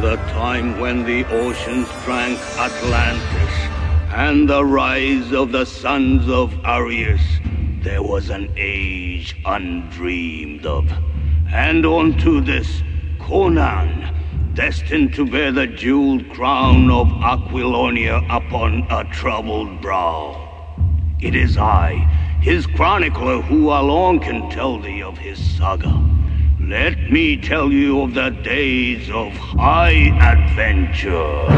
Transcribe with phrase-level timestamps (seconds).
[0.00, 3.52] The time when the oceans drank Atlantis
[4.12, 7.20] and the rise of the sons of Arius,
[7.82, 10.88] there was an age undreamed of.
[11.52, 12.84] And unto this,
[13.18, 20.76] Conan, destined to bear the jeweled crown of Aquilonia upon a troubled brow.
[21.20, 21.94] It is I,
[22.40, 26.17] his chronicler, who alone can tell thee of his saga.
[26.68, 31.48] Let me tell you of the days of high adventure.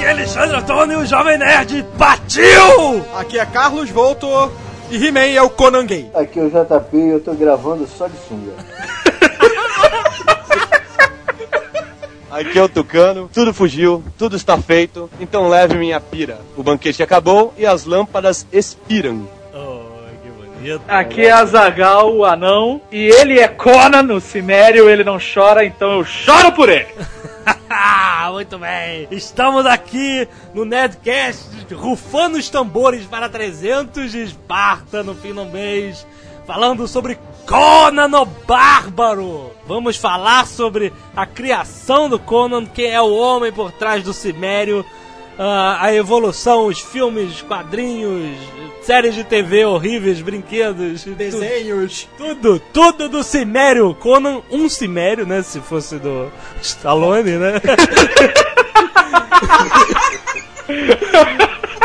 [0.00, 3.04] É Alexandre Antônio, o Jovem Nerd, partiu!
[3.18, 4.26] Aqui é Carlos Volto
[4.90, 6.10] e He-Man é o Conan Gay.
[6.14, 8.52] Aqui é o JP e eu tô gravando só de sunga.
[12.34, 16.40] Aqui é o Tucano, tudo fugiu, tudo está feito, então leve minha pira.
[16.56, 19.28] O banquete acabou e as lâmpadas expiram.
[20.88, 25.92] Aqui é Azagal, o anão, e ele é Conan no Cimério, ele não chora, então
[25.92, 26.88] eu choro por ele.
[28.32, 35.32] Muito bem, estamos aqui no Nerdcast rufando os tambores para 300 de Esparta no fim
[35.32, 36.04] do mês,
[36.46, 37.16] falando sobre
[37.46, 39.50] Conan o Bárbaro.
[39.66, 44.84] Vamos falar sobre a criação do Conan, quem é o homem por trás do Cimério,
[45.38, 48.36] ah, a evolução, os filmes, quadrinhos,
[48.82, 52.08] séries de TV horríveis, brinquedos, Desenhos.
[52.16, 53.94] tudo, tudo do Cimério.
[53.94, 55.42] Conan, um Cimério, né?
[55.42, 56.30] Se fosse do
[56.62, 57.60] Stallone, né?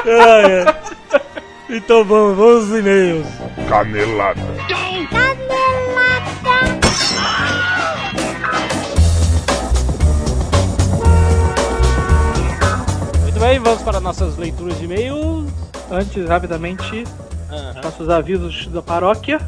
[0.05, 0.89] Ah, é.
[1.71, 3.27] Então vamos, vamos aos e-mails.
[3.67, 4.41] Canelada.
[13.21, 15.45] Muito bem, vamos para nossas leituras de e-mail.
[15.91, 17.03] Antes, rapidamente,
[17.83, 19.39] nossos avisos da paróquia.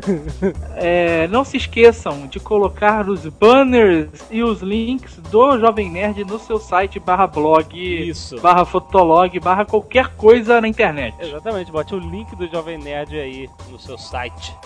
[0.82, 6.38] É, não se esqueçam de colocar os banners e os links do Jovem Nerd no
[6.38, 8.40] seu site barra blog, Isso.
[8.40, 11.14] barra fotolog, barra qualquer coisa na internet.
[11.20, 14.56] Exatamente, bote o link do Jovem Nerd aí no seu site.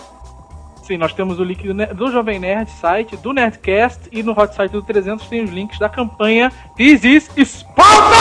[0.85, 4.71] Sim, nós temos o link do, Jovem Nerd site, do Nerdcast e no hot site
[4.71, 8.15] do 300 tem os links da campanha This is Sparta!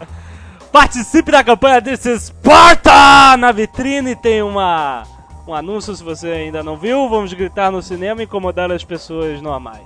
[0.72, 3.36] Participe da campanha desse Sparta!
[3.36, 5.02] Na vitrine tem uma,
[5.46, 7.08] um anúncio, se você ainda não viu.
[7.08, 9.82] Vamos gritar no cinema e incomodar as pessoas normais.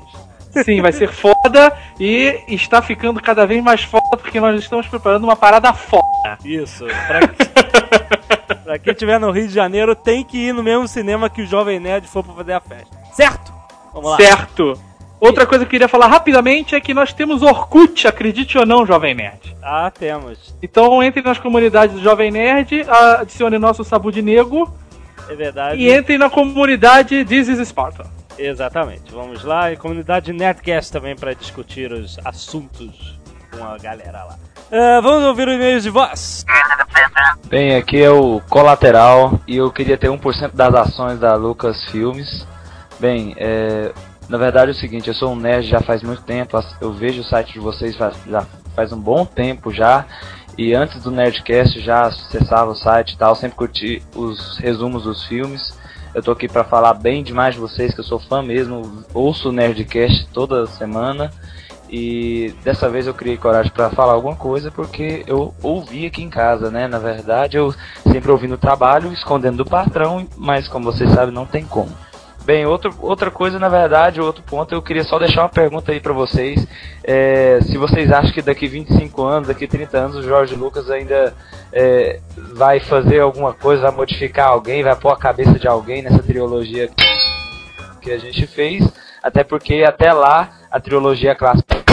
[0.65, 5.25] Sim, vai ser foda e está ficando cada vez mais foda porque nós estamos preparando
[5.25, 6.39] uma parada foda.
[6.45, 6.87] Isso.
[6.87, 11.43] Pra, pra quem estiver no Rio de Janeiro, tem que ir no mesmo cinema que
[11.43, 12.97] o Jovem Nerd for pra fazer a festa.
[13.13, 13.53] Certo?
[13.93, 14.17] Vamos lá.
[14.17, 14.81] Certo.
[15.21, 18.87] Outra coisa que eu queria falar rapidamente é que nós temos Orkut, acredite ou não,
[18.87, 19.57] Jovem Nerd.
[19.63, 20.55] Ah, temos.
[20.63, 24.73] Então entre nas comunidades do Jovem Nerd, adicione nosso Sabu de Nego
[25.29, 25.81] É verdade.
[25.81, 28.07] e entre na comunidade This is Sparta.
[28.39, 29.13] Exatamente.
[29.13, 29.73] Vamos lá.
[29.73, 33.19] E comunidade Nerdcast também para discutir os assuntos
[33.51, 34.39] com a galera lá.
[34.71, 36.45] Ah, vamos ouvir o e-mail de voz.
[37.49, 42.47] Bem, aqui é o Colateral e eu queria ter 1% das ações da Lucas Filmes.
[43.01, 43.93] Bem, é,
[44.29, 47.23] na verdade é o seguinte, eu sou um nerd já faz muito tempo, eu vejo
[47.23, 48.45] o site de vocês faz, já
[48.77, 50.05] faz um bom tempo já.
[50.59, 55.25] E antes do Nerdcast já acessava o site e tal, sempre curti os resumos dos
[55.25, 55.73] filmes.
[56.13, 59.51] Eu tô aqui pra falar bem demais de vocês, que eu sou fã mesmo, ouço
[59.51, 61.31] o Nerdcast toda semana.
[61.89, 66.29] E dessa vez eu criei coragem para falar alguma coisa porque eu ouvi aqui em
[66.29, 66.89] casa, né?
[66.89, 71.47] Na verdade, eu sempre ouvi no trabalho, escondendo do patrão, mas como vocês sabem, não
[71.47, 71.97] tem como.
[72.49, 76.01] Bem, outro, outra coisa, na verdade, outro ponto, eu queria só deixar uma pergunta aí
[76.01, 76.67] pra vocês.
[77.05, 81.35] É, se vocês acham que daqui 25 anos, daqui 30 anos, o Jorge Lucas ainda
[81.71, 82.21] é,
[82.55, 86.89] vai fazer alguma coisa, vai modificar alguém, vai pôr a cabeça de alguém nessa trilogia
[88.01, 88.83] que a gente fez,
[89.23, 91.88] até porque até lá a trilogia clássica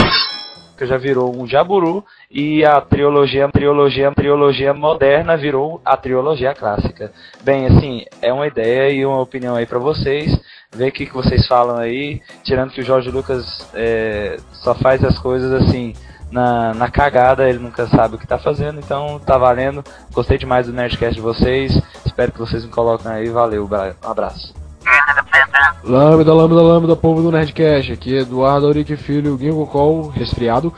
[0.84, 7.12] já virou um jaburu e a trilogia, trilogia, trilogia moderna virou a trilogia clássica.
[7.42, 10.36] Bem, assim, é uma ideia e uma opinião aí pra vocês,
[10.74, 15.04] ver o que, que vocês falam aí, tirando que o Jorge Lucas é, só faz
[15.04, 15.94] as coisas assim
[16.30, 19.84] na, na cagada, ele nunca sabe o que tá fazendo, então tá valendo.
[20.12, 24.65] Gostei demais do Nerdcast de vocês, espero que vocês me coloquem aí, valeu, um abraço.
[25.84, 27.92] Lambda, lambda, lambda, povo do Nerdcast.
[27.92, 30.72] Aqui é Eduardo Auric Filho, Guingo Call, resfriado.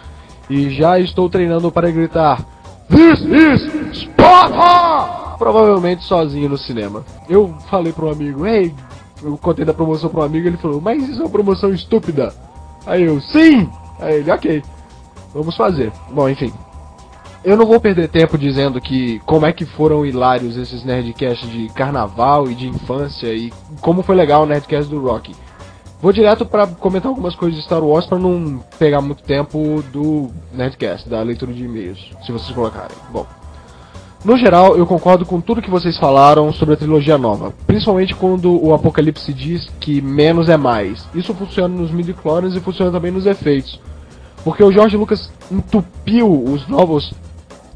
[0.51, 2.45] E já estou treinando para gritar
[2.89, 5.37] This is Sparta!
[5.39, 7.05] Provavelmente sozinho no cinema.
[7.29, 8.75] Eu falei para um amigo, ei,
[9.23, 12.35] eu contei da promoção para um amigo ele falou, mas isso é uma promoção estúpida.
[12.87, 13.71] Aí eu, sim!
[14.01, 14.63] Aí ele, ok,
[15.35, 15.93] vamos fazer.
[16.11, 16.53] Bom, enfim.
[17.45, 21.69] Eu não vou perder tempo dizendo que como é que foram hilários esses Nerdcasts de
[21.69, 25.35] carnaval e de infância e como foi legal o Nerdcast do Rock.
[26.01, 30.31] Vou direto para comentar algumas coisas de Star Wars para não pegar muito tempo do
[30.53, 32.97] Nerdcast, da leitura de e-mails, se vocês colocarem.
[33.11, 33.27] Bom,
[34.25, 38.65] no geral, eu concordo com tudo que vocês falaram sobre a trilogia nova, principalmente quando
[38.65, 41.05] o Apocalipse diz que menos é mais.
[41.15, 43.81] Isso funciona nos midi-clones e funciona também nos efeitos.
[44.43, 47.13] Porque o George Lucas entupiu os novos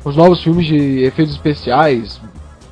[0.04, 2.20] os novos filmes de efeitos especiais,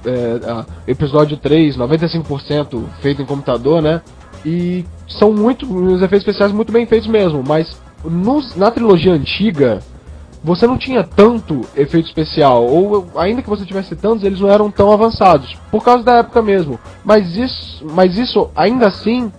[0.05, 4.01] é, episódio 3, 95% feito em computador, né?
[4.45, 9.81] E são muito os efeitos especiais muito bem feitos mesmo, mas nos, na trilogia antiga
[10.43, 14.71] você não tinha tanto efeito especial, ou ainda que você tivesse tantos, eles não eram
[14.71, 16.81] tão avançados, por causa da época mesmo.
[17.05, 19.31] Mas isso, mas isso ainda assim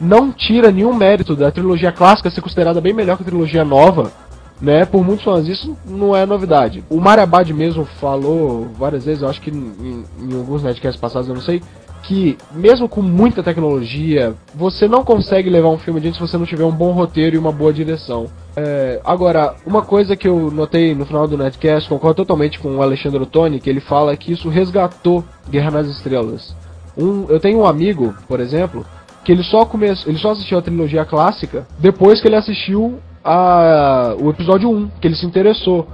[0.00, 4.12] não tira nenhum mérito da trilogia clássica ser considerada bem melhor que a trilogia nova,
[4.60, 4.84] né?
[4.84, 6.84] Por muitos fãs, isso não é novidade.
[6.90, 11.34] O Marabad mesmo falou várias vezes, eu acho que em, em alguns netcasts passados, eu
[11.34, 11.62] não sei,
[12.02, 16.46] que, mesmo com muita tecnologia, você não consegue levar um filme adiante se você não
[16.46, 18.26] tiver um bom roteiro e uma boa direção.
[18.56, 22.82] É, agora, uma coisa que eu notei no final do Netcast, concordo totalmente com o
[22.82, 26.54] Alexandre Ottoni, que ele fala que isso resgatou Guerra nas Estrelas.
[26.96, 28.84] Um, eu tenho um amigo, por exemplo,
[29.24, 34.14] que ele só, come, ele só assistiu a trilogia clássica depois que ele assistiu a,
[34.20, 35.86] o episódio 1, que ele se interessou.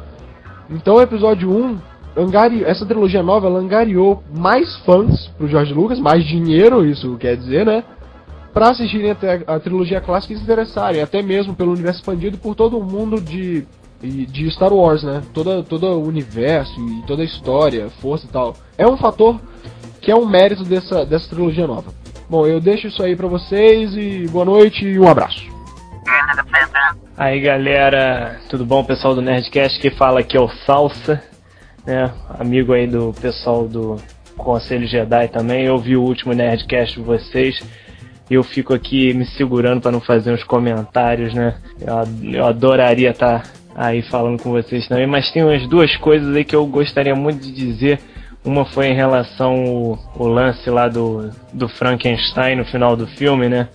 [0.70, 1.78] Então o episódio 1
[2.16, 7.36] angari, essa trilogia nova ela angariou mais fãs pro George Lucas, mais dinheiro, isso quer
[7.36, 7.84] dizer, né?
[8.52, 12.54] Pra assistirem a, a trilogia clássica e se interessarem, até mesmo pelo universo expandido por
[12.54, 13.66] todo o mundo de,
[14.00, 15.22] de Star Wars, né?
[15.34, 18.56] Toda, todo o universo e toda a história, força e tal.
[18.78, 19.38] É um fator
[20.00, 21.92] que é um mérito dessa, dessa trilogia nova.
[22.30, 25.44] Bom, eu deixo isso aí pra vocês e boa noite e um abraço.
[27.16, 31.22] Aí galera, tudo bom pessoal do Nerdcast que fala aqui é o Salsa
[31.86, 32.12] né?
[32.28, 33.96] Amigo aí do pessoal do
[34.36, 35.64] Conselho Jedi também.
[35.64, 37.62] Eu vi o último Nerdcast de vocês.
[38.28, 41.54] E eu fico aqui me segurando para não fazer uns comentários, né?
[41.80, 46.34] Eu, eu adoraria estar tá aí falando com vocês também, mas tem umas duas coisas
[46.34, 48.00] aí que eu gostaria muito de dizer.
[48.44, 53.48] Uma foi em relação ao, ao lance lá do, do Frankenstein no final do filme,
[53.48, 53.68] né?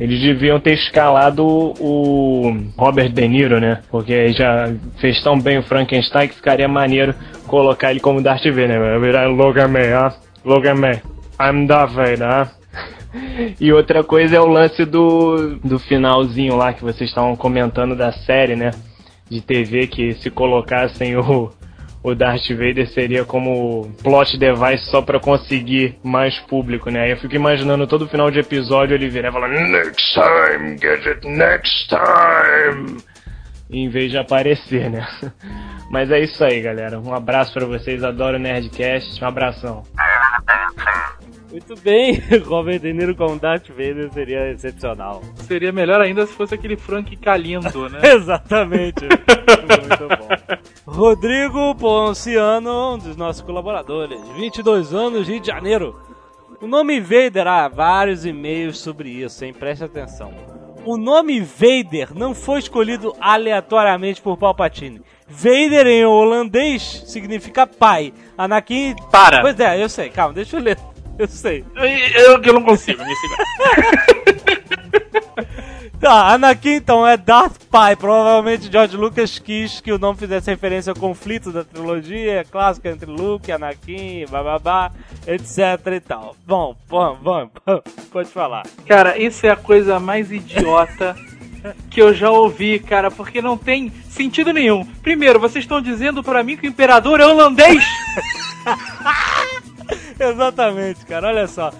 [0.00, 3.82] Eles deviam ter escalado o Robert De Niro, né?
[3.90, 7.14] Porque já fez tão bem o Frankenstein que ficaria maneiro
[7.46, 8.98] colocar ele como Darth Vader, né?
[8.98, 10.14] Virar Logan Man, ah?
[10.44, 11.00] Logan Man,
[11.40, 12.50] I'm Darth Vader, ah?
[13.60, 18.10] E outra coisa é o lance do, do finalzinho lá que vocês estavam comentando da
[18.10, 18.70] série, né?
[19.28, 21.50] De TV que se colocassem o,
[22.02, 27.12] o Darth Vader seria como plot device só para conseguir mais público, né?
[27.12, 31.88] Eu fico imaginando todo final de episódio ele virar e falar Next time, Gadget, next
[31.88, 32.98] time!
[33.70, 35.06] Em vez de aparecer, né?
[35.90, 36.98] Mas é isso aí, galera.
[36.98, 39.22] Um abraço para vocês, adoro o Nerdcast.
[39.22, 39.82] Um abração.
[41.52, 42.14] Muito bem,
[42.46, 45.20] Robert De Niro com Darth Vader seria excepcional.
[45.36, 48.00] Seria melhor ainda se fosse aquele Frank Calindo, né?
[48.10, 49.04] Exatamente.
[49.04, 50.90] Muito bom.
[50.90, 56.00] Rodrigo Ponciano, um dos nossos colaboradores, 22 anos, Rio de Janeiro.
[56.58, 59.52] O nome Vader, há vários e-mails sobre isso, hein?
[59.52, 60.32] Preste atenção.
[60.86, 65.02] O nome Vader não foi escolhido aleatoriamente por Palpatine.
[65.28, 68.14] Vader em holandês significa pai.
[68.38, 68.96] Anakin.
[69.10, 69.42] Para!
[69.42, 70.78] Pois é, eu sei, calma, deixa eu ler.
[71.18, 71.64] Eu sei.
[71.76, 73.46] Eu, eu não consigo me segurar.
[76.02, 77.94] Tá, Anakin então é Darth Pai.
[77.94, 83.08] Provavelmente George Lucas quis que o nome fizesse referência ao conflito da trilogia clássica entre
[83.08, 84.90] Luke, Anakin, bababá,
[85.24, 86.34] etc e tal.
[86.44, 87.52] Bom, vamos, vamos,
[88.10, 88.64] pode falar.
[88.84, 91.14] Cara, isso é a coisa mais idiota
[91.88, 94.84] que eu já ouvi, cara, porque não tem sentido nenhum.
[94.84, 97.84] Primeiro, vocês estão dizendo para mim que o imperador é holandês?
[100.30, 101.28] Exatamente, cara.
[101.28, 101.72] Olha só.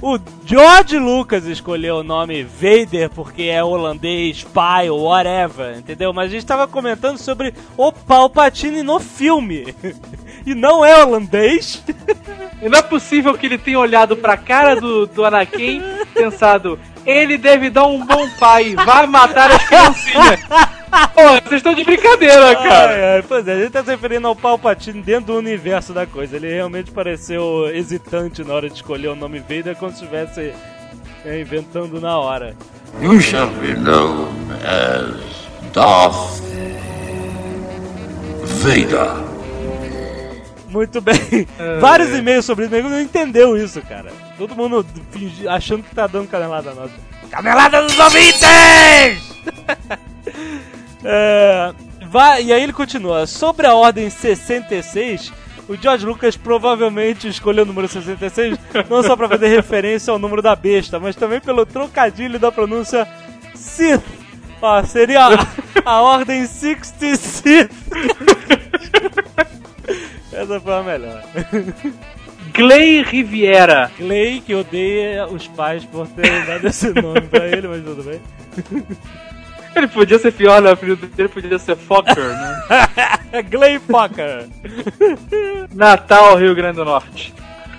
[0.00, 6.12] O George Lucas escolheu o nome Vader porque é holandês, pai ou whatever, entendeu?
[6.12, 9.74] Mas a gente estava comentando sobre o Palpatine no filme.
[10.46, 11.84] E não é holandês.
[12.62, 15.82] E não é possível que ele tenha olhado pra cara do, do Anakin
[16.14, 20.40] pensado, ele deve dar um bom pai, vai matar as criancinhas.
[21.14, 22.92] Pô, vocês estão de brincadeira, cara.
[22.92, 26.06] Ai, ai, pois é, a gente tá se referindo ao Palpatine dentro do universo da
[26.06, 26.36] coisa.
[26.36, 30.52] Ele realmente pareceu hesitante na hora de escolher o nome Vader, como se estivesse
[31.24, 32.56] é, inventando na hora.
[33.02, 34.28] You shall be known
[34.64, 36.40] as Darth
[38.44, 39.28] Vader.
[40.68, 41.46] Muito bem.
[41.80, 44.10] Vários e-mails sobre isso, nego não entendeu isso, cara.
[44.36, 46.92] Todo mundo fingi- achando que tá dando canelada nossa.
[47.30, 49.28] Canelada dos ouvintes!
[51.04, 51.72] É,
[52.08, 53.26] Vai, e aí ele continua.
[53.26, 55.30] Sobre a ordem 66,
[55.68, 60.40] o George Lucas provavelmente escolheu o número 66 não só para fazer referência ao número
[60.40, 63.06] da besta, mas também pelo trocadilho da pronúncia
[63.54, 64.02] Sith.
[64.62, 65.46] Ó, seria a,
[65.84, 67.68] a ordem 66.
[70.32, 71.22] Essa foi a melhor.
[72.54, 73.90] Clay Riviera.
[73.98, 78.20] Clay, que odeia os pais por terem dado esse nome pra ele, mas tudo bem.
[79.78, 80.70] Ele podia ser pior, né?
[80.70, 82.62] O apelido dele podia ser Fokker, né?
[83.48, 84.48] Clay Fokker.
[85.72, 87.32] Natal, Rio Grande do Norte.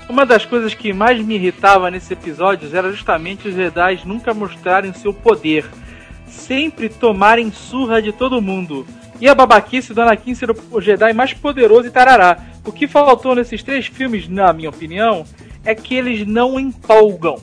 [0.07, 4.93] Uma das coisas que mais me irritava nesses episódios era justamente os Jedi nunca mostrarem
[4.93, 5.65] seu poder.
[6.25, 8.87] Sempre tomarem surra de todo mundo.
[9.19, 12.37] E a babaquice do Anakin ser o Jedi mais poderoso e tarará.
[12.65, 15.25] O que faltou nesses três filmes, na minha opinião,
[15.65, 17.35] é que eles não empolgam.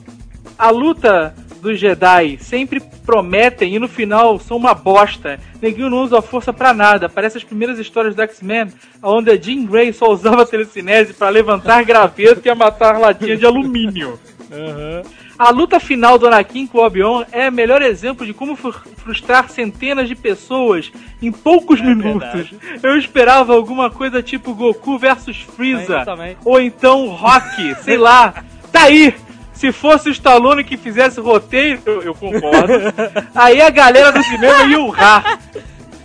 [0.57, 1.35] A luta
[1.67, 5.39] dos Jedi sempre prometem e no final são uma bosta.
[5.61, 7.09] Neguinho não usa a força pra nada.
[7.09, 8.67] Parece as primeiras histórias do X-Men,
[9.03, 14.19] onde a Jean Grey só usava telecinese para levantar graveto e matar latinha de alumínio.
[14.49, 15.03] Uhum.
[15.37, 19.49] A luta final do Anakin com o Obi-Wan é o melhor exemplo de como frustrar
[19.49, 22.49] centenas de pessoas em poucos é minutos.
[22.49, 22.79] Verdade.
[22.81, 26.03] Eu esperava alguma coisa tipo Goku versus Freeza.
[26.43, 28.43] Ou então Rock, sei lá.
[28.71, 29.13] Tá aí!
[29.57, 32.73] Se fosse o Stallone que fizesse roteiro, eu, eu concordo.
[33.33, 35.39] Aí a galera do cinema ia urrar.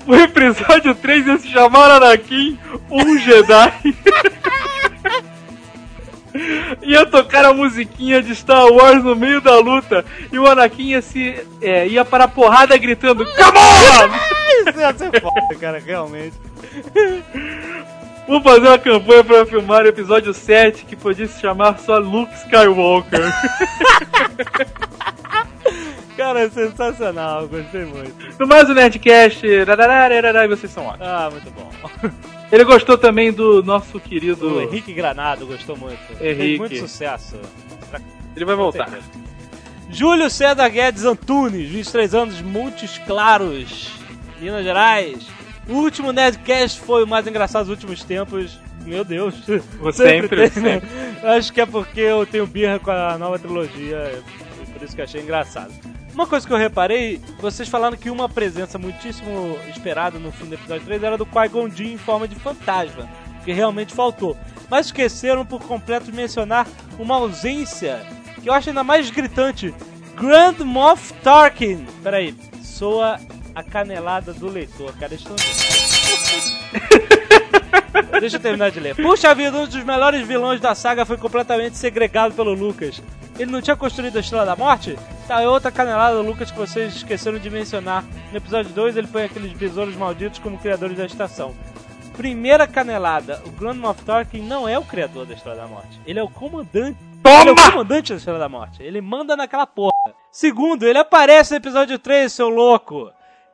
[0.07, 2.59] O episódio 3 ia se chamar Anakin,
[2.91, 3.95] um Jedi.
[6.83, 11.03] ia tocar a musiquinha de Star Wars no meio da luta e o Anakin ia,
[11.03, 14.09] se, é, ia para a porrada gritando Come on!
[14.71, 16.37] Isso ia ser foda, cara, realmente.
[18.27, 22.33] Vou fazer uma campanha para filmar o episódio 7 que podia se chamar só Luke
[22.35, 23.21] Skywalker.
[26.17, 28.15] Cara, é sensacional, gostei muito.
[28.39, 31.09] No mais o Nerdcast, e vocês são ótimos.
[31.09, 31.71] Ah, muito bom.
[32.53, 35.99] Ele gostou também do nosso querido O Henrique Granado gostou muito.
[36.19, 36.59] Fez Henrique.
[36.59, 37.37] muito sucesso.
[38.37, 38.91] Ele vai voltar.
[39.89, 43.91] Júlio César Guedes Antunes, 23 anos, Montes Claros,
[44.39, 45.27] Minas Gerais.
[45.69, 48.59] O último Nerdcast foi o mais engraçado dos últimos tempos.
[48.85, 49.35] Meu Deus.
[49.95, 50.83] Sempre, tem, né?
[51.23, 54.23] Acho que é porque eu tenho birra com a nova trilogia,
[54.61, 55.73] e por isso que achei engraçado.
[56.13, 60.55] Uma coisa que eu reparei, vocês falaram que uma presença muitíssimo esperada no fim do
[60.55, 63.09] episódio 3 era do Qui-Gon Jinn em forma de fantasma,
[63.45, 64.37] que realmente faltou.
[64.69, 66.67] Mas esqueceram por completo de mencionar
[66.99, 68.05] uma ausência
[68.43, 69.73] que eu acho ainda mais gritante.
[70.17, 71.87] Grand Moff Tarkin.
[72.03, 73.19] Peraí, soa
[73.55, 75.37] a canelada do leitor, cara, estão
[78.21, 78.95] Deixa eu terminar de ler.
[78.95, 83.03] Puxa vida, um dos melhores vilões da saga foi completamente segregado pelo Lucas.
[83.39, 84.99] Ele não tinha construído a Estrela da Morte?
[85.27, 88.05] Tá, é outra canelada do Lucas que vocês esqueceram de mencionar.
[88.31, 91.55] No episódio 2 ele põe aqueles besouros malditos como criadores da estação.
[92.17, 95.99] Primeira canelada, o Grand Moff Tarkin não é o criador da Estrela da Morte.
[96.07, 96.99] Ele é o comandante.
[97.25, 98.83] Ele é o comandante da Estrela da Morte.
[98.83, 99.93] Ele manda naquela porra.
[100.31, 103.11] Segundo, ele aparece no episódio 3, seu louco.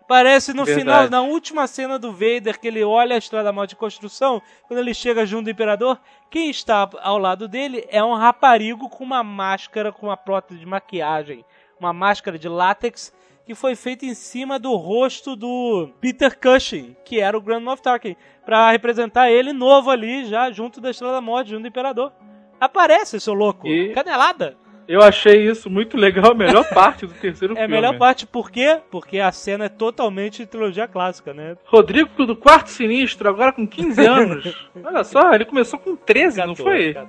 [0.09, 0.81] Parece no Verdade.
[0.87, 4.41] final, na última cena do Vader, que ele olha a Estrela da Morte em construção,
[4.67, 6.01] quando ele chega junto do Imperador,
[6.31, 10.67] quem está ao lado dele é um raparigo com uma máscara, com uma prótese de
[10.67, 11.45] maquiagem,
[11.79, 13.13] uma máscara de látex,
[13.45, 17.83] que foi feita em cima do rosto do Peter Cushing, que era o Grand Moff
[17.83, 22.13] Tarkin, para representar ele novo ali, já junto da Estrela da Morte, junto do Imperador.
[22.59, 23.69] Aparece, seu louco.
[23.69, 24.57] E- Canelada.
[24.89, 27.77] Eu achei isso muito legal, a melhor parte do terceiro É filme.
[27.77, 28.81] a melhor parte, por quê?
[28.91, 31.59] Porque a cena é totalmente trilogia clássica, né?
[31.67, 34.69] Rodrigo do Quarto Sinistro, agora com 15 anos.
[34.83, 36.97] Olha só, ele começou com 13, não foi?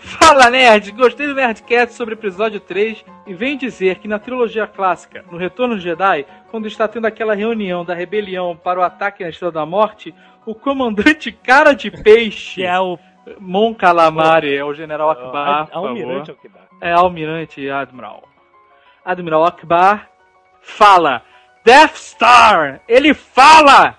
[0.00, 4.66] Fala Nerd, gostei do Nerdcast sobre o episódio 3 e venho dizer que na trilogia
[4.66, 9.22] clássica, no Retorno de Jedi, quando está tendo aquela reunião da rebelião para o ataque
[9.22, 10.14] na Estrela da Morte,
[10.46, 12.98] o comandante Cara de Peixe, Que é o
[13.38, 15.88] Mon Calamari, é o General Akbar, favor.
[15.88, 16.68] Almirante Akbar.
[16.80, 18.22] É Almirante Admiral.
[19.04, 20.08] Admiral Akbar
[20.60, 21.22] fala
[21.64, 22.80] Death Star!
[22.88, 23.96] Ele fala!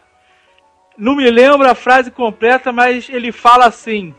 [0.98, 4.14] Não me lembro a frase completa, mas ele fala assim.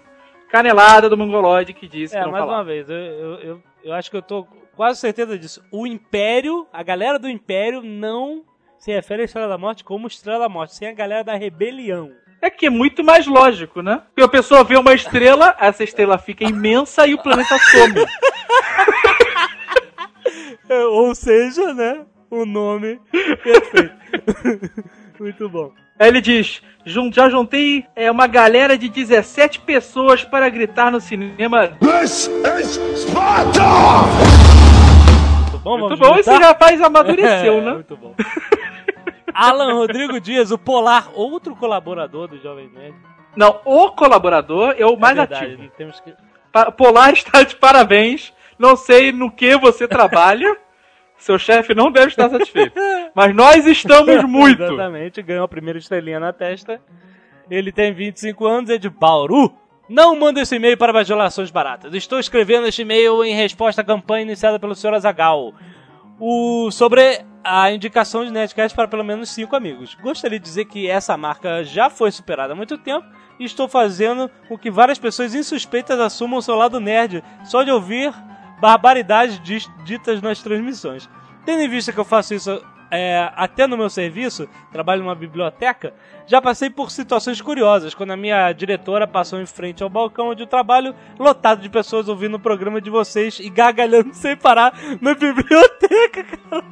[0.50, 2.58] Canelada do Mongoloide que disse É, que não mais falava.
[2.58, 5.62] uma vez, eu, eu, eu, eu acho que eu tô quase certeza disso.
[5.70, 8.42] O Império, a galera do Império não
[8.78, 12.10] se refere à Estrela da Morte como Estrela da Morte, sem a galera da Rebelião.
[12.42, 14.00] É que é muito mais lógico, né?
[14.14, 17.94] Porque a pessoa vê uma estrela, essa estrela fica imensa e o planeta some.
[20.68, 23.00] É, Ou seja, né, o nome
[23.42, 23.92] perfeito.
[25.18, 25.72] Muito bom.
[25.98, 31.00] Aí ele diz: "Jun- já juntei é, uma galera de 17 pessoas para gritar no
[31.00, 31.68] cinema.
[31.80, 32.30] This
[32.60, 33.60] is Sparta!
[35.50, 37.72] Muito bom, Muito vamos bom, esse rapaz amadureceu, É, né?
[37.74, 38.14] Muito bom.
[39.34, 42.94] Alan Rodrigo Dias, o Polar, outro colaborador do Jovem Nerd.
[43.36, 45.70] Não, o colaborador é o mais verdade, ativo.
[45.76, 46.14] Temos que...
[46.76, 48.32] Polar está de parabéns.
[48.58, 50.56] Não sei no que você trabalha.
[51.16, 52.74] Seu chefe não deve estar satisfeito.
[53.14, 54.62] Mas nós estamos muito.
[54.62, 56.80] Exatamente, ganhou a primeira estrelinha na testa.
[57.50, 59.52] Ele tem 25 anos, é de Bauru.
[59.88, 61.92] Não manda esse e-mail para bajulações baratas.
[61.94, 64.94] Estou escrevendo este e-mail em resposta à campanha iniciada pelo Sr.
[64.94, 65.52] Azagal.
[66.20, 69.96] O, sobre a indicação de Netcast para pelo menos 5 amigos.
[70.02, 73.06] Gostaria de dizer que essa marca já foi superada há muito tempo
[73.38, 77.70] e estou fazendo com que várias pessoas insuspeitas assumam o seu lado nerd só de
[77.70, 78.12] ouvir
[78.60, 79.40] barbaridades
[79.82, 81.08] ditas nas transmissões.
[81.46, 85.94] Tendo em vista que eu faço isso é, até no meu serviço, trabalho numa biblioteca,
[86.26, 90.42] já passei por situações curiosas, quando a minha diretora passou em frente ao balcão onde
[90.42, 95.14] eu trabalho, lotado de pessoas ouvindo o programa de vocês e gargalhando sem parar na
[95.14, 96.64] biblioteca, cara.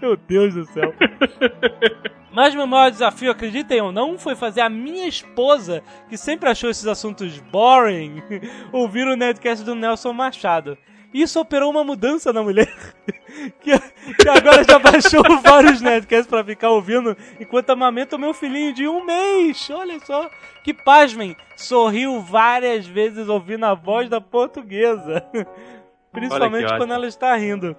[0.00, 0.94] Meu Deus do céu.
[2.34, 6.68] Mas meu maior desafio, acreditem ou não, foi fazer a minha esposa, que sempre achou
[6.68, 8.20] esses assuntos boring,
[8.72, 10.76] ouvir o Nerdcast do Nelson Machado.
[11.14, 12.74] Isso operou uma mudança na mulher,
[13.62, 18.74] que, que agora já baixou vários Nerdcasts pra ficar ouvindo enquanto amamenta o meu filhinho
[18.74, 19.70] de um mês.
[19.70, 20.28] Olha só,
[20.64, 25.24] que pasmem, sorriu várias vezes ouvindo a voz da portuguesa.
[26.10, 26.80] Principalmente ótimo.
[26.80, 27.76] quando ela está rindo.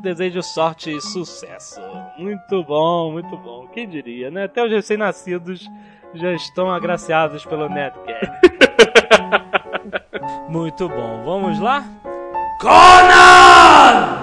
[0.00, 1.80] Desejo sorte e sucesso.
[2.16, 3.66] Muito bom, muito bom.
[3.68, 4.44] Quem diria, né?
[4.44, 5.68] Até os recém-nascidos
[6.14, 8.30] já estão agraciados pelo Netcast.
[10.48, 11.22] muito bom.
[11.24, 11.84] Vamos lá?
[12.60, 14.20] Conan!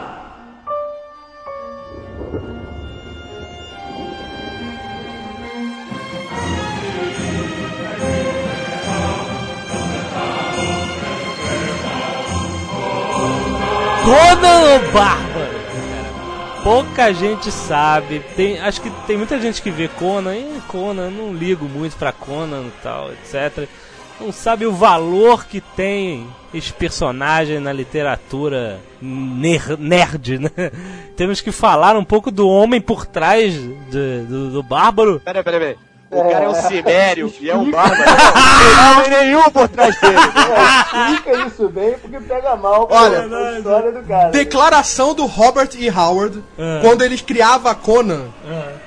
[14.06, 15.48] Conan o Bárbaro.
[16.64, 18.20] Pouca gente sabe.
[18.36, 22.12] Tem, acho que tem muita gente que vê Conan e Conan, não ligo muito pra
[22.12, 23.68] Conan e tal, etc.
[24.22, 30.50] Não sabe o valor que tem esse personagem na literatura ner- nerd, né?
[31.16, 35.20] Temos que falar um pouco do homem por trás de- do, do Bárbaro.
[35.24, 35.76] Peraí, peraí, peraí.
[36.10, 38.02] O cara é um cimério e é um bárbaro.
[38.02, 40.16] Não tem nenhum por trás dele.
[40.16, 44.30] É, explica isso bem, porque pega mal com Olha, a história do cara.
[44.30, 45.90] Declaração do Robert E.
[45.90, 46.80] Howard, É.
[46.82, 48.28] quando ele criava Conan,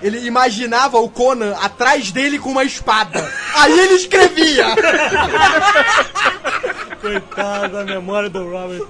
[0.02, 3.30] ele imaginava o Conan atrás dele com uma espada.
[3.54, 4.64] Aí ele escrevia.
[7.00, 8.82] Coitado da memória do Robert.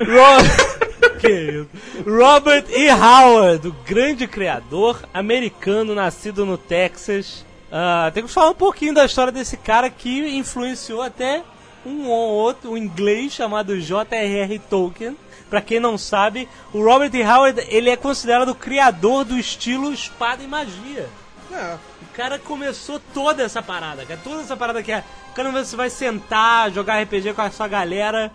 [0.00, 1.68] Ro- que isso?
[2.06, 2.88] Robert E.
[2.90, 7.44] Howard, o grande criador americano nascido no Texas.
[7.72, 11.42] Ah, tem que falar um pouquinho da história desse cara que influenciou até
[11.86, 14.58] um ou outro, um inglês chamado J.R.R.
[14.58, 15.16] Tolkien.
[15.48, 17.22] Pra quem não sabe, o Robert E.
[17.24, 21.08] Howard ele é considerado o criador do estilo espada e magia.
[21.52, 21.76] É.
[22.20, 24.20] Cara começou toda essa parada, cara.
[24.22, 25.02] Toda essa parada que é.
[25.34, 28.30] Quando você vai sentar, jogar RPG com a sua galera,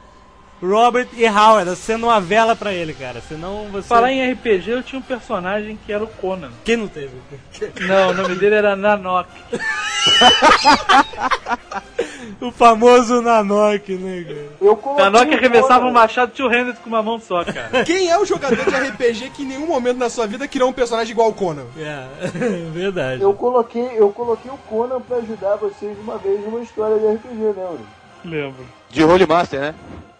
[0.61, 1.27] Robert E.
[1.27, 3.21] Howard, acenda uma vela pra ele, cara.
[3.21, 3.87] Senão você.
[3.87, 6.51] Falar em RPG, eu tinha um personagem que era o Conan.
[6.63, 7.11] Quem não teve?
[7.81, 9.29] Não, o nome dele era Nanok.
[12.41, 14.47] o famoso Nanok, né, cara?
[14.61, 15.89] Eu Nanok o arremessava Conan.
[15.89, 17.83] um machado two-handed com uma mão só, cara.
[17.83, 20.73] Quem é o jogador de RPG que em nenhum momento na sua vida criou um
[20.73, 21.65] personagem igual ao Conan?
[21.77, 22.05] É,
[22.71, 23.21] verdade.
[23.21, 27.35] Eu coloquei, eu coloquei o Conan pra ajudar vocês uma vez numa história de RPG,
[27.41, 27.77] lembra?
[28.23, 28.65] Lembro.
[28.89, 29.75] De Holy Master, né?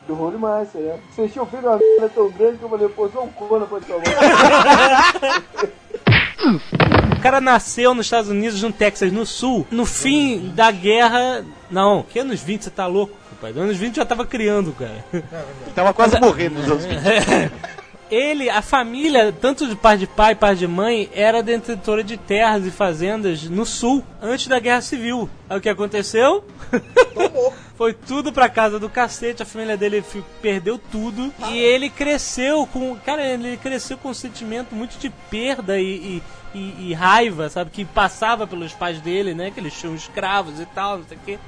[0.07, 0.99] Do Holy Master, né?
[1.09, 3.85] Vocês tinham feito uma merda tão grande que eu falei, pô, só um Conan pode
[3.85, 5.43] salvar.
[7.17, 11.43] O cara nasceu nos Estados Unidos, no Texas, no sul, no fim da guerra.
[11.71, 13.51] Não, que anos 20, você tá louco, pai?
[13.51, 15.03] Nos anos 20 já tava criando, cara.
[15.73, 17.01] Tava quase morrendo nos anos 20.
[18.09, 22.65] Ele, a família, tanto de pai de pai, pai de mãe, era detentora de terras
[22.65, 25.27] e fazendas no sul, antes da Guerra Civil.
[25.49, 26.43] Aí o que aconteceu?
[27.75, 30.03] Foi tudo pra casa do cacete, a família dele
[30.41, 31.33] perdeu tudo.
[31.49, 32.95] E ele cresceu com.
[33.05, 36.21] Cara, ele cresceu com um sentimento muito de perda e,
[36.53, 37.71] e, e- e raiva, sabe?
[37.71, 39.51] Que passava pelos pais dele, né?
[39.51, 41.39] Que eles tinham escravos e tal, não sei o quê.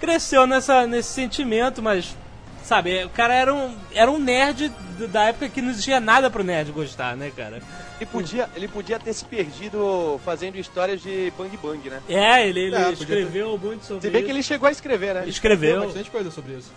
[0.00, 2.16] Cresceu nessa, nesse sentimento, mas.
[2.64, 4.70] Sabe, o cara era um, era um nerd
[5.10, 7.62] da época que não existia nada pro nerd gostar, né, cara?
[8.00, 12.00] Ele podia, ele podia ter se perdido fazendo histórias de Bang Bang, né?
[12.08, 14.36] É, ele, ele É, escreveu muito sobre Se bem que isso.
[14.36, 15.20] ele chegou a escrever, né?
[15.22, 15.84] Tem Escreveu.
[15.84, 16.70] bastante coisa sobre isso.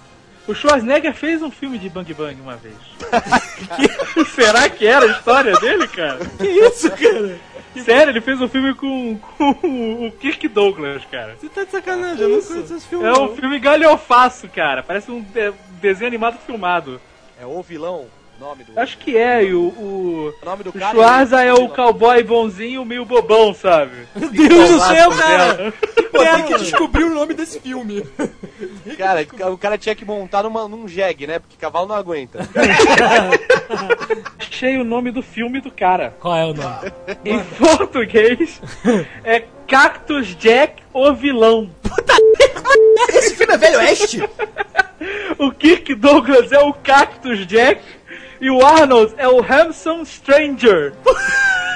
[0.47, 2.73] O Schwarzenegger fez um filme de Bang Bang uma vez.
[4.33, 6.19] Será que era a história dele, cara?
[6.37, 7.37] Que isso, cara?
[7.79, 11.35] Sério, ele fez um filme com, com o Kirk Douglas, cara.
[11.39, 13.05] Você tá de sacanagem, eu não conheço esse filme.
[13.07, 14.83] É um filme galhofaço, cara.
[14.83, 16.99] Parece um de- desenho animado filmado.
[17.39, 18.05] É o vilão
[18.41, 18.77] nome do.
[18.77, 20.91] Acho que é, e o, o, O nome do o cara.
[20.91, 24.07] Schwarza é o cowboy bonzinho, meio bobão, sabe?
[24.15, 25.73] Meu Deus do céu, cara!
[26.11, 28.03] Pô, tem que descobrir o nome desse filme.
[28.97, 31.39] Cara, o cara tinha que montar numa, num jegue, né?
[31.39, 32.39] Porque cavalo não aguenta.
[34.37, 36.15] Achei o nome do filme do cara.
[36.19, 36.91] Qual é o nome?
[37.23, 38.61] Em português,
[39.23, 41.69] é Cactus Jack, o vilão.
[43.09, 44.23] Esse filme é Velho Oeste?
[45.39, 47.81] O Kirk Douglas é o Cactus Jack
[48.41, 50.93] e o Arnold é o Handsome Stranger.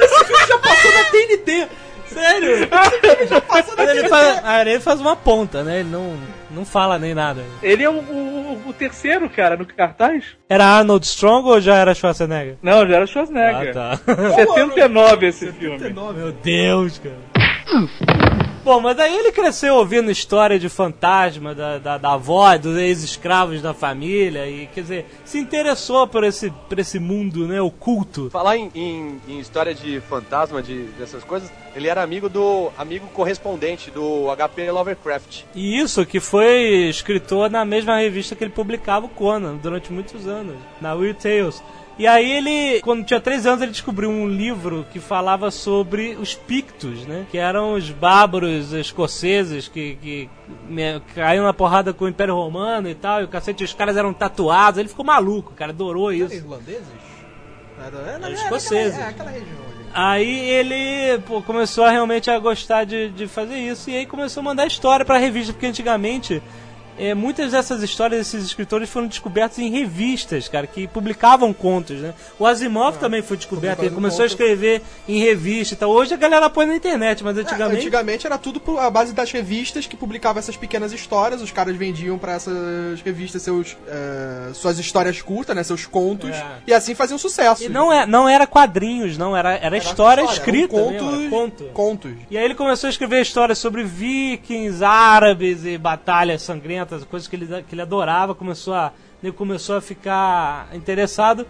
[0.01, 1.67] Esse filme já passou na TNT.
[2.07, 2.57] Sério?
[3.29, 4.09] Já passou na Ele TNT.
[4.09, 5.79] faz, ah, ele faz uma ponta, né?
[5.81, 6.15] Ele não,
[6.51, 7.41] não fala nem nada.
[7.61, 10.23] Ele é o, o- o terceiro, cara, no cartaz.
[10.49, 12.55] Era Arnold Strong ou já era Schwarzenegger?
[12.61, 13.69] Não, já era Schwarzenegger.
[13.77, 13.99] Ah, tá.
[14.35, 15.77] 79 esse filme.
[16.15, 17.85] Meu Deus, cara.
[18.65, 23.61] Bom, mas daí ele cresceu ouvindo história de fantasma da, da, da avó, dos ex-escravos
[23.61, 28.27] da família, e quer dizer, se interessou por esse, por esse mundo, né, oculto.
[28.31, 32.71] Falar em, em- em história de fantasma, de, dessas coisas, ele era amigo do.
[32.75, 35.43] amigo correspondente do HP Lovecraft.
[35.53, 40.27] E isso que foi escritor na mesma revista que ele publicava o Conan durante muitos
[40.27, 41.61] anos, na Weird Tales.
[41.97, 46.35] E aí ele, quando tinha 13 anos, ele descobriu um livro que falava sobre os
[46.35, 47.25] Pictos, né?
[47.31, 50.29] Que eram os bárbaros escoceses que, que
[50.67, 53.95] né, caíam na porrada com o Império Romano e tal, e o cacete, os caras
[53.95, 56.33] eram tatuados, ele ficou maluco, cara adorou isso.
[56.33, 56.83] Irlandeses?
[57.79, 58.99] Era, era, Era escoceses.
[58.99, 59.85] É, aquela região ali.
[59.93, 64.41] Aí ele pô, começou a realmente a gostar de, de fazer isso e aí começou
[64.41, 66.43] a mandar história pra revista, porque antigamente
[66.97, 72.13] é, muitas dessas histórias desses escritores foram descobertas em revistas, cara, que publicavam contos, né?
[72.39, 75.89] O Asimov também foi descoberto, ele começou a escrever em revista e tal.
[75.91, 77.81] Hoje a galera põe na internet, mas É, antigamente...
[77.81, 81.41] antigamente era tudo a base das revistas que publicavam essas pequenas histórias.
[81.41, 85.63] Os caras vendiam pra essas revistas seus, é, suas histórias curtas, né?
[85.63, 86.31] Seus contos.
[86.31, 86.45] É.
[86.67, 87.63] E assim faziam sucesso.
[87.63, 91.29] E não, é, não era quadrinhos, não, era, era, história eram escrita, contos, mesmo, era
[91.29, 91.63] conto.
[91.73, 92.11] contos.
[92.29, 97.35] E aí ele começou a escrever histórias sobre vikings, árabes e batalhas sangrentas, coisas que
[97.35, 101.45] ele, que ele adorava, começou a, ele começou a ficar interessado.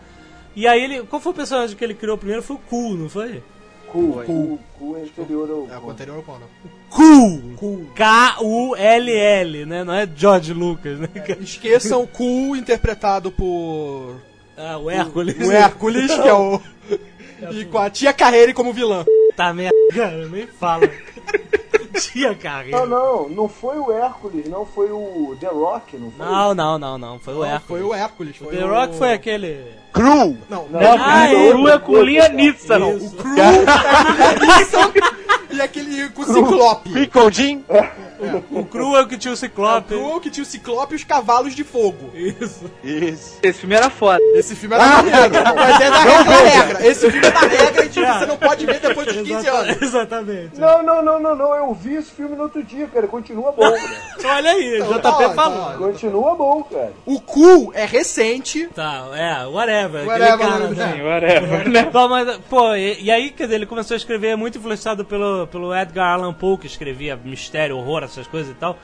[0.55, 1.03] E aí ele.
[1.03, 2.41] Qual foi o personagem que ele criou primeiro?
[2.41, 3.43] Foi o Cool, não foi?
[3.87, 5.75] Cu, cu, cu é inferior ao.
[5.75, 6.45] É, o anterior ao Conan.
[6.89, 7.87] Cool!
[7.95, 9.83] K-U-L-L, né?
[9.83, 11.09] Não é George Lucas, né?
[11.39, 14.21] Esqueçam o Cool interpretado por.
[14.57, 15.35] Ah, o Hércules.
[15.39, 16.61] O Hércules, que é o.
[17.51, 19.05] E com a tia Carreira como vilã.
[19.35, 20.89] Tá merda, cara, nem fala.
[22.01, 22.85] Tia Não, Carreira.
[22.85, 26.25] não, não foi o Hércules, não foi o The Rock, não foi?
[26.25, 27.19] Não, não, não, não.
[27.19, 27.67] Foi o Não, Hércules.
[27.67, 28.37] Foi o Hércules.
[28.37, 28.69] Foi The o...
[28.69, 29.65] Rock foi aquele.
[29.93, 30.37] Cru!
[30.49, 30.79] Não, Não, não.
[30.81, 32.89] Ah, o é, Cru é com linha Nissan.
[32.95, 33.05] Isso.
[33.07, 34.77] O Crew é isso,
[35.51, 36.89] e aquele com o Ciclope.
[38.25, 38.45] Picondin!
[38.59, 39.87] O Cru é o que tinha o O Ciclope.
[39.87, 42.09] Crew que tinha o Ciclope e os cavalos de fogo.
[42.13, 42.69] Isso.
[42.83, 43.39] Isso.
[43.43, 44.19] Esse filme era foda.
[44.33, 45.17] Esse filme é da maneiro,
[45.55, 46.87] mas é da regra, da regra.
[46.87, 49.57] Esse filme é da regra e tipo, você não pode ver depois dos 15 Exata-
[49.57, 49.81] anos.
[49.81, 50.59] Exatamente.
[50.59, 53.61] Não, não, não, não, não, eu vi esse filme no outro dia, cara, continua bom,
[53.71, 54.35] cara.
[54.35, 55.65] Olha aí, Então, JP tá, falou.
[55.65, 55.77] tá.
[55.77, 56.93] Continua bom, cara.
[57.05, 58.67] O Cool é recente.
[58.73, 60.05] Tá, é, whatever.
[60.07, 60.93] Whatever, cara, né?
[60.95, 61.89] Sim, whatever, né?
[61.91, 65.47] Bom, mas, pô, e, e aí, quer dizer, ele começou a escrever muito influenciado pelo,
[65.47, 68.77] pelo Edgar Allan Poe, que escrevia mistério, horror, essas coisas e tal.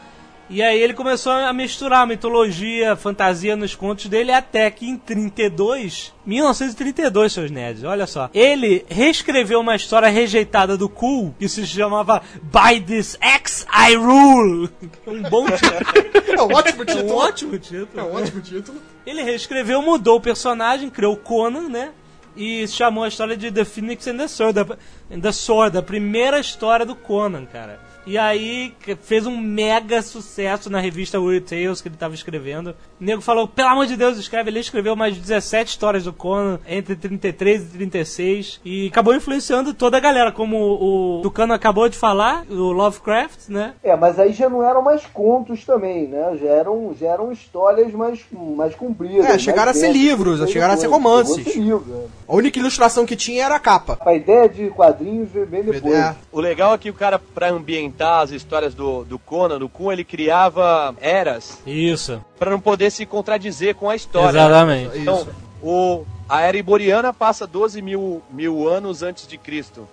[0.54, 6.14] E aí ele começou a misturar mitologia, fantasia nos contos dele, até que em 32,
[6.26, 8.30] 1932, seus nerds, olha só.
[8.34, 14.70] Ele reescreveu uma história rejeitada do Cool, que se chamava By This X I Rule.
[15.08, 16.12] Um bom título.
[16.32, 17.16] É um ótimo É um título.
[17.16, 17.90] ótimo título.
[17.96, 18.82] É um ótimo título.
[19.06, 21.92] Ele reescreveu, mudou o personagem, criou o Conan, né?
[22.36, 24.66] E chamou a história de The Phoenix and the Sword, a,
[25.14, 27.80] and the Sword, a primeira história do Conan, cara.
[28.06, 32.76] E aí fez um mega sucesso na revista Weird Tales que ele tava escrevendo.
[33.00, 34.50] O nego falou, pelo amor de Deus, escreve.
[34.50, 38.62] Ele escreveu mais 17 histórias do Conan entre 33 e 36.
[38.66, 43.74] E acabou influenciando toda a galera, como o, Tucano acabou de falar, o Lovecraft, né?
[43.84, 46.38] É, mas aí já não eram mais contos também, né?
[46.42, 49.26] Já eram, já eram histórias mais, mais compridas.
[49.26, 51.44] É, chegaram mais a ser livros, chegaram a ser romances.
[51.44, 52.22] Ser livro, é.
[52.28, 54.00] A única ilustração que tinha era a capa.
[54.06, 55.94] A ideia de quadrinhos veio bem depois.
[55.94, 56.16] É.
[56.32, 59.92] O legal é que o cara, pra ambientar as histórias do, do Conan, do Kun,
[59.92, 62.24] ele criava eras Isso.
[62.40, 64.32] pra não poder se contradizer com a história.
[64.32, 64.40] né?
[64.46, 64.98] Exatamente.
[65.00, 65.30] Então, Isso.
[65.62, 69.88] o, a era iboriana passa 12 mil, mil anos antes de Cristo.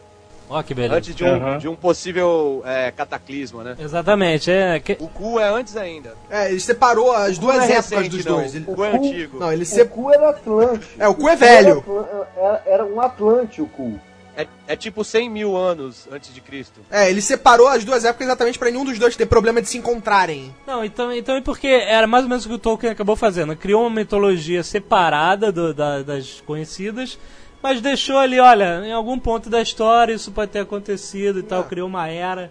[0.50, 0.94] Ó, que beleza.
[0.96, 1.58] Antes de um, Aham.
[1.58, 3.76] de um possível é, cataclisma, né?
[3.78, 4.50] Exatamente.
[4.50, 6.14] É, que- O Ku é antes ainda.
[6.30, 8.36] É, ele separou as duas é épocas recente, dos não.
[8.36, 8.54] dois.
[8.54, 9.38] Ele- O Ku é antigo.
[9.40, 9.84] Não, ele O se...
[9.84, 10.88] cu era Atlante.
[10.98, 11.78] É, o cu é velho.
[11.80, 14.00] Atl- era, era um Atlante o cu.
[14.40, 16.80] É, é tipo 100 mil anos antes de Cristo.
[16.88, 19.76] É, ele separou as duas épocas exatamente pra nenhum dos dois ter problema de se
[19.78, 20.54] encontrarem.
[20.64, 23.56] Não, então, então é porque era mais ou menos o que o Tolkien acabou fazendo.
[23.56, 27.18] Criou uma mitologia separada do- da- das conhecidas,
[27.60, 31.64] mas deixou ali, olha, em algum ponto da história isso pode ter acontecido e tal.
[31.64, 32.48] Criou uma era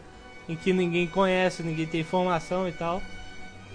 [0.49, 3.01] em que ninguém conhece, ninguém tem informação e tal.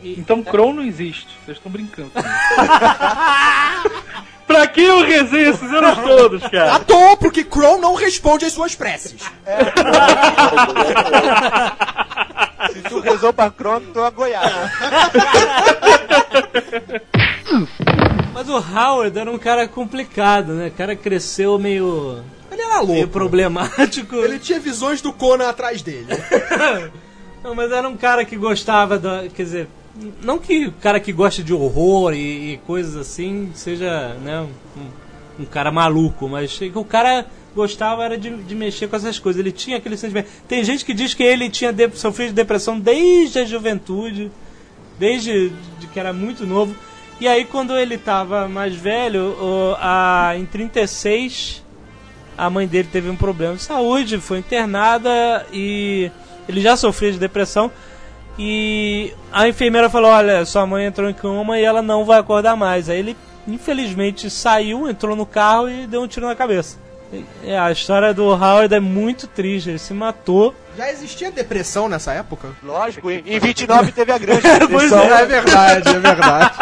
[0.03, 1.29] E- Então Kron não existe.
[1.47, 2.11] Vocês estão brincando.
[4.53, 6.79] pra que eu resenho esses anos todos, À cara?
[6.81, 9.15] toa, porque Crow não responde às suas preces.
[12.73, 14.71] Se tu rezou pra Crono, tu é goiaba.
[18.33, 20.69] Mas o Howard era um cara complicado, né?
[20.69, 23.09] O cara cresceu meio, Ele era meio louco.
[23.13, 24.17] problemático.
[24.17, 26.07] Ele tinha visões do Conan atrás dele.
[27.45, 29.25] Não, mas era um cara que gostava da.
[29.35, 29.69] Quer dizer,
[30.23, 35.43] não que o cara que gosta de horror e, e coisas assim seja, né, um,
[35.43, 39.39] um cara maluco, mas o cara gostava era de, de mexer com essas coisas.
[39.39, 40.29] Ele tinha aquele sentimento.
[40.49, 44.31] Tem gente que diz que ele tinha de, sofrido de depressão desde a juventude,
[44.99, 46.75] desde de que era muito novo.
[47.21, 51.63] E aí, quando ele tava mais velho, o- a, em 36,
[52.37, 56.11] a mãe dele teve um problema de saúde, foi internada e
[56.49, 57.71] ele já sofria de depressão.
[58.39, 62.57] E a enfermeira falou: Olha, sua mãe entrou em coma e ela não vai acordar
[62.57, 62.89] mais.
[62.89, 63.17] Aí ele,
[63.47, 66.79] infelizmente, saiu, entrou no carro e deu um tiro na cabeça.
[67.45, 70.55] É, a história do Howard é muito triste, ele se matou.
[70.75, 72.49] Já existia depressão nessa época?
[72.63, 75.03] Lógico, em em 29 teve a grande Pois depressão.
[75.03, 76.55] É verdade, é verdade.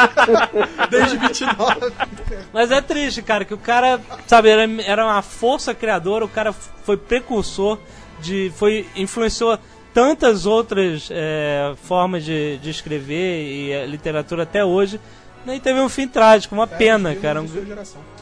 [0.90, 1.92] Desde 29.
[2.52, 6.52] Mas é triste, cara, que o cara, sabe, era, era uma força criadora, o cara
[6.52, 7.78] foi precursor
[8.20, 8.50] de.
[8.56, 9.56] foi influenciou
[9.92, 15.00] tantas outras é, formas de, de escrever e a literatura até hoje.
[15.44, 17.40] né, E teve um fim trágico, uma pena, cara.
[17.42, 17.48] Um-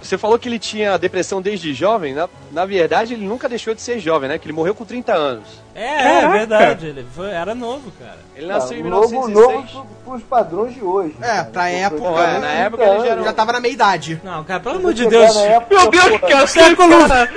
[0.00, 2.14] Você falou que ele tinha depressão desde jovem.
[2.14, 4.38] Na, na verdade, ele nunca deixou de ser jovem, né?
[4.38, 5.44] Que ele morreu com 30 anos.
[5.74, 6.28] É, é Caraca.
[6.38, 8.18] verdade, ele foi- era novo, cara.
[8.36, 9.74] Ele nasceu em novo, 1906.
[9.74, 11.14] novo pro- pros padrões de hoje.
[11.20, 11.44] É, cara.
[11.46, 14.20] pra época, é, na época ele já era já tava na meia idade.
[14.24, 15.36] Não, cara, pelo amor de Deus.
[15.36, 17.28] época, Meu Deus, cara, século cara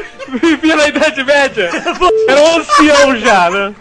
[0.42, 1.70] vivia na Idade Média.
[2.30, 3.76] Era um ancião já, né?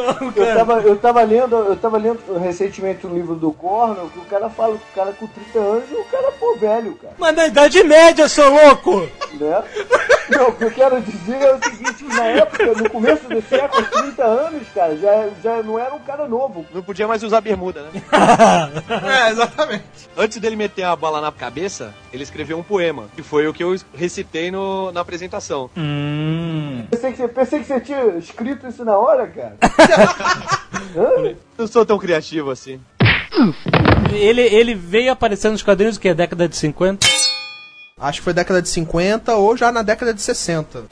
[0.00, 4.18] Não, Eu tava, eu tava lendo, eu tava lendo recentemente um livro do Cornell que
[4.18, 7.14] o cara fala que o cara com 30 anos e o cara pô velho, cara.
[7.18, 9.00] Mas na Idade Média, seu louco!
[9.34, 9.62] Né?
[10.30, 13.84] Não, o que eu quero dizer é o seguinte, na época, no começo do século,
[13.84, 16.64] 30 anos, cara, já, já não era um cara novo.
[16.72, 18.02] Não podia mais usar bermuda, né?
[19.10, 19.84] É, exatamente.
[20.16, 23.62] Antes dele meter a bala na cabeça, ele escreveu um poema, que foi o que
[23.62, 25.70] eu recitei no, na apresentação.
[25.76, 26.84] Hum.
[26.90, 29.56] Pensei que, você, pensei que você tinha escrito isso na hora, cara.
[30.96, 31.34] Hã?
[31.58, 32.80] Não sou tão criativo assim.
[34.12, 36.12] Ele, ele veio aparecendo nos quadrinhos o que?
[36.12, 37.06] Década de 50?
[38.00, 40.84] Acho que foi década de 50 ou já na década de 60.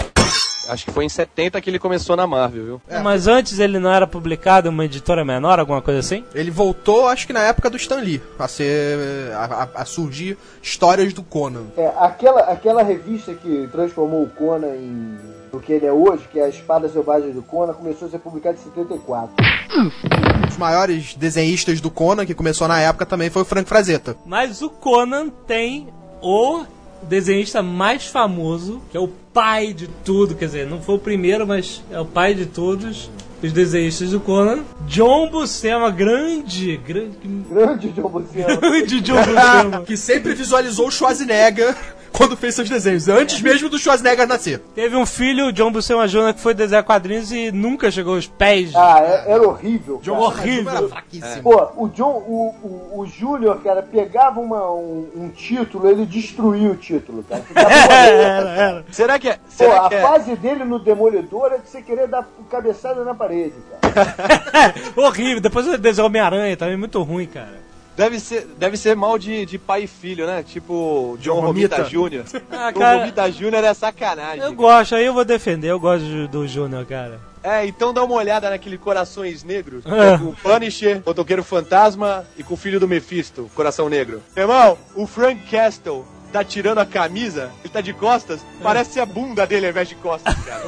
[0.69, 2.83] Acho que foi em 70 que ele começou na Marvel, viu?
[2.91, 2.99] É.
[2.99, 6.23] Mas antes ele não era publicado em uma editora menor, alguma coisa assim?
[6.35, 11.15] Ele voltou, acho que na época do Stan Lee, a, ser, a, a- surgir histórias
[11.15, 11.63] do Conan.
[11.75, 15.17] É, aquela, aquela revista que transformou o Conan em
[15.51, 18.19] o que ele é hoje, que é a Espada Selvagem do Conan, começou a ser
[18.19, 19.35] publicada em 74.
[19.75, 24.15] Um dos maiores desenhistas do Conan, que começou na época, também foi o Frank Frazetta.
[24.27, 25.89] Mas o Conan tem
[26.21, 26.65] o
[27.03, 31.47] desenhista mais famoso, que é o pai de tudo, quer dizer, não foi o primeiro,
[31.47, 33.11] mas é o pai de todos
[33.43, 34.65] os desenhistas do Conan.
[34.87, 37.17] John Buscema, grande, grande,
[37.49, 38.57] Grande John Buscema.
[38.59, 39.81] grande John Buscema.
[39.83, 41.77] Que sempre visualizou o Schwarzenegger
[42.13, 44.61] quando fez seus desenhos, antes mesmo do Schwarzenegger nascer.
[44.75, 48.75] Teve um filho, John Buscema Jr., que foi desenhar quadrinhos e nunca chegou aos pés.
[48.75, 50.01] Ah, é- era horrível.
[50.03, 50.25] John cara.
[50.25, 50.77] horrível.
[50.77, 51.43] Era fraquíssimo.
[51.43, 52.55] Pô, o John, o,
[52.95, 57.43] o, o Júnior, cara, pegava uma, um, um título, ele destruía o título, cara.
[57.49, 58.85] Ficava era, era.
[58.91, 59.35] Será que é?
[59.35, 60.01] Pô, Será a que é?
[60.03, 64.75] fase dele no Demolidor é de você querer dar cabeçada na parede, cara.
[64.97, 65.41] Horrível.
[65.41, 67.68] Depois ele desenhou Homem-Aranha, também muito ruim, cara.
[67.99, 70.45] Deve ser, deve ser mal de, de pai e filho, né?
[70.45, 71.83] Tipo John, Romita.
[71.83, 72.23] Jr.
[72.51, 73.55] Ah, John Romita Jr.
[73.65, 74.41] é sacanagem.
[74.45, 77.21] eu gosto, aí eu vou defender, eu gosto do- Júnior, cara.
[77.43, 80.17] É, então dá uma olhada naquele Corações Negros, que É.
[80.17, 84.23] com o Punisher, o Toqueiro Fantasma e com o filho do Mephisto, Coração Negro.
[84.37, 89.47] Irmão, o Frank Castle tá tirando a camisa, ele tá de costas, parece a bunda
[89.47, 90.63] dele ao invés de costas, cara.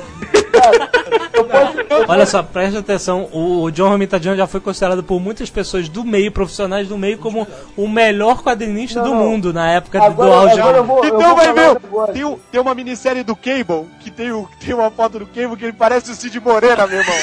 [2.09, 4.37] Olha só, preste atenção, o John Romita Jr.
[4.37, 7.47] já foi considerado por muitas pessoas do meio, profissionais do meio, como
[7.77, 9.25] o melhor quadrinista Não, do não.
[9.25, 10.61] mundo na época do Agora- auge.
[10.61, 11.77] agora eu vou- Então vai ver,
[12.13, 15.65] tem, tem uma minissérie do Cable, que tem, o, tem uma foto do Cable que
[15.67, 17.17] ele parece o Cid Morena, meu irmão.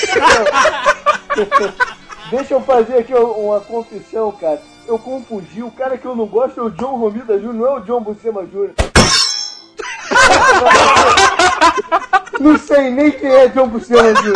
[2.31, 4.61] Deixa eu fazer aqui uma confissão, cara.
[4.87, 7.71] Eu confundi, o cara que eu não gosto é o John Romita Jr., não é
[7.71, 8.71] o John Buscema Jr.
[12.39, 14.33] Não sei nem quem é John Buscema Jr.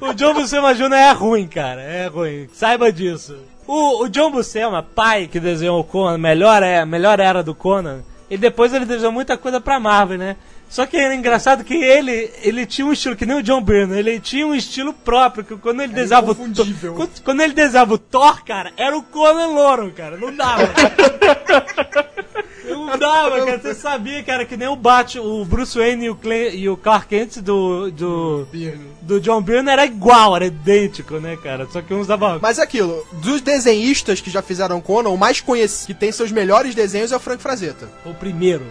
[0.00, 0.92] O John Buscema Jr.
[0.92, 1.82] é ruim, cara.
[1.82, 2.48] É ruim.
[2.52, 3.36] Saiba disso.
[3.66, 8.02] O, o John Buscema, pai que desenhou o Conan, melhor, é, melhor era do Conan,
[8.30, 10.36] e depois ele desenhou muita coisa pra Marvel, né?
[10.68, 13.98] Só que era engraçado que ele, ele tinha um estilo, que nem o John Byrne,
[13.98, 17.94] ele tinha um estilo próprio, que quando ele desenhava o Thor, quando, quando ele desenhava
[17.94, 20.68] o Thor, cara, era o Conan Louro, cara, não dava.
[22.68, 23.58] Não dava, cara.
[23.58, 26.68] Você sabia que era que nem o Batman, o Bruce Wayne e o, Clay, e
[26.68, 28.48] o Clark Kent do, do,
[29.02, 31.66] do John Byrne era igual, era idêntico, né, cara?
[31.70, 32.38] Só que um usava.
[32.40, 36.32] Mas é aquilo, dos desenhistas que já fizeram Conan, o mais conhecido, que tem seus
[36.32, 37.88] melhores desenhos é o Frank Frazetta.
[38.04, 38.64] O primeiro.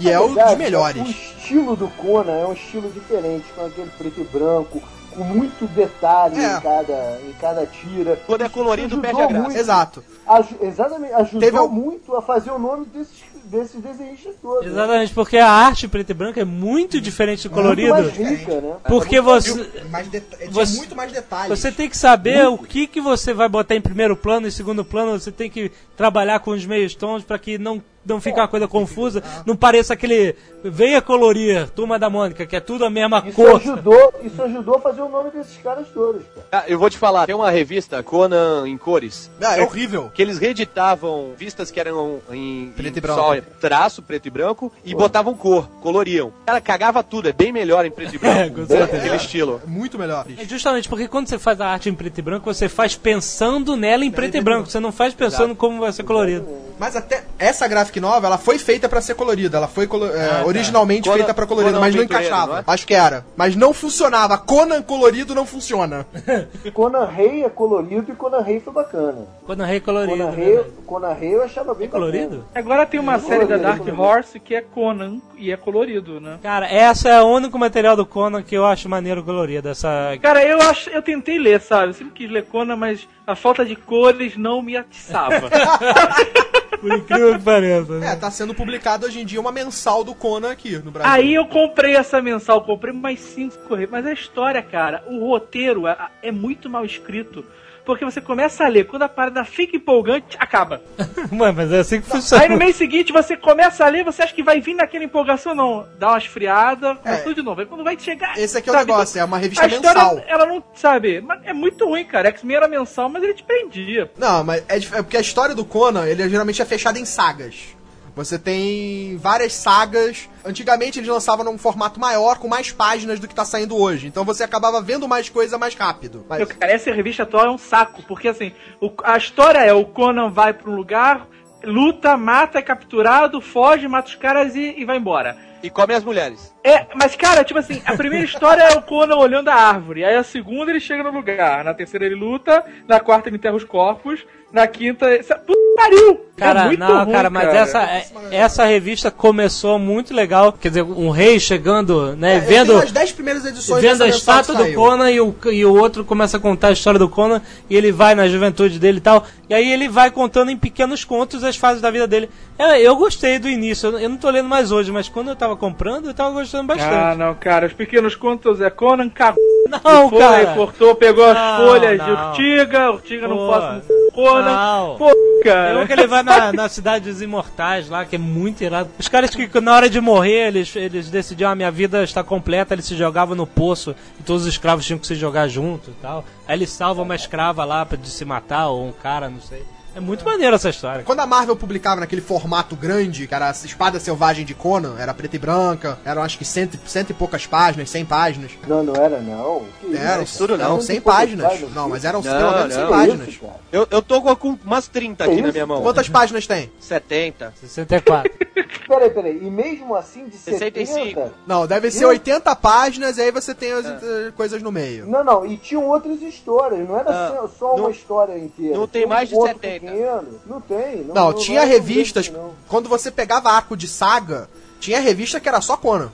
[0.00, 1.02] E é o dos melhores.
[1.02, 5.66] O estilo do Conan é um estilo diferente, com aquele preto e branco, com muito
[5.66, 6.56] detalhe É.
[6.56, 8.18] em, cada, em cada tira.
[8.26, 9.44] Quando é colorido, perde a graça.
[9.44, 9.58] muito.
[9.58, 10.04] Exato.
[10.26, 14.64] Aju- exatamente, ajudou Teve muito a fazer o nome desses, desses desenhistas todos.
[14.66, 14.70] né?
[14.70, 17.92] Exatamente, porque a arte preto e branco é muito diferente do colorido.
[17.92, 18.74] Muito mais rica, né?
[18.86, 19.68] Porque você.
[19.90, 21.58] Mais tinha Você- muito mais detalhes.
[21.58, 24.84] Você tem que saber o que, que você vai botar em primeiro plano e segundo
[24.84, 25.18] plano.
[25.18, 28.66] Você tem que trabalhar com os meios tons para que não, não fique uma coisa
[28.68, 29.22] confusa.
[29.46, 30.34] Não pareça aquele.
[30.62, 33.56] Venha colorir, turma da Mônica, que é tudo a mesma Isso cor.
[33.56, 36.46] ajudou, isso ajudou a fazer o nome desses caras todos, cara.
[36.52, 40.10] Ah, eu vou te falar, tem uma revista, Conan em cores, Ah, é horrível.
[40.12, 43.20] que eles reeditavam vistas que eram em, Preto em e branco.
[43.20, 46.30] só traço preto e branco e botavam cor, coloriam.
[46.44, 48.60] Cara, cagava tudo, é bem melhor em preto e É, branco.
[48.60, 48.98] com certeza.
[48.98, 49.60] aquele estilo.
[49.64, 50.26] É muito melhor.
[50.38, 53.76] É justamente porque quando você faz a arte em preto e branco, você faz pensando
[53.76, 54.68] nela em preto e branco.
[54.68, 56.46] Você não faz pensando como vai ser colorido.
[56.78, 59.56] Mas até essa graphic nova, ela foi feita pra ser colorida.
[59.56, 60.46] Ela foi colo- é, tá.
[60.46, 62.52] originalmente Conan- feita pra colorida, Conan mas não encaixava.
[62.52, 62.64] não é?
[62.66, 63.26] Acho que era.
[63.36, 64.38] Mas não funcionava.
[64.38, 66.06] Conan colorido não funciona.
[66.72, 69.26] Conan Rei é colorido e Conan Rei foi bacana.
[69.44, 70.16] Quando é colorido.
[70.16, 70.64] Conan né, Rei, velho?
[70.86, 72.44] Conan Rei eu achava bem É colorido?
[72.54, 74.02] Agora tem uma É série da colorido, Dark colorido.
[74.02, 76.38] Horse que é Conan e é colorido, né?
[76.42, 79.68] Cara, essa é o único material do Conan que eu acho maneiro colorido.
[79.68, 80.16] Essa.
[80.22, 81.88] Cara, eu acho, eu tentei ler, sabe?
[81.88, 85.48] Eu sempre quis ler Conan, mas a falta de cores não me atiçava.
[86.80, 87.98] Por incrível que pareça.
[87.98, 88.12] né?
[88.12, 91.12] É, tá sendo publicado hoje em dia uma mensal do Conan aqui no Brasil.
[91.12, 93.90] Aí eu comprei essa mensal, comprei mais cinco correios.
[93.90, 97.44] Mas a história, cara, o roteiro é, é muito mal escrito.
[97.84, 100.82] Porque você começa a ler, quando a parada fica empolgante, acaba.
[101.32, 102.42] Mano, mas é assim que funciona.
[102.42, 105.54] Aí no mês seguinte você começa a ler, você acha que vai vir naquela empolgação,
[105.54, 105.86] não.
[105.98, 107.16] Dá uma esfriada, É.
[107.16, 107.60] tudo de novo.
[107.60, 108.38] Aí quando vai chegar.
[108.38, 110.24] Esse aqui é o sabe, negócio, é uma revista a história, mensal.
[110.26, 112.28] ela não, sabe, mas é muito ruim, cara.
[112.28, 114.10] X-Men era mensal, mas ele te prendia.
[114.18, 117.76] Não, mas é, é porque a história do Conan, ele geralmente é fechada em sagas.
[118.16, 120.28] Você tem várias sagas.
[120.44, 124.06] Antigamente eles lançavam num formato maior, com mais páginas do que tá saindo hoje.
[124.06, 126.24] Então você acabava vendo mais coisa mais rápido.
[126.28, 129.84] Mas- cara, essa revista atual é um saco, porque assim, o- a história é o
[129.84, 131.26] Conan vai pra um lugar,
[131.62, 135.36] luta, mata, é capturado, foge, mata os caras e, e vai embora.
[135.62, 136.54] E come as mulheres.
[136.64, 140.16] É, mas cara, tipo assim, a primeira história é o Conan olhando a árvore, aí
[140.16, 143.64] a segunda ele chega no lugar, na terceira ele luta, na quarta ele enterra os
[143.64, 145.06] corpos, na quinta.
[145.46, 146.20] Puta pariu!
[146.36, 147.58] Cara, é muito não, ruim, cara, mas cara.
[147.58, 150.52] essa, é- essa revista começou muito legal.
[150.52, 152.76] Quer dizer, um rei chegando, né, Eu vendo.
[152.76, 154.72] as 10 primeiras edições Vendo a estátua do.
[154.72, 157.92] Conan e o, e o outro começa a contar a história do Conan e ele
[157.92, 159.26] vai na juventude dele e tal.
[159.48, 162.30] E aí ele vai contando em pequenos contos as fases da vida dele.
[162.58, 165.36] Eu, eu gostei do início, eu, eu não tô lendo mais hoje, mas quando eu
[165.36, 167.18] tava comprando, eu tava gostando Ah, bastante.
[167.18, 169.40] não, cara, os pequenos contos é Conan cagou.
[169.68, 170.54] Não, foi, cara.
[170.54, 172.28] cortou, pegou as Não, folhas de não.
[172.30, 173.82] Urtiga, Urtiga não Pô, posso
[174.12, 174.42] Conan.
[174.44, 174.96] não.
[174.96, 175.10] Pô,
[175.44, 175.78] cara.
[175.78, 178.90] Um que ele vai na, na cidade dos imortais lá, que é muito irado.
[178.98, 182.74] Os caras que na hora de morrer, eles, eles decidiam, a minha vida está completa,
[182.74, 185.94] eles se jogavam no poço e todos os escravos tinham que se jogar junto e
[186.02, 186.24] tal.
[186.48, 189.62] Aí ele salva uma escrava lá pra, de se matar, ou um cara, não sei.
[189.94, 191.02] É muito maneiro essa história.
[191.02, 195.12] Quando a Marvel publicava naquele formato grande, que era a Espada Selvagem de Conan, era
[195.12, 198.52] preta e branca, eram acho que cento, e- cento e poucas páginas, 100 páginas.
[198.68, 199.64] Não, não era não.
[199.80, 200.38] Que Eram, isso?
[200.38, 200.64] tudo não.
[200.64, 201.46] eram Cento e 100 poucas páginas.
[201.46, 202.88] páginas, Não, mas eram Não, pelo menos 100 não.
[202.90, 203.28] Que páginas.
[203.28, 203.54] isso, cara?
[203.72, 205.82] Eu, eu tô com, umas 30 aqui Que na minha mão.
[205.82, 206.70] Quantas páginas tem?
[206.78, 207.52] 70.
[207.60, 208.30] 64.
[208.86, 209.36] Peraí, peraí.
[209.36, 210.98] E mesmo assim de 65.
[211.04, 211.32] 70...
[211.46, 212.06] Não, deve ser Ih.
[212.06, 215.06] 80 páginas e aí você tem as eh, coisas no meio.
[215.06, 215.46] Não, não.
[215.46, 216.86] E tinham outras histórias.
[216.88, 218.76] Não era Ah, só- uma não- história inteira.
[218.76, 219.79] não tem um mais de conto 70.
[219.80, 220.40] Pequeno.
[220.46, 221.04] Não tem.
[221.04, 222.28] Não, Não, tinha é revistas.
[222.28, 222.52] não.
[222.68, 226.10] Quando você pegava arco de saga, tinha revista que era só Conan.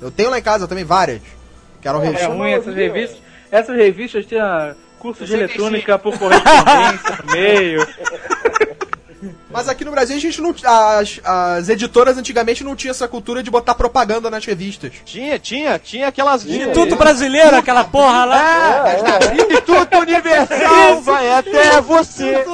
[0.00, 1.20] Eu tenho lá em casa também várias.
[1.80, 2.34] Que eram É, É revistas.
[2.36, 3.18] ruim essas revistas.
[3.50, 5.60] Essas revistas tinham curso de 65.
[5.62, 7.86] eletrônica por correspondência meio.
[9.50, 10.54] Mas aqui no Brasil a gente não.
[10.64, 14.92] As, as editoras antigamente não tinham essa cultura de botar propaganda nas revistas.
[15.04, 16.44] Tinha, tinha, tinha aquelas.
[16.44, 18.88] Instituto Brasileiro, aquela porra lá.
[18.88, 22.44] É, Instituto Universal vai até você.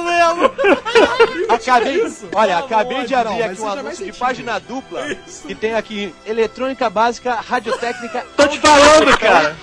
[1.49, 2.27] acabei, isso?
[2.33, 5.05] olha, Pelo acabei amor de abrir Deus, aqui um isso anúncio de página dupla
[5.47, 9.55] que tem aqui eletrônica básica, radiotécnica, Tô te falando, cara.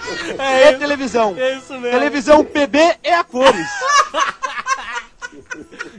[0.71, 1.35] e televisão.
[1.37, 1.91] É isso mesmo.
[1.91, 3.69] Televisão PB é a cores.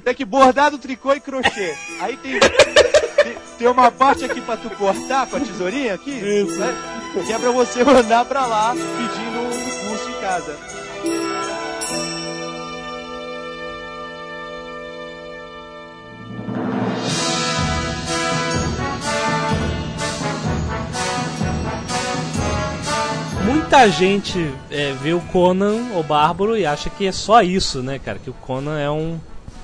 [0.04, 1.76] Tem que bordado, tricô e crochê.
[1.99, 6.12] Aí tem, tem, tem uma parte aqui pra tu cortar com a tesourinha aqui.
[6.12, 6.60] Isso.
[6.60, 6.76] Né?
[7.26, 10.58] Que é pra você mandar pra lá pedindo um curso em casa.
[23.45, 27.99] Muita gente é, vê o Conan, o Bárbaro, e acha que é só isso, né,
[27.99, 28.20] cara?
[28.20, 29.20] Que o Conan é um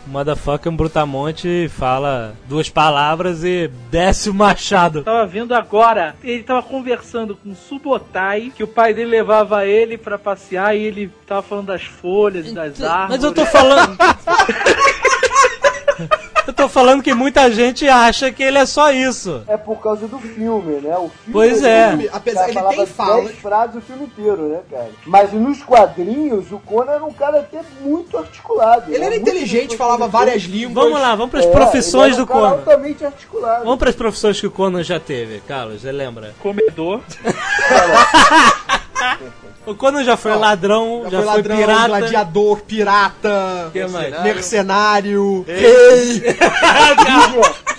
[0.09, 5.03] motherfucker, um brutamonte, fala duas palavras e desce o machado.
[5.03, 9.97] Tava vendo agora, ele tava conversando com o Subotai, que o pai dele levava ele
[9.97, 13.09] pra passear e ele tava falando das folhas e das árvores.
[13.09, 13.97] Mas eu tô falando.
[16.61, 19.43] eu tô falando que muita gente acha que ele é só isso.
[19.47, 20.95] É por causa do filme, né?
[20.97, 21.93] O filme, Pois é.
[21.93, 24.89] ele- Apesar- ele falava tem fala- 10 frases o filme inteiro, né, cara?
[25.05, 28.89] Mas nos quadrinhos, o Conan era um cara até muito articulado.
[28.91, 29.05] Ele né?
[29.05, 30.73] era Muito inteligente, falava várias línguas.
[30.85, 32.51] Vamos lá, vamos pras É, profissões ele era do um cara Conan.
[32.59, 33.63] altamente articulado.
[33.63, 36.33] Vamos pras profissões que o Conan já teve, Carlos, você lembra?
[36.41, 37.01] Comedor.
[39.69, 41.87] O Conan já foi ladrão, já, Já, foi foi ladrão, pirata.
[41.87, 44.23] gladiador, pirata, que mais?
[44.23, 46.23] mercenário, rei.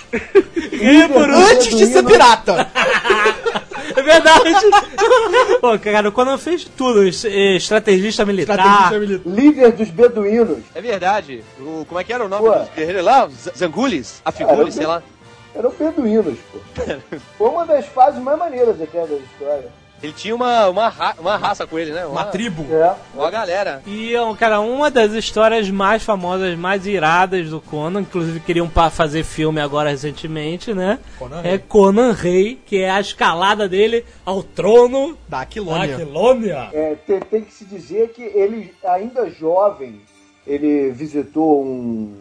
[0.72, 2.68] E por Antes de ser pirata.
[3.96, 4.50] é verdade.
[5.60, 7.06] Pô, cara, o Conan fez tudo.
[7.06, 8.58] es- Estrategista militar.
[8.58, 9.30] Estrategista militar.
[9.30, 10.58] Líder dos beduínos.
[10.74, 11.44] É verdade.
[11.60, 12.58] O, como é que era o nome Ué.
[12.60, 13.28] dos guerreiros lá?
[13.56, 14.20] Zangulis?
[14.24, 15.02] Afigulis, sei lá.
[15.54, 16.58] Eram beduínos, pô.
[17.38, 19.68] Foi uma das fases mais maneiras até da história.
[20.02, 22.06] Ele tinha uma, uma, ra- uma raça com ele, né?
[22.06, 22.66] Uma tribo.
[22.74, 22.94] É.
[23.14, 23.82] Uma galera.
[23.86, 29.60] E, cara, uma das histórias mais famosas, mais iradas do Conan, inclusive queriam fazer filme
[29.60, 30.98] agora recentemente, né?
[31.18, 31.58] Conan é Rei.
[31.58, 35.94] Conan Rei, que é a escalada dele ao trono Da da Aquilônia.
[35.96, 36.68] Aquilônia.
[36.72, 40.00] É, tem, tem que se dizer que ele, ainda jovem,
[40.46, 42.14] ele visitou um.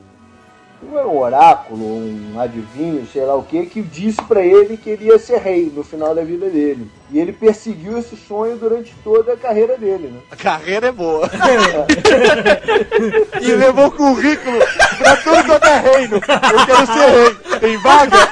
[0.82, 4.90] Não era um oráculo, um adivinho, sei lá o que, que disse pra ele que
[4.90, 6.90] ele ia ser rei no final da vida dele.
[7.12, 10.22] E ele perseguiu esse sonho durante toda a carreira dele, né?
[10.32, 11.30] A carreira é boa.
[13.42, 14.60] e levou currículo
[14.98, 16.16] pra tudo quanto é reino.
[16.16, 16.22] Eu
[16.66, 17.36] quero ser rei.
[17.60, 18.18] Tem vaga?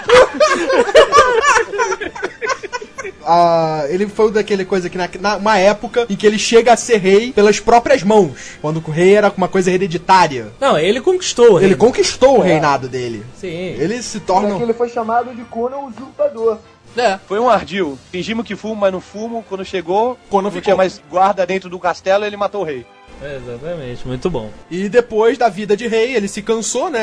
[3.30, 6.78] Ah, ele foi daquele coisa que na, na- uma época em que ele chega a
[6.78, 8.58] ser rei pelas próprias mãos.
[8.62, 10.48] Quando o rei era uma coisa hereditária.
[10.62, 12.48] Não, ele conquistou o Ele conquistou o É.
[12.48, 13.26] reinado dele.
[13.36, 13.50] Sim.
[13.50, 14.56] Ele se torna.
[14.56, 16.58] que ele foi chamado de Conan Usurpador.
[16.96, 17.20] É.
[17.28, 17.98] Foi um ardil.
[18.12, 19.44] Fingimos que fumo, mas não fumo.
[19.48, 20.64] Quando chegou, Quando não ficou.
[20.64, 22.86] tinha mais guarda dentro do castelo, ele matou o rei.
[23.22, 24.50] Exatamente, muito bom.
[24.72, 27.02] E depois da vida de rei, ele se cansou, né?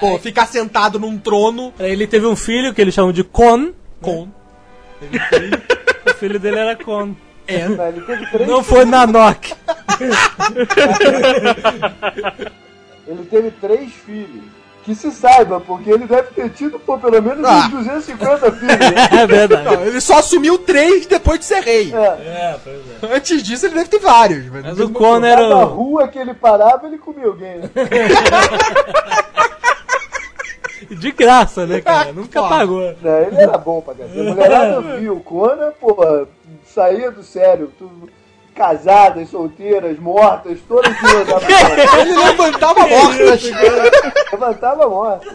[0.00, 0.18] Pô, é.
[0.18, 1.72] ficar sentado num trono.
[1.78, 3.70] Ele teve um filho que eles chamam de Con.
[4.00, 4.28] Con.
[5.10, 5.62] Teve filho.
[6.06, 7.14] o filho dele era Con.
[7.46, 7.66] É.
[8.46, 9.52] Não foi Nanok.
[13.06, 14.42] Ele teve três filhos.
[14.84, 17.66] Que se saiba, porque ele deve ter tido pô, pelo menos Ah.
[17.66, 18.78] uns 250 filhos.
[18.78, 19.08] né?
[19.22, 19.64] É verdade.
[19.64, 21.94] Não, ele só assumiu três depois de ser rei.
[21.94, 21.98] É.
[21.98, 23.16] É, pois é.
[23.16, 24.46] Antes disso, ele deve ter vários.
[24.50, 25.64] Mas, Mas o Conan era o...
[25.66, 27.58] rua que ele parava, ele comia alguém.
[27.58, 27.70] né?
[31.00, 32.12] De graça, né, cara?
[32.12, 32.94] Nunca pagou.
[33.00, 34.20] Não, ele era bom pra cacete.
[34.20, 36.26] A mulherada viu Conan, porra,
[36.64, 37.72] saía do sério.
[37.78, 38.10] Tudo,
[38.54, 41.36] casadas, solteiras, mortas, todas viam da
[42.00, 43.42] Ele levantava mortas.
[44.32, 45.26] Levantava a morta.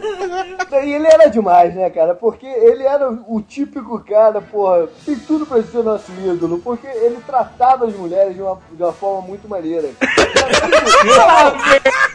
[0.82, 2.14] E ele era demais, né, cara?
[2.14, 7.18] Porque ele era o típico cara, porra, tem tudo pra ser nosso ídolo, porque ele
[7.26, 9.88] tratava as mulheres de uma, de uma forma muito maneira.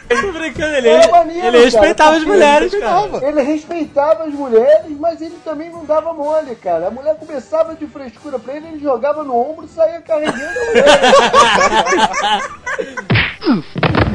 [0.08, 3.26] Tô brincando, ele, É maneiro, ele cara, respeitava as porque mulheres, ele cara.
[3.26, 6.88] Ele respeitava as mulheres, mas ele também não dava mole, cara.
[6.88, 10.66] A mulher começava de frescura pra ele, ele jogava no ombro e saía carregando a
[10.66, 10.93] mulher.
[13.48, 13.64] Oof.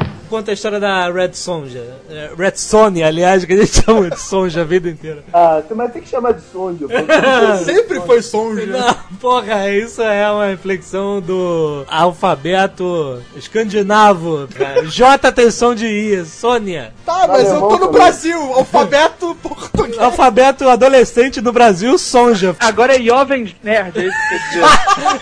[0.30, 1.82] Conta a história da Red Sonja.
[2.08, 5.24] É, Red Sonja, aliás, que a gente chama de Sonja a vida inteira.
[5.32, 6.70] Ah, mas tem que chamar de pô.
[7.64, 8.64] Sempre foi sonja.
[8.64, 14.86] Não, porra, isso é uma reflexão do alfabeto escandinavo, cara.
[14.86, 16.92] J tem som de I, Sônia.
[17.04, 18.38] Tá, mas eu tô no Alemão Brasil.
[18.54, 19.98] Alfabeto português.
[19.98, 22.54] Alfabeto adolescente no Brasil, Sonja.
[22.60, 24.10] Agora é Jovens Nerd, é.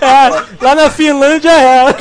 [0.04, 1.96] É, lá na Finlândia é.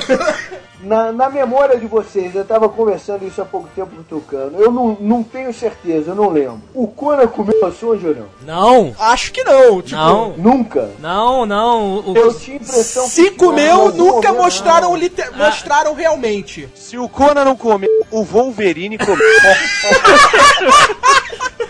[0.87, 4.57] Na, na memória de vocês, eu tava conversando isso há pouco tempo com o Tucano.
[4.57, 6.61] Eu não, não tenho certeza, eu não lembro.
[6.73, 8.25] O Conan comeu a ou não?
[8.45, 9.81] Não, Acho que não.
[9.81, 10.89] Tipo, não, Nunca.
[10.99, 11.97] não, não.
[11.99, 16.69] O- Eu tinha impressão Se que comeu, nunca momento- mostraram, lite- mostraram realmente.
[16.73, 19.17] Se o Conan não comeu, o Wolverine comeu.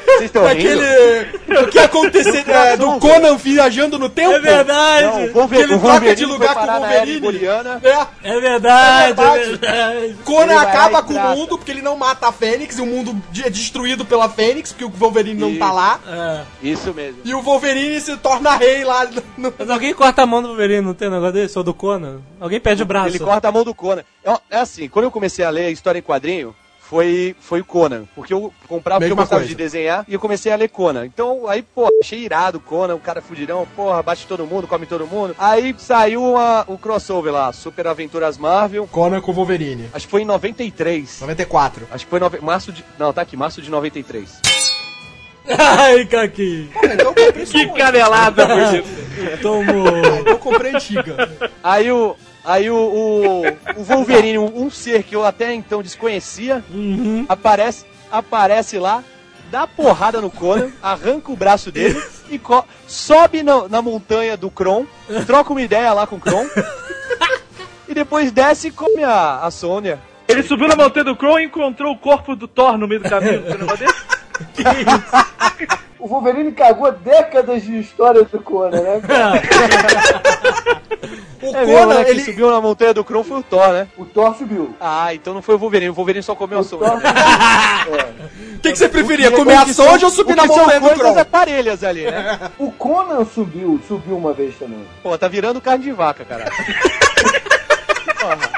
[0.07, 0.79] Vocês estão rindo?
[0.81, 1.63] Daquele.
[1.63, 4.33] O que aconteceu é, do Conan viajando no tempo?
[4.33, 5.05] É verdade.
[5.05, 7.27] Não, o Wolver- ele o troca Wolverine de lugar com o Wolverine.
[7.83, 8.07] É.
[8.23, 9.43] É verdade, é É verdade.
[9.57, 10.17] verdade.
[10.23, 11.33] Conan acaba com trata.
[11.33, 14.71] o mundo porque ele não mata a Fênix e o mundo é destruído pela Fênix,
[14.71, 15.99] porque o Wolverine não tá lá.
[16.07, 16.41] É.
[16.67, 17.19] Isso mesmo.
[17.23, 19.53] E o Wolverine se torna rei lá no.
[19.57, 21.57] Mas alguém corta a mão do Wolverine, não tem um negócio desse?
[21.57, 22.21] Ou do Conan?
[22.39, 23.09] Alguém perde o braço.
[23.09, 24.03] Ele corta a mão do Conan.
[24.23, 26.55] É, é assim, quando eu comecei a ler história em quadrinho,
[26.89, 28.05] foi, foi o Conan.
[28.15, 29.49] Porque eu comprava, porque eu gostava coisa.
[29.49, 31.05] de desenhar, e eu comecei a ler Conan.
[31.05, 34.85] Então, aí, pô, achei irado o Conan, o cara fudidão, porra, bate todo mundo, come
[34.85, 35.35] todo mundo.
[35.37, 38.87] Aí saiu uma- o crossover lá, Super Aventuras Marvel.
[38.87, 39.89] Conan com o Wolverine.
[39.93, 41.19] Acho que foi em 93.
[41.19, 41.87] 94.
[41.91, 42.39] Acho que foi nove...
[42.39, 42.85] março de.
[42.97, 44.39] Não, tá aqui, março de 93.
[45.49, 46.69] Ai, Kaki.
[46.83, 48.47] Então eu comprei só Que canelada?
[49.41, 49.87] Tomou.
[49.97, 51.29] Então eu comprei antiga.
[51.63, 52.15] Aí o.
[52.47, 53.41] Aí o, o,
[53.75, 57.25] o Wolverine, um, ser que eu até então desconhecia, Uhum.
[57.27, 59.03] aparece, aparece lá,
[59.51, 62.39] dá porrada no Conan, arranca o braço dele e
[62.87, 64.85] sobe na, na montanha do Kron,
[65.25, 66.45] troca uma ideia lá com o Kron,
[67.85, 69.99] e depois desce e come a, a Sônia.
[70.25, 73.09] Ele subiu na montanha do Crow e encontrou o corpo do Thor no meio do
[73.09, 73.43] caminho.
[73.43, 73.67] Foi um
[74.57, 75.01] negócio
[75.57, 75.87] desse?
[75.99, 79.01] O Wolverine cagou décadas de história do Conan, né?
[79.05, 79.41] cara?
[81.39, 82.03] O É mesmo, Conan, né?
[82.03, 82.23] Quem ele.
[82.25, 83.87] subiu na montanha do Kron foi o Thor, né?
[83.95, 84.75] O Thor subiu.
[84.81, 86.65] Ah, então não foi o Wolverine, o Wolverine só comeu a O.
[86.65, 88.55] Thor é.
[88.55, 89.27] O que, que você preferia?
[89.27, 91.19] O que- Comer o a que são- ou subir na que montanha do coisas Kron?
[91.19, 92.39] aparelhas ali, né?
[92.57, 94.83] O Conan subiu, subiu uma vez também.
[95.03, 96.51] Pô, tá virando carne de vaca, caralho.
[98.19, 98.49] Porra.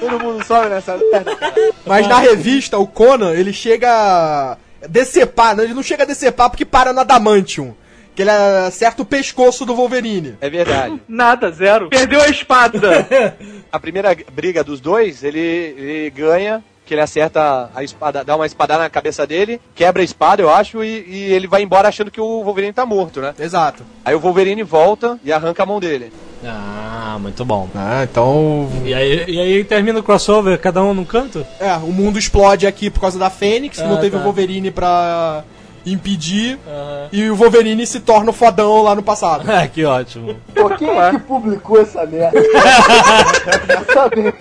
[0.00, 1.54] Todo mundo sobe nessa merda, cara.
[1.86, 4.56] Mas na revista, o Conan, ele chega a
[4.88, 5.64] decepar, né?
[5.64, 7.74] ele não chega a decepar porque para no Adamantium.
[8.14, 10.38] Que ele acerta o pescoço do Wolverine.
[10.40, 11.00] É verdade.
[11.06, 11.90] Nada, zero.
[11.90, 13.06] Perdeu a espada.
[13.70, 18.46] A primeira briga dos dois, ele, ele ganha, que ele acerta a espada, dá uma
[18.46, 22.10] espadada na cabeça dele, quebra a espada, eu acho, e, e ele vai embora achando
[22.10, 23.34] que o Wolverine tá morto, né?
[23.38, 23.82] Exato.
[24.04, 26.12] Aí o Wolverine volta e arranca a mão dele.
[26.44, 27.68] Ah, muito bom.
[27.74, 28.68] Ah, então.
[28.84, 31.44] E aí, e aí termina o crossover, cada um num canto?
[31.58, 34.18] É, o mundo explode aqui por causa da Fênix, Ah, não teve tá.
[34.18, 35.42] o Wolverine pra
[35.84, 36.58] impedir.
[36.66, 37.08] Aham.
[37.12, 39.44] E o Wolverine se torna o fodão lá no passado.
[39.50, 40.36] Ah, que ótimo.
[40.54, 42.40] Pô, quem é que publicou essa merda?
[43.92, 44.34] Sabe?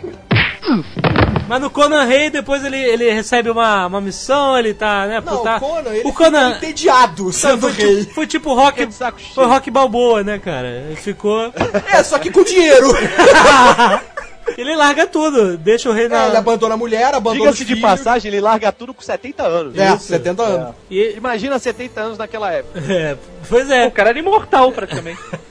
[1.48, 5.44] Mas no Conan Rei, depois ele, ele recebe uma, uma missão, ele tá, né, Não,
[5.44, 8.00] o Conan, ele o Conan fica entediado sendo foi, rei.
[8.00, 9.14] tipo, foi tipo rock, cheio.
[9.34, 10.68] foi rock balboa, né, cara?
[10.68, 11.54] Ele ficou...
[11.92, 12.88] É, só que com dinheiro.
[14.58, 16.26] ele larga tudo, deixa o rei na...
[16.26, 17.82] É, ele abandona a mulher, abandona os Diga-se de filhos.
[17.82, 19.78] passagem, ele larga tudo com 70 anos.
[19.78, 20.06] É, Isso.
[20.06, 20.76] 70 anos.
[20.90, 22.80] E, Imagina 70 anos naquela época.
[22.92, 23.18] é,
[23.50, 23.86] pois é.
[23.88, 25.20] o cara era imortal, praticamente.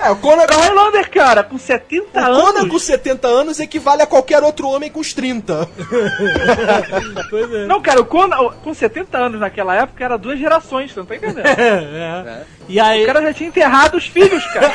[0.00, 2.42] É, o Conan, O Highlander, cara, com 70 o anos.
[2.42, 5.68] Conan com 70 anos equivale a qualquer outro homem com os 30.
[7.30, 7.66] Pois é.
[7.66, 11.16] Não, cara, o Conan, com 70 anos naquela época era duas gerações, você não tá
[11.16, 11.46] entendendo?
[11.46, 12.42] É, é.
[12.68, 13.02] E aí...
[13.02, 14.72] O cara já tinha enterrado os filhos, cara.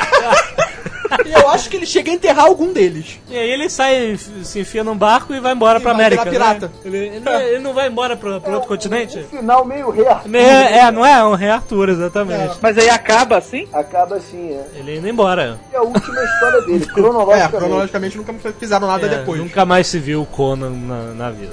[1.24, 3.20] E eu acho que ele chega a enterrar algum deles.
[3.28, 6.30] E aí ele sai, se enfia num barco e vai embora E pra vai América.
[6.30, 6.54] virar né?
[6.60, 6.72] pirata.
[6.84, 9.18] Ele, ele não, ele não vai embora pra, pra outro continente?
[9.18, 10.28] Um final meio rare.
[10.28, 11.24] Meio- É, não é?
[11.24, 12.56] Um rei Arthur, exatamente.
[12.60, 13.68] Mas aí acaba assim?
[13.72, 14.64] Acaba assim, é.
[14.78, 15.58] Ele indo embora.
[15.72, 17.56] E a última história dele, É, cronologicamente.
[17.56, 19.40] cronologicamente nunca fizeram nada É, depois.
[19.40, 21.52] Nunca mais se viu o Conan na, na vida.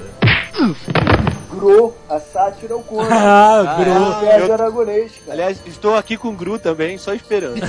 [1.50, 3.08] Gro, a sátira, o Conan.
[3.12, 3.92] Ah, É Gru.
[4.02, 5.32] o Sérgio eu- Aragonês, cara.
[5.32, 7.60] Aliás, estou aqui com o Gru também, só esperando.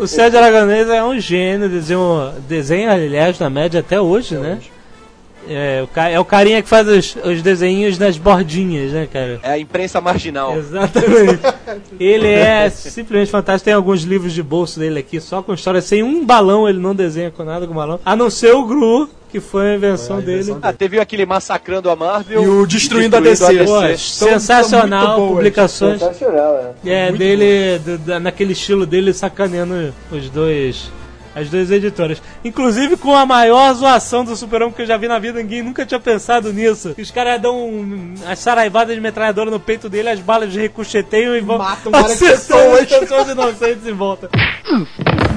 [0.00, 4.58] O Sérgio Aragonês é um gênio, desenho, desenha, aliás, na média até hoje, né?
[5.48, 9.40] É o, é o carinha que faz os, os desenhos nas bordinhas, né, cara?
[9.42, 10.56] É a imprensa marginal.
[10.56, 11.40] Exatamente.
[11.98, 13.64] Ele é simplesmente fantástico.
[13.64, 15.80] Tem alguns livros de bolso dele aqui, só com história.
[15.80, 17.98] Sem um balão, ele não desenha com nada com balão.
[18.04, 20.54] A não ser o Gru, que foi a invenção, dele.
[20.60, 23.64] Ah, teve aquele massacrando a Marvel E o Destruindo a e DC.
[23.64, 25.98] Pô, São- sensacional, são publicações.
[26.00, 27.08] Sensacional, é.
[27.08, 30.90] É, dele, do- da- naquele estilo dele, sacaneando os dois.
[31.34, 32.22] As duas editoras.
[32.44, 35.86] Inclusive com a maior zoação do Super-Homem que eu já vi na vida, ninguém nunca
[35.86, 36.94] tinha pensado nisso.
[36.98, 41.34] Os caras dão um, as saraivadas de metralhadora no peito dele, as balas de ricocheteiam
[41.36, 42.86] e vão Matam várias pessoas.
[42.86, 44.28] pessoas inocentes em volta.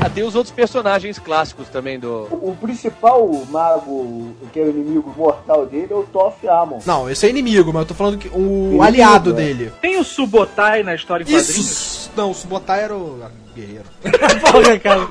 [0.01, 2.27] Ah, tem os outros personagens clássicos também do.
[2.31, 6.79] O principal mago, que é o inimigo mortal dele, é o Toph Amon.
[6.85, 9.33] Não, esse é inimigo, mas eu tô falando que o Inimigo, aliado é.
[9.33, 9.73] dele.
[9.81, 11.57] Tem o Subotai na história em quadrinhos?
[11.57, 12.11] Isso!
[12.15, 13.19] Não, o Subotai era o
[13.55, 13.85] guerreiro.
[14.51, 15.07] Porra, cara.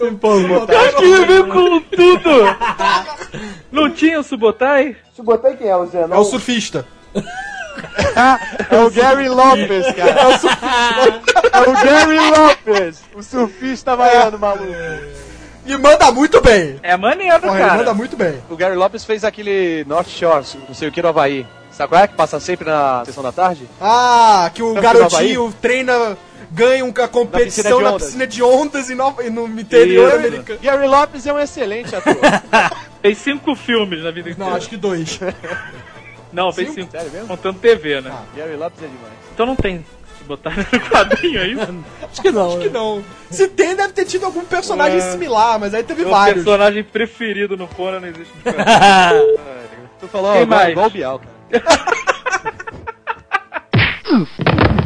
[0.00, 0.66] Empolgou.
[0.68, 2.30] Acho que ele veio com tudo!
[3.70, 4.96] Não tinha o Subotai?
[5.14, 6.16] Se botar quem é o Zenon?
[6.16, 6.86] É o surfista.
[8.70, 10.10] É o Gary Lopes, cara.
[10.10, 11.48] É o surfista.
[11.52, 14.72] É o Gary Lopes, o surfista baiano maluco.
[15.66, 16.78] E manda muito bem.
[16.82, 17.78] É maneiro, Porra, ele cara.
[17.78, 18.40] manda muito bem.
[18.48, 21.46] O Gary Lopes fez aquele North Shores, não sei o que, no Havaí.
[21.70, 22.08] Sabe qual é?
[22.08, 23.68] Que passa sempre na sessão da tarde?
[23.80, 26.16] Ah, que o garotinho treina,
[26.50, 30.16] ganha uma competição na piscina de ondas, e, no, e no interior Isso.
[30.16, 30.58] americano.
[30.62, 32.16] Gary Lopes é um excelente ator.
[33.02, 34.50] Fez cinco filmes na vida inteira.
[34.50, 35.20] Não, acho que dois.
[36.32, 36.80] Não, fez Cinco?
[36.80, 36.92] cinco.
[36.92, 37.28] Sério mesmo?
[37.28, 38.12] Contando TV, né?
[38.36, 39.12] Gary Lopes é demais.
[39.32, 39.84] Então não tem.
[40.26, 41.56] Botar no quadrinho aí,
[42.10, 42.48] Acho que não.
[42.48, 43.04] Acho que não.
[43.30, 45.00] Se tem, deve ter tido algum personagem É.
[45.00, 46.42] similar, mas aí teve meu vários.
[46.44, 48.52] personagem preferido no Conan não existe no.
[50.00, 50.70] Tu falou Quem agora mais?
[50.72, 51.36] igual o Bial, cara.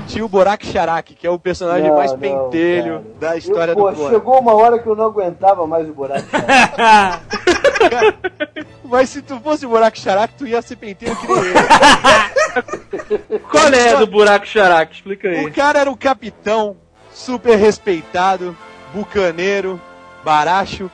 [0.07, 3.05] Tinha o Borak Charak, que é o personagem Não, mais não, pentelho cara.
[3.33, 4.11] da história eu, pô, do Conan.
[4.11, 6.27] Chegou uma hora que eu não aguentava mais o buraco.
[8.91, 11.55] Mas se tu fosse o Borak Charak, tu ia ser pentelho que nem ele.
[13.49, 14.93] Qual é do buraco Charac?
[14.93, 15.47] Explica aí.
[15.47, 16.77] O cara era um capitão
[17.13, 18.57] super respeitado,
[18.93, 19.81] bucaneiro,
[20.25, 20.91] baracho,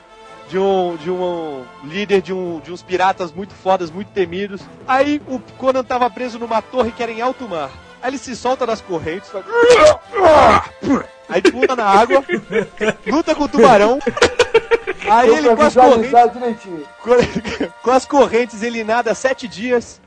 [0.47, 4.61] de um, de um líder de, um, de uns piratas muito fodas, muito temidos.
[4.87, 7.71] Aí o Conan tava preso numa torre que era em alto mar.
[8.07, 9.43] Aí ele se solta das correntes, faz...
[11.27, 12.23] aí pula na água,
[13.05, 13.99] luta com o tubarão.
[15.09, 16.87] Aí ele com as correntes,
[17.83, 19.99] com as correntes ele nada sete dias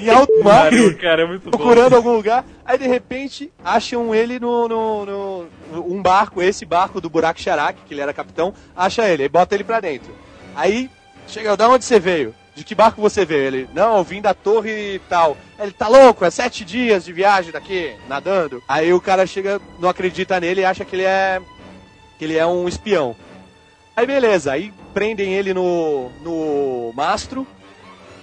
[0.00, 0.70] em alto mar
[1.00, 1.58] cara, é muito bom.
[1.58, 2.44] procurando algum lugar.
[2.64, 5.48] Aí de repente acham ele no, no, no-
[5.92, 9.56] um barco, esse barco do Buraco Charak, que ele era capitão, acha ele, aí bota
[9.56, 10.14] ele pra dentro.
[10.54, 10.88] Aí
[11.26, 12.32] chega, da onde você veio?
[12.54, 13.44] De que barco você veio?
[13.44, 15.36] Ele, não, eu vim da torre e tal.
[15.58, 18.62] Ele, tá louco, é sete dias de viagem daqui, nadando.
[18.68, 21.40] Aí o cara chega, não acredita nele e acha que ele é.
[22.18, 23.14] que ele é um espião.
[23.96, 27.46] Aí beleza, aí prendem ele no, no mastro,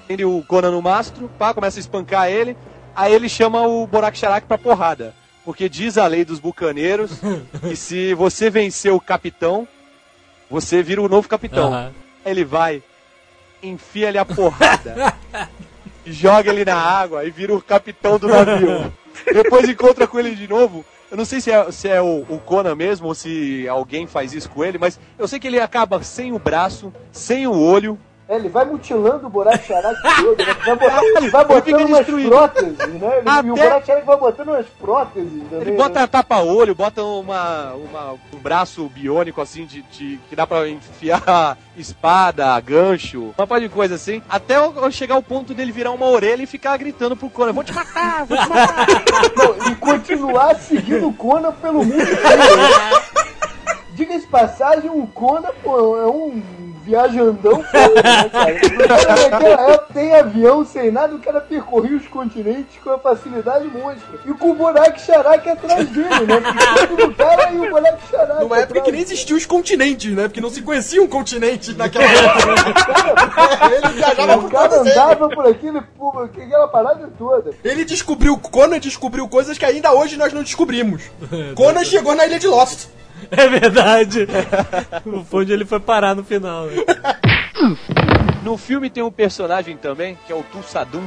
[0.05, 2.57] prende o Conan no mastro, pá, começa a espancar ele,
[2.95, 5.13] aí ele chama o Borak Charak pra porrada.
[5.45, 7.21] Porque diz a lei dos bucaneiros
[7.61, 9.65] que se você vencer o capitão,
[10.49, 11.73] você vira o novo capitão.
[12.25, 12.83] Aí ele vai,
[13.67, 15.13] enfia ele a porrada,
[16.05, 18.91] joga ele na água e vira o capitão do navio.
[19.25, 20.85] Depois encontra com ele de novo.
[21.09, 24.33] Eu não sei se é, se é o, o Conan mesmo ou se alguém faz
[24.33, 27.97] isso com ele, mas eu sei que ele acaba sem o braço, sem o olho.
[28.29, 30.53] É, ele vai mutilando o buraco Charak todo, né?
[30.65, 32.29] vai, Caralho, vai botando umas destruído.
[32.29, 33.17] próteses, né?
[33.19, 35.61] Ele, E o Até- buraco Charak vai botando umas próteses também.
[35.61, 35.77] Ele né?
[35.77, 41.57] bota tapa-olho, bota uma, uma- um braço biônico assim, de, de- que dá pra enfiar
[41.77, 46.07] espada, gancho, uma par de coisa assim, até eu- chegar ao ponto dele virar uma
[46.07, 48.87] orelha e ficar gritando pro Conan: Vou te matar, vou te matar.
[49.37, 52.57] Não, e continuar seguindo o Conan pelo mundo inteiro.
[52.57, 53.01] né?
[53.95, 56.41] Diga-se passagem, o Conan, pô, é um
[56.87, 58.55] viajandão foda, né, cara?
[58.55, 62.99] O cara naquela época tem avião sem nada, o cara percorria os continentes com uma
[62.99, 64.19] facilidade monstra.
[64.25, 66.41] E com o Borak Charak atrás dele, né?
[66.41, 68.41] Porque todo cara e o Borak Charak.
[68.41, 68.93] Numa época que atrás.
[68.93, 70.23] nem existiam os continentes, né?
[70.23, 73.67] Porque não se conheciam continentes naquela época.
[73.75, 74.97] ele viajava O por cara todos eles.
[74.97, 77.51] andava por aquilo, por aquela parada toda.
[77.63, 81.03] Ele descobriu, Conan descobriu coisas que ainda hoje nós não descobrimos.
[81.55, 82.87] Conan chegou na ilha de Lost.
[83.31, 84.27] É verdade.
[85.31, 86.65] Onde ele foi parar no final.
[86.67, 86.83] Né?
[88.43, 91.03] No filme tem um personagem também, que é o Tulsadum,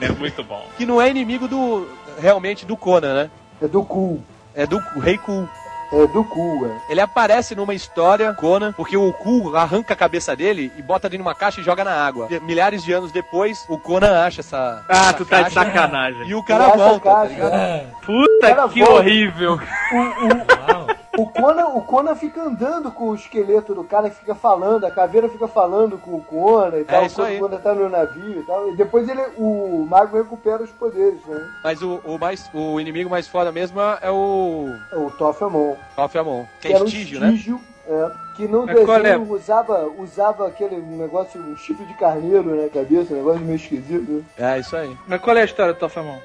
[0.00, 0.66] É muito bom.
[0.76, 1.86] que não é inimigo do
[2.20, 3.30] realmente do Conan, né?
[3.62, 4.22] É do cu.
[4.54, 5.48] É do Rei Ku.
[5.92, 6.92] É do cu, é.
[6.92, 11.22] Ele aparece numa história, Conan, porque o Ku arranca a cabeça dele e bota dentro
[11.24, 12.28] de uma caixa e joga na água.
[12.42, 14.84] Milhares de anos depois, o Conan acha essa.
[14.88, 16.26] Ah, essa tu tá de caixa sacanagem.
[16.28, 17.54] E o cara volta, tá caixa, ligado?
[17.54, 17.86] É.
[18.04, 18.94] Puta Cara, que volta.
[18.94, 19.54] horrível.
[19.54, 24.90] O Conan, o Conan fica andando com o esqueleto do cara que fica falando, a
[24.90, 27.36] caveira fica falando com o Conan e tal, É isso quando aí.
[27.36, 28.68] o Conan tá no navio e tal.
[28.70, 31.40] E depois ele, o mago recupera os poderes, né?
[31.62, 35.76] Mas o, o mais, o inimigo mais foda mesmo é o É O Tofamon.
[35.96, 37.28] Alfiamon, que é era um estígio, né?
[37.28, 39.16] estígio, é, que no Mas desenho é?
[39.18, 44.24] usava, usava aquele negócio, um chifre de carneiro na cabeça, um negócio meio esquisito.
[44.38, 44.96] É isso aí.
[45.06, 46.18] Mas qual é a história do Tofamon?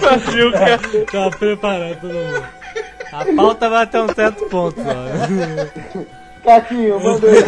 [0.00, 0.78] Brasil, cara.
[1.10, 2.44] Tava preparado todo mundo.
[3.12, 4.80] A pauta vai até um certo ponto.
[4.80, 6.44] Ó.
[6.44, 7.42] Caquinho, manda aí.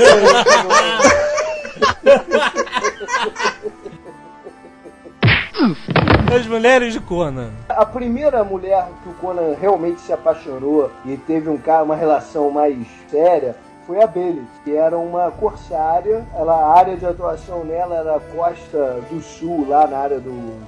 [6.34, 7.50] As mulheres de Conan.
[7.68, 12.50] A primeira mulher que o Conan realmente se apaixonou e teve um cara, uma relação
[12.50, 12.76] mais
[13.08, 13.54] séria
[13.86, 16.24] foi a Bailey, que era uma corsária.
[16.34, 20.60] Ela, a área de atuação nela era a costa do sul, lá na área do.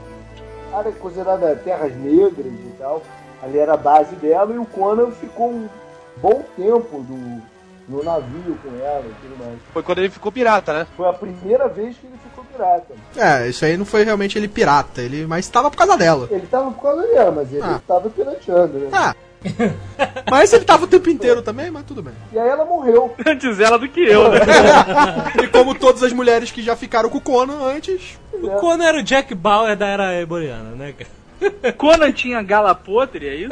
[0.72, 3.02] área considerada terras negras e tal.
[3.42, 5.68] Ali era a base dela e o Conan ficou um
[6.16, 7.42] bom tempo do,
[7.88, 9.58] no navio com ela e tudo mais.
[9.72, 10.86] Foi quando ele ficou pirata, né?
[10.96, 12.94] Foi a primeira vez que ele ficou pirata.
[13.16, 16.26] É, isso aí não foi realmente ele pirata, ele, mas tava por causa dela.
[16.30, 17.80] Ele tava por causa dela, mas ele Ah.
[17.86, 18.88] tava pirateando, né?
[18.92, 19.14] Ah,
[20.30, 22.14] Mas ele tava o tempo inteiro também, mas tudo bem.
[22.32, 23.14] E aí ela morreu.
[23.26, 24.40] Antes ela do que eu, né?
[25.42, 28.98] E como todas as mulheres que já ficaram com o Conan antes, O Conan era
[28.98, 31.72] o Jack Bauer da era eboriana, né, cara?
[31.74, 33.50] Conan tinha gala podre, é isso?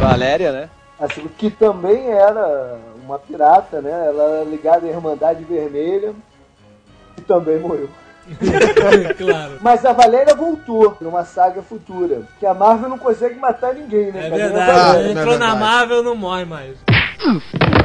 [0.00, 0.70] Valéria, né?
[0.98, 3.90] Assim, que também era uma pirata, né?
[3.90, 6.14] Ela era ligada à Irmandade Vermelha
[7.16, 7.88] e também morreu.
[9.16, 9.58] claro.
[9.60, 12.22] Mas a Valéria voltou numa saga futura.
[12.38, 14.26] Que a Marvel não consegue matar ninguém, né?
[14.26, 14.42] É cara?
[14.42, 14.70] verdade.
[14.70, 15.58] Ah, é Entrou na verdade.
[15.58, 16.76] Marvel, não morre mais.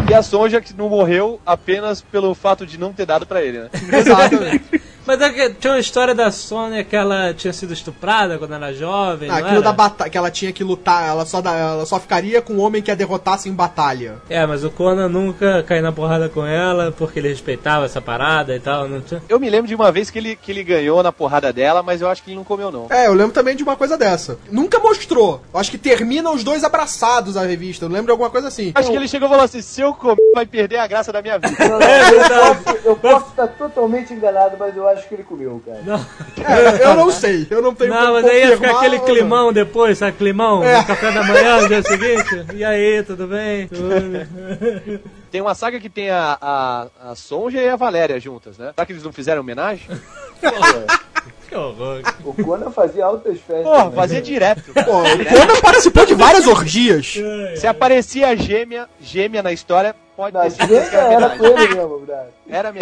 [0.09, 3.59] E a Sonja que não morreu apenas pelo fato de não ter dado pra ele,
[3.59, 3.69] né?
[3.99, 4.81] exatamente.
[5.05, 8.73] Mas é que tinha uma história da Sônia que ela tinha sido estuprada quando era
[8.73, 9.61] jovem, Ah, não aquilo era?
[9.61, 12.59] da batalha, que ela tinha que lutar, ela só, dá- ela só ficaria com o
[12.59, 14.15] homem que a derrotasse em batalha.
[14.29, 18.55] É, mas o Conan nunca caiu na porrada com ela porque ele respeitava essa parada
[18.55, 18.87] e tal.
[18.87, 19.21] Não tinha...
[19.29, 22.01] Eu me lembro de uma vez que ele, que ele ganhou na porrada dela, mas
[22.01, 22.87] eu acho que ele não comeu, não.
[22.89, 24.37] É, eu lembro também de uma coisa dessa.
[24.51, 25.41] Nunca mostrou.
[25.53, 27.85] Eu acho que termina os dois abraçados a revista.
[27.85, 28.71] Eu lembro de alguma coisa assim.
[28.75, 31.21] Acho que ele chegou e falou assim: se eu comer, vai perder a graça da
[31.21, 31.55] minha vida.
[31.67, 35.61] Não, não, eu, posso, eu posso estar totalmente enganado, mas eu acho que ele comeu,
[35.65, 35.81] cara.
[35.85, 36.05] Não,
[36.43, 37.45] É, eu não sei.
[37.49, 40.17] Eu não tenho não mas aí ia ficar aquele climão depois, sabe?
[40.17, 40.77] Climão É.
[40.79, 42.45] no café da manhã, no dia seguinte.
[42.53, 43.67] E aí, tudo bem?
[43.67, 45.03] Tudo.
[45.31, 48.71] Tem uma saga que tem a, a, a Sonja e a Valéria juntas, né?
[48.73, 49.85] Será que eles não fizeram homenagem?
[51.55, 52.01] que horror.
[52.25, 53.63] O Conan fazia altas festas.
[53.63, 53.91] Porra, né?
[53.95, 54.73] fazia direto.
[54.73, 57.13] Pô, o Conan participou de várias orgias.
[57.55, 61.99] Se aparecia gêmea, gêmea na história, pode Na ter gêmea era era com ele mesmo,
[61.99, 62.27] Brad.
[62.49, 62.73] Era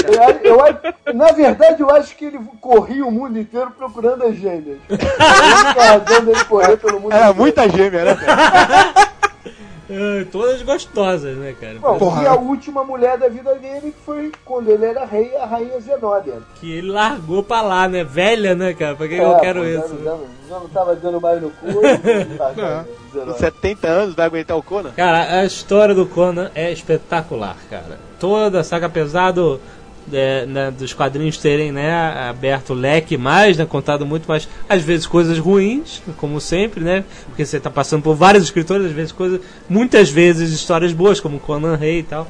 [0.44, 4.80] Eu, eu na verdade, eu acho que ele corria o mundo inteiro procurando as gêmeas.
[4.90, 7.40] Dele correr pelo mundo Era inteiro.
[7.40, 8.16] muita gêmea, né?
[8.16, 9.13] cara?
[9.90, 11.76] É, Todas gostosas, né, cara?
[11.80, 12.24] Bom, Porra.
[12.24, 15.80] e a última mulher da vida dele que foi quando ele era rei, a rainha
[15.80, 16.36] Zenóbia.
[16.56, 18.04] Que ele largou pra lá, né?
[18.04, 18.96] Velha, né, cara?
[18.96, 19.98] Pra que, É, eu quero pô, isso?
[20.04, 20.18] Já, já,
[20.50, 21.68] já não tava dando mais no cu.
[22.38, 23.34] tá, tá, Com Zenóbia.
[23.40, 24.92] 70 anos, vai aguentar o Conan?
[24.92, 28.00] Cara, a história do Conan é espetacular, cara.
[28.20, 29.60] Toda a saga, apesar do,
[30.12, 31.94] é, né, dos quadrinhos terem né,
[32.30, 37.04] aberto o leque mais, né, contado muito mais, às vezes coisas ruins, como sempre, né?
[37.28, 39.40] Porque você tá passando por vários escritores, às vezes coisas,
[39.70, 42.28] muitas vezes histórias boas, como Conan Rei e tal.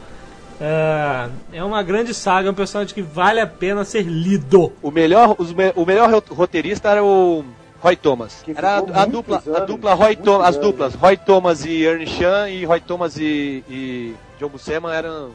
[0.61, 4.71] É, é uma grande saga, é um personagem que vale a pena ser lido.
[4.81, 7.43] O melhor, os me- o melhor ro- roteirista era o
[7.81, 8.43] Roy Thomas.
[8.55, 12.07] Era a, a dupla, a anos, dupla Roy Thomas, as duplas Roy Thomas e Ernie
[12.07, 15.31] Chan e Roy Thomas e, e John Buscema eram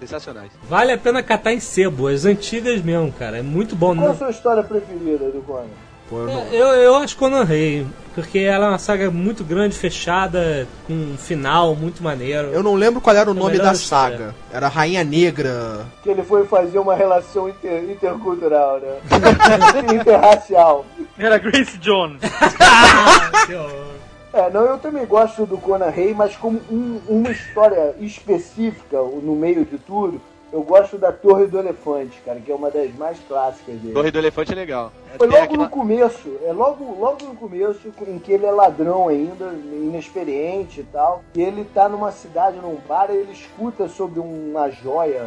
[0.00, 0.50] sensacionais.
[0.68, 3.38] Vale a pena catar em sebo, as antigas mesmo, cara.
[3.38, 3.94] É muito bom.
[3.96, 4.18] Qual a Né?
[4.18, 5.64] sua história preferida do Conan?
[6.08, 9.44] Pô, eu não- É, Eu, eu acho Conan Rei, porque ela é uma saga muito
[9.44, 12.48] grande, fechada, com um final muito maneiro.
[12.48, 14.16] Eu não lembro qual era o É nome da história.
[14.16, 14.34] saga.
[14.50, 15.84] Era Rainha Negra.
[16.02, 18.96] Que ele foi fazer uma relação inter- intercultural, né?
[20.00, 20.86] Interracial.
[21.18, 22.20] Era Grace Jones.
[23.46, 23.88] Que horror.
[24.32, 29.34] É, não, eu também gosto do Conan Rei, mas como um- uma história específica no
[29.34, 30.20] meio de tudo,
[30.52, 33.94] eu gosto da Torre do Elefante, cara, que é uma das mais clássicas dele.
[33.94, 34.92] Torre do Elefante é legal.
[35.16, 39.08] Foi logo no aquela- começo, é logo, logo no começo, em que ele é ladrão
[39.08, 44.20] ainda, inexperiente e tal, e ele tá numa cidade, num bar, e ele escuta sobre
[44.20, 45.22] uma joia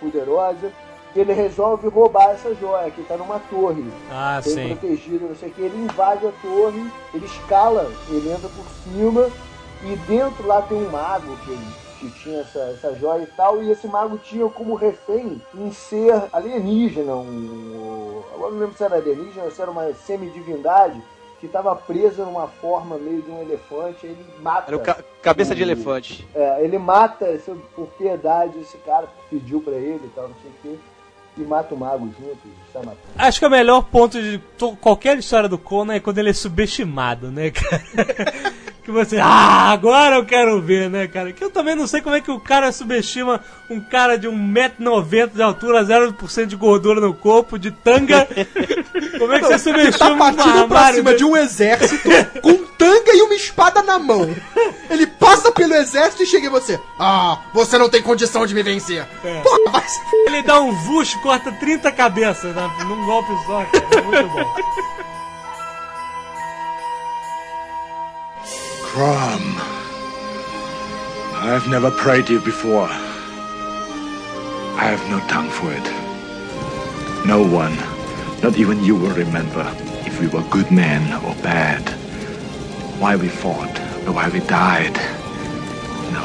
[0.00, 0.70] poderosa,
[1.16, 4.68] ele resolve roubar essa joia, que tá numa torre, Ah, bem sim.
[4.68, 9.28] protegida, não sei o que, ele invade a torre, ele escala, ele entra por cima,
[9.84, 11.56] e dentro lá tem um mago que,
[12.00, 16.14] que tinha essa, essa joia e tal, e esse mago tinha como refém um ser
[16.32, 21.00] alienígena, um, agora não lembro se era alienígena ou se era uma semidivindade,
[21.40, 24.64] que estava presa numa forma meio de um elefante, ele mata.
[24.70, 26.26] Era o ca- cabeça de o- elefante.
[26.34, 27.26] É, ele mata,
[27.76, 30.78] por piedade, esse cara pediu pra ele e tal, não sei o quê,
[31.42, 32.38] e mata o mago junto,
[32.74, 32.98] matando.
[33.16, 34.40] Acho que o melhor ponto de
[34.80, 37.82] qualquer história do Conan é quando ele é subestimado, né, cara?
[38.88, 41.30] que você, ah, agora eu quero ver, né, cara?
[41.30, 45.34] Que eu também não sei como é que o cara subestima um cara de 1,90m
[45.34, 48.26] de altura, 0% de gordura no corpo, de tanga.
[49.18, 52.08] Como é que você Ele subestima tá um partindo pra cima de um exército
[52.40, 54.34] com tanga e uma espada na mão.
[54.88, 56.80] Ele passa pelo exército e chega em você.
[56.98, 59.06] Ah, você não tem condição de me vencer.
[59.22, 59.40] É.
[59.40, 60.00] Porra, vai se...
[60.26, 63.98] Ele dá um vush, corta 30 cabeças né, num golpe só, cara.
[63.98, 64.97] É muito bom.
[68.88, 69.42] Crom.
[71.34, 72.88] I've never prayed to you before.
[74.80, 75.84] I have no tongue for it.
[77.26, 77.76] No one,
[78.42, 79.70] not even you, will remember
[80.06, 81.86] if we were good men or bad.
[82.98, 84.96] Why we fought or why we died.
[86.10, 86.24] No.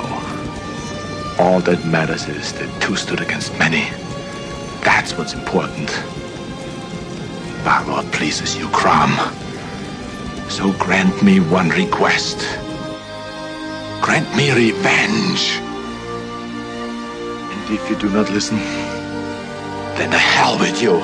[1.43, 3.89] All that matters is that two stood against many.
[4.86, 5.89] That's what's important.
[7.66, 9.43] Balor pleases you, Crom.
[10.50, 12.38] So grant me one request.
[14.02, 15.60] Grant me revenge.
[17.52, 18.58] And if you do not listen,
[19.98, 21.00] then the hell with you.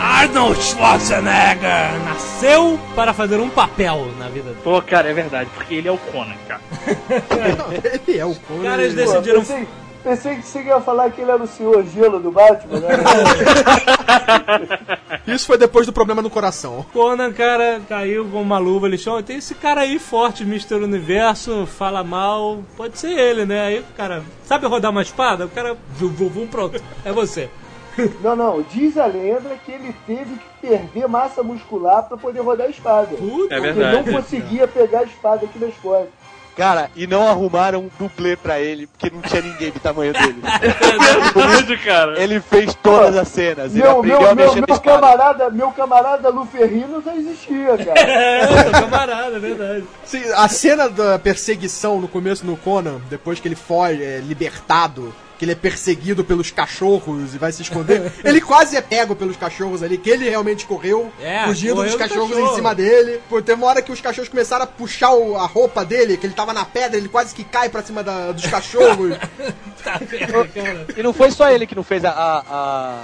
[0.00, 4.58] Arnold Schwarzenegger nasceu para fazer um papel na vida dele.
[4.64, 6.60] Pô, cara, é verdade, porque ele é o Conan, cara.
[8.08, 8.62] Ele é o Conan.
[8.64, 9.66] Cara, eles ele- Pô, decidiram.
[10.02, 12.88] Pensei, que você ia falar que ele era o senhor Gelo do Batman, né?
[15.26, 16.84] Isso foi depois do problema no coração.
[16.92, 19.22] Conan, cara, caiu com uma luva, ele chama.
[19.22, 20.74] Tem esse cara aí forte, Mr.
[20.74, 22.62] Universo, fala mal.
[22.76, 23.66] Pode ser ele, né?
[23.66, 25.46] Aí o cara sabe rodar uma espada?
[25.46, 27.48] O cara, vum, pronto, é você.
[28.22, 28.62] Não, não.
[28.62, 33.14] Diz a lenda que ele teve que perder massa muscular pra poder rodar a espada.
[33.14, 34.10] Puta, É Porque verdade.
[34.10, 36.08] não conseguia pegar a espada aqui nas costas.
[36.56, 40.36] Cara, e não arrumaram um dublê pra ele, porque não tinha ninguém do tamanho dele.
[40.62, 42.22] É verdade, cara.
[42.22, 45.70] Ele fez todas as cenas, ele Meu, aprendeu meu, a meu, mexer meu camarada, meu
[45.72, 48.00] camarada Luferrino já existia, cara.
[48.12, 49.84] É, camarada, é verdade.
[50.04, 55.14] Sim, a cena da perseguição no começo no Conan, depois que ele foge, é libertado,
[55.42, 59.36] que ele é perseguido pelos cachorros e vai se esconder, ele quase é pego pelos
[59.36, 62.52] cachorros ali, que ele realmente correu, É, fugindo correu dos do cachorros cachorro.
[62.52, 63.20] em cima dele.
[63.28, 66.24] Pô, teve uma hora que os cachorros começaram a puxar o- a roupa dele, que
[66.28, 69.16] ele tava na pedra, ele quase que cai pra cima da- dos cachorros.
[70.96, 72.10] E não foi só ele que não fez a.
[72.10, 72.98] A, a,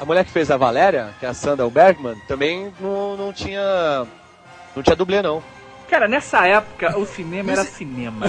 [0.00, 4.06] a mulher que fez a Valéria, que é a Sandra Bergman, também não, não tinha.
[4.74, 5.42] Não tinha dublê, não.
[5.92, 8.24] Cara, nessa época o cinema era cinema.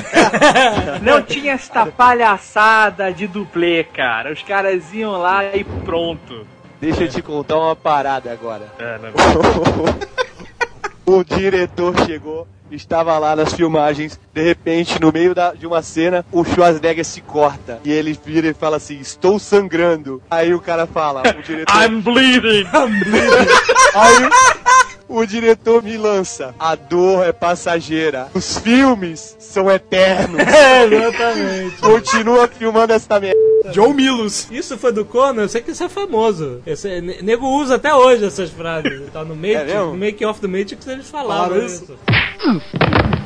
[1.02, 4.34] Não tinha esta palhaçada de dublê, cara.
[4.34, 6.46] Os caras iam lá e pronto.
[6.82, 8.68] Deixa eu te contar uma parada agora.
[8.78, 9.14] É, né?
[11.06, 16.26] O diretor chegou, estava lá nas filmagens, de repente, no meio da- de uma cena,
[16.32, 17.80] o Schwarzenegger se corta.
[17.84, 20.22] E ele vira e fala assim, estou sangrando.
[20.32, 21.74] Aí o cara fala, o diretor...
[21.84, 22.66] I'm bleeding!
[23.94, 24.30] Aí
[25.16, 30.42] o diretor me lança, a dor é passageira, os filmes são eternos.
[30.54, 31.78] É, exatamente.
[31.78, 33.38] Continua filmando essa merda.
[33.72, 34.48] Joe Milos.
[34.52, 36.62] Isso foi do Conan, eu sei que isso é famoso.
[36.66, 39.10] Esse, ne- nego usa até hoje essas frases.
[39.12, 41.84] Tá no, Matrix, É no Make Off the Matrix eles falavam Falaram isso.
[41.84, 41.98] isso.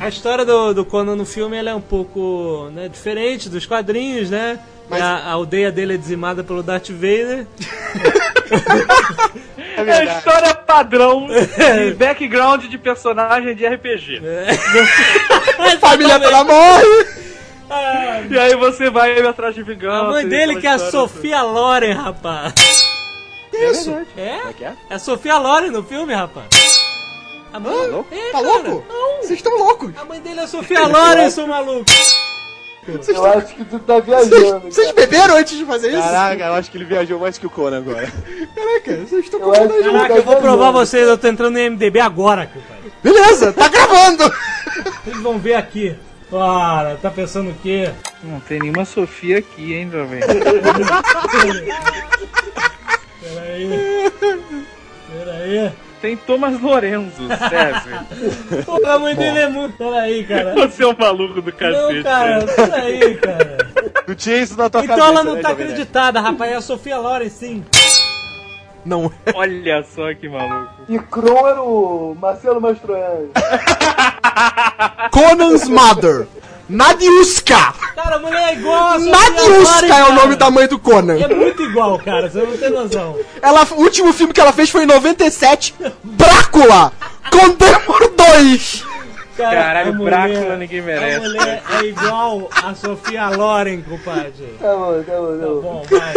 [0.00, 4.30] A história do, do Conan no filme ela é um pouco né, diferente dos quadrinhos,
[4.30, 4.58] né?
[4.88, 7.46] Mas- A, a aldeia dele é dizimada pelo Darth Vader.
[9.86, 14.20] É É a história padrão de background de personagem de RPG.
[15.58, 16.84] A família toda morre.
[18.30, 20.06] E aí você vai atrás de vingança.
[20.06, 22.54] A mãe dele que é a Sofia Loren, rapaz.
[23.52, 23.90] Isso.
[24.16, 24.36] É?
[24.38, 24.72] Como é que é?
[24.90, 26.46] É a Sofia Loren no filme, rapaz.
[27.52, 27.74] A mãe...
[28.12, 28.46] É, Tá cara.
[28.46, 28.84] louco?
[29.20, 29.90] Vocês estão loucos.
[30.00, 31.84] A mãe dele é a Sofia Loren, seu maluco.
[32.92, 34.60] Vocês Eu acho que tu tá viajando.
[34.60, 35.06] Vocês cara.
[35.06, 36.00] beberam antes de fazer isso?
[36.00, 38.12] Caraca, eu acho que ele viajou mais que o Conan agora.
[38.54, 42.00] Caraca, vocês estão com Caraca, tá eu vou provar vocês, eu tô entrando no MDB
[42.00, 42.92] agora, compadre.
[43.02, 44.32] Beleza, tá gravando.
[45.04, 45.94] Vocês vão ver aqui.
[46.30, 47.90] Ora, tá pensando o quê?
[48.22, 50.20] Não tem nenhuma Sofia aqui, hein, jovem?
[53.20, 54.12] Peraí.
[55.10, 55.72] Peraí.
[56.00, 58.62] Tem Thomas Lorenzo, serve.
[58.64, 59.76] Pô, a mãe dele é muito.
[59.76, 60.54] Peraí, cara.
[60.54, 61.94] Você é um maluco do cacete.
[61.94, 63.56] Não, cara, peraí, cara.
[64.06, 66.52] Não tinha isso na tua Então cabeça, ela não né, tá acreditada, rapaz.
[66.52, 67.64] É a Sofia Loren, sim.
[68.84, 69.12] Não.
[69.34, 70.72] Olha só que maluco.
[70.88, 73.30] E Kron era o Marcelo Mastroianni.
[75.12, 76.26] Conan's Mother.
[76.68, 77.74] Nadiuska.
[77.94, 80.12] Cara, a mulher é igual a Nadiuska é o cara.
[80.14, 81.18] nome da mãe do Conan.
[81.18, 82.28] É muito igual, cara.
[82.28, 83.16] Você não tem noção.
[83.40, 86.92] Ela, o último filme que ela fez foi em 97, Brácula,
[87.30, 88.84] Condemor 2.
[89.36, 91.20] Cara, Caralho, a mulher- Drácula ninguém A merece.
[91.20, 94.32] mulher é igual a Sofia Loren, compadre.
[94.60, 95.60] Tá bom, tá bom, tá Tá bom.
[95.62, 96.12] bom, vai.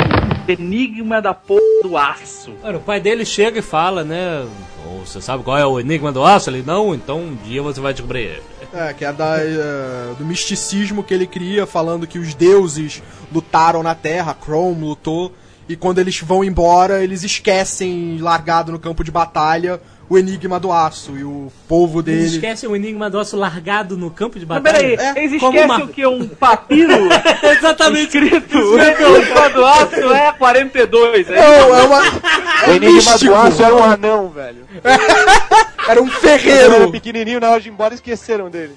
[0.52, 2.52] Enigma da porra do aço.
[2.62, 4.44] Mano, o pai dele chega e fala, né?
[4.86, 6.50] "Ô, você sabe qual é o enigma do aço?
[6.50, 8.42] Ele, não, então um dia você vai descobrir.
[8.72, 13.82] É, que é da, eh, do misticismo que ele cria, falando que os deuses lutaram
[13.82, 15.32] na Terra, Chrome lutou,
[15.68, 19.80] e quando eles vão embora, eles esquecem, largado no campo de batalha,
[20.10, 22.34] o enigma do aço, e o povo Eles dele...
[22.34, 24.96] esquecem o enigma do aço largado no campo de Mas batalha.
[24.96, 26.04] peraí, É, eles como esquecem uma- o que?
[26.06, 26.92] Um papiro
[27.56, 28.18] Exatamente.
[28.18, 31.30] escrito o enigma do aço é 42.
[31.30, 32.00] É Não, é uma...
[32.00, 33.24] O enigma místico.
[33.26, 34.66] do aço era um anão, velho.
[35.88, 36.90] Era um Ele era ferreiro.
[36.92, 38.74] pequenininho, na hora de ir embora esqueceram dele.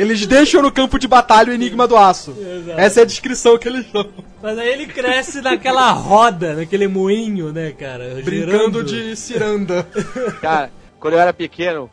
[0.00, 2.34] Eles deixam no campo de batalha o enigma do aço.
[2.40, 2.80] Exato.
[2.80, 4.08] Essa é a descrição que eles dão.
[4.42, 8.14] Mas aí ele cresce naquela roda, naquele moinho, né, cara?
[8.24, 8.84] Brincando girando.
[8.84, 9.86] de ciranda.
[10.40, 11.90] Cara, quando eu era pequeno,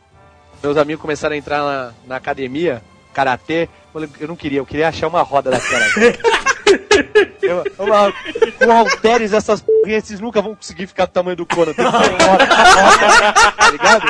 [0.64, 2.82] meus amigos começaram a entrar na, na academia,
[3.14, 3.64] karatê.
[3.64, 5.84] Eu falei, Eu não queria, eu queria achar uma roda daquela.
[7.42, 8.12] Eu- lá,
[8.58, 11.74] com halteres essas porrinhas, vocês nunca vão conseguir ficar do tamanho do Conan.
[11.74, 12.48] Tem que ser uma hora,
[13.52, 14.06] tá ligado?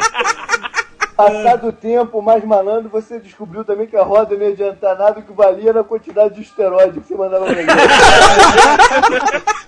[1.17, 5.19] Passado o tempo, mais malandro, você descobriu também que a roda não ia adiantar nada,
[5.19, 7.67] o que valia era a quantidade de esteroide que você mandava pra ele.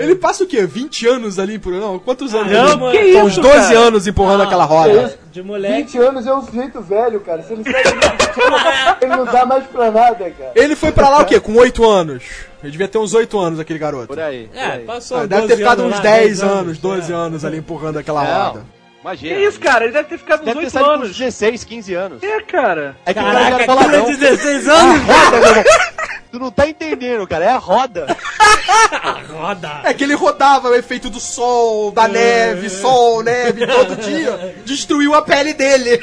[0.00, 0.66] Ele passa o quê?
[0.66, 1.72] 20 anos ali por.
[1.72, 2.50] Não, quantos anos?
[2.50, 2.98] Não, ali?
[2.98, 3.78] que São isso, uns 12 cara?
[3.78, 5.18] anos empurrando aquela É roda.
[5.30, 5.74] De moleque.
[5.92, 7.44] 20 anos é um sujeito velho, cara.
[7.44, 10.50] Se ele sai de 20 anos, ele não dá mais pra nada, cara.
[10.52, 11.38] Ele foi pra lá o quê?
[11.38, 12.24] Com 8 anos.
[12.60, 14.08] Ele devia ter uns 8 anos, aquele garoto.
[14.08, 14.48] Por aí.
[14.48, 14.84] por É, aí.
[14.84, 15.18] passou.
[15.18, 17.14] Ah, deve 12 ter ficado anos uns lá, 10 anos, 12 é.
[17.14, 18.64] anos ali empurrando aquela Não, roda.
[19.06, 19.36] Imagina.
[19.36, 19.84] Que isso, cara?
[19.84, 21.16] Ele deve ter ficado uns Deve ter 8 saído com uns anos.
[21.16, 22.22] 16, 15 anos.
[22.22, 22.96] É, cara.
[23.06, 24.06] É que o Caraca, cara é não.
[24.06, 25.02] 16 anos?
[25.04, 25.64] Roda, meu irmão.
[26.30, 27.44] Tu não tá entendendo, cara.
[27.44, 28.06] É a roda.
[29.30, 29.80] Roda.
[29.84, 34.56] É que ele rodava o efeito do sol, da neve, sol, neve, todo dia.
[34.64, 36.00] Destruiu a pele dele.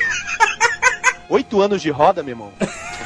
[1.29, 2.53] Oito anos de roda, meu irmão.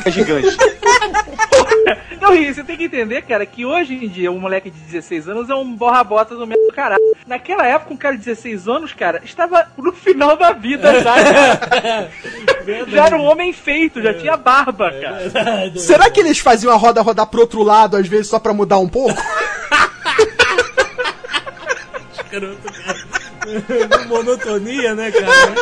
[0.06, 0.56] É gigante.
[2.22, 5.30] Não, e você tem que entender, cara, que hoje em dia um moleque de 16
[5.30, 7.02] anos é um borra-bota do mesmo caralho.
[7.26, 11.16] Naquela época, um cara de 16 anos, cara, estava no final da vida já.
[11.68, 12.12] cara.
[12.88, 15.32] já era um homem feito, já tinha barba, cara.
[15.78, 18.78] Será que eles faziam a roda rodar pro outro lado, às vezes, só pra mudar
[18.78, 19.16] um pouco?
[22.32, 23.26] Garoto, cara.
[24.08, 25.54] Monotonia, né, cara?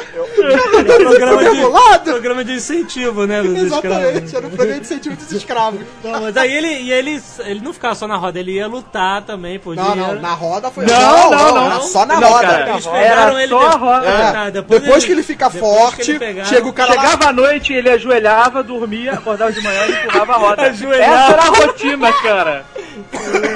[0.90, 2.04] É programa, Pro mesmo lado?
[2.04, 3.86] de, programa de incentivo, né, dos escravos.
[4.00, 5.82] Exatamente, era um programa de incentivo dos escravos.
[6.04, 9.22] Não, mas aí ele, e ele, ele não ficava só na roda, ele ia lutar
[9.24, 10.14] também por Não, dinheiro.
[10.16, 10.86] não, na roda foi.
[10.86, 11.66] Não, não, não.
[11.72, 12.48] era só na Não, roda.
[12.48, 14.06] cara, Eles Era pegaram ele só de- a roda.
[14.08, 17.02] É, tá, depois, que ele fica depois que forte, ele pegaram- chega o cara lá.
[17.02, 20.62] Chegava à noite, ele ajoelhava, dormia, acordava de manhã e empurrava a roda.
[20.64, 21.14] Ajoelhava.
[21.14, 22.66] Essa era a rotina, cara.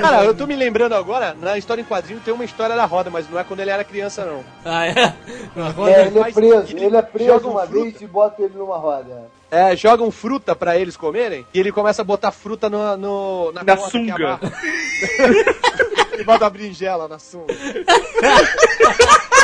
[0.01, 3.09] Cara, eu tô me lembrando agora, na história em quadrinho tem uma história da roda,
[3.09, 4.43] mas não é quando ele era criança, não.
[4.65, 5.13] Ah, é?
[5.75, 5.91] Roda.
[5.91, 6.75] É, ele é preso.
[6.77, 7.83] ele Ele é preso joga um uma fruta.
[7.83, 9.27] vez e bota ele numa roda.
[9.51, 13.63] É, jogam fruta pra eles comerem e ele começa a botar fruta no, no- na,
[13.63, 14.39] Na corda é sunga.
[16.13, 17.53] ele bota a berinjela na sunga.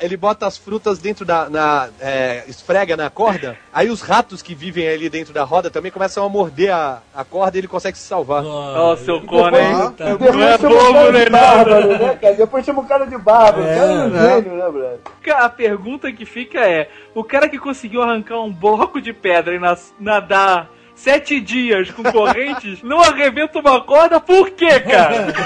[0.00, 1.48] Ele bota as frutas dentro da.
[1.50, 3.56] Na, é, esfrega na corda.
[3.72, 7.24] Aí os ratos que vivem ali dentro da roda também começam a morder a, a
[7.24, 8.42] corda e ele consegue se salvar.
[8.44, 9.94] Ó, seu Conan, hein?
[9.96, 11.80] Depois- depois Não é bobo, cara nem de nada.
[11.98, 12.34] né, cara?
[12.34, 13.62] Depois chama o cara de bárbaro.
[13.64, 14.28] É, É, cara é um né?
[14.36, 14.98] gênio, né, brother?
[15.44, 19.58] A pergunta que fica é: o cara que conseguiu arrancar um bloco de pedra e
[19.58, 25.28] nas- nadar sete dias com correntes não arrebenta uma corda, por quê, cara?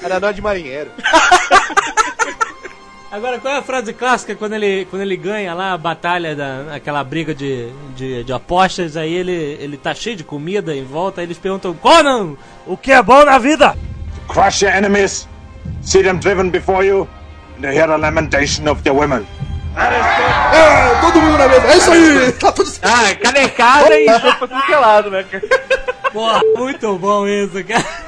[0.00, 0.90] Era nó de marinheiro.
[3.10, 6.74] Agora, qual é a frase clássica quando ele, quando ele ganha lá a batalha, da,
[6.74, 11.22] aquela briga de, de, de apostas, aí ele, ele tá cheio de comida em volta,
[11.22, 12.34] aí eles perguntam, Conan,
[12.66, 13.74] o que é bom na vida?
[14.28, 15.26] Crush your enemies,
[15.80, 17.08] see them driven before you,
[17.56, 19.26] and hear the lamentation of the women.
[19.74, 21.66] É, todo mundo na mesa.
[21.66, 22.32] É isso aí!
[22.32, 22.92] Tá tudo certo.
[22.92, 25.24] Ah, canecada e jogo pra tudo que é lado, né?
[26.12, 28.07] Porra, muito bom isso, cara.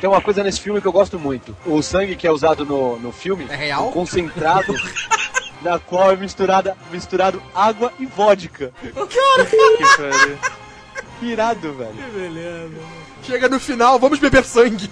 [0.00, 1.54] Tem uma coisa nesse filme que eu gosto muito.
[1.66, 3.88] O sangue que é usado no, no filme É real?
[3.88, 4.72] um concentrado
[5.62, 8.72] na qual é misturada, misturado água e vodka.
[8.82, 8.90] Que
[9.96, 10.38] pariu.
[11.22, 11.92] Irado, velho.
[11.92, 12.74] Que beleza.
[13.22, 14.90] Chega no final, vamos beber sangue.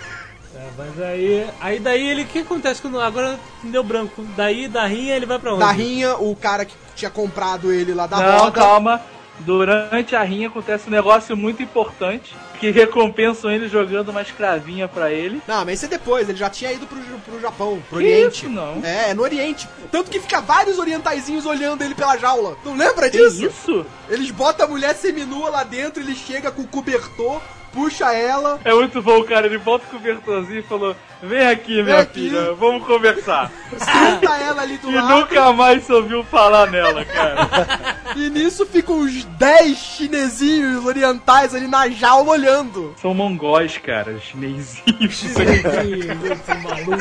[0.55, 4.87] É, mas aí, aí daí ele, o que acontece quando, agora deu branco, daí da
[4.87, 5.61] rinha ele vai pra onde?
[5.61, 8.53] Da rinha, o cara que tinha comprado ele lá da Não, roda.
[8.53, 9.01] calma.
[9.41, 15.11] Durante a rinha acontece um negócio muito importante que recompensam ele jogando uma escravinha pra
[15.13, 15.41] ele.
[15.47, 18.45] Não, mas isso é depois, ele já tinha ido pro, pro Japão, pro Que Oriente.
[18.47, 18.81] isso, não?
[18.85, 19.69] É, é no Oriente.
[19.91, 22.57] Tanto que fica vários orientaizinhos olhando ele pela jaula.
[22.65, 23.47] Não lembra Que disso?
[23.47, 23.87] isso?
[24.09, 27.41] Eles botam a mulher seminua lá dentro, ele chega com o cobertor,
[27.79, 28.59] puxa ela.
[28.65, 29.47] É muito bom, cara.
[29.47, 33.51] Ele volta com o cobertorzinho e falou: Vem aqui, minha aqui." filha, vamos conversar.
[33.79, 35.09] Senta ela ali do E lado.
[35.09, 37.97] nunca mais se ouviu falar nela, cara.
[38.17, 42.95] E nisso ficam uns 10 chinesinhos orientais ali na jaula olhando.
[43.01, 45.23] São mongóis, cara, chinesinhos.
[45.25, 46.99] Esse maluco.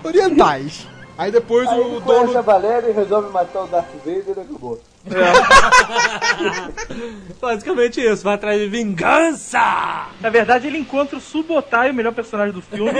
[0.04, 0.86] Orientais.
[1.18, 2.38] Aí depois Aí o dono.
[2.38, 4.80] a Valéria e resolve matar o Darth Vader e acabou.
[7.40, 10.08] Basicamente isso, vai atrás de vingança!
[10.20, 12.92] Na verdade, ele encontra o Subotai, o melhor personagem do filme.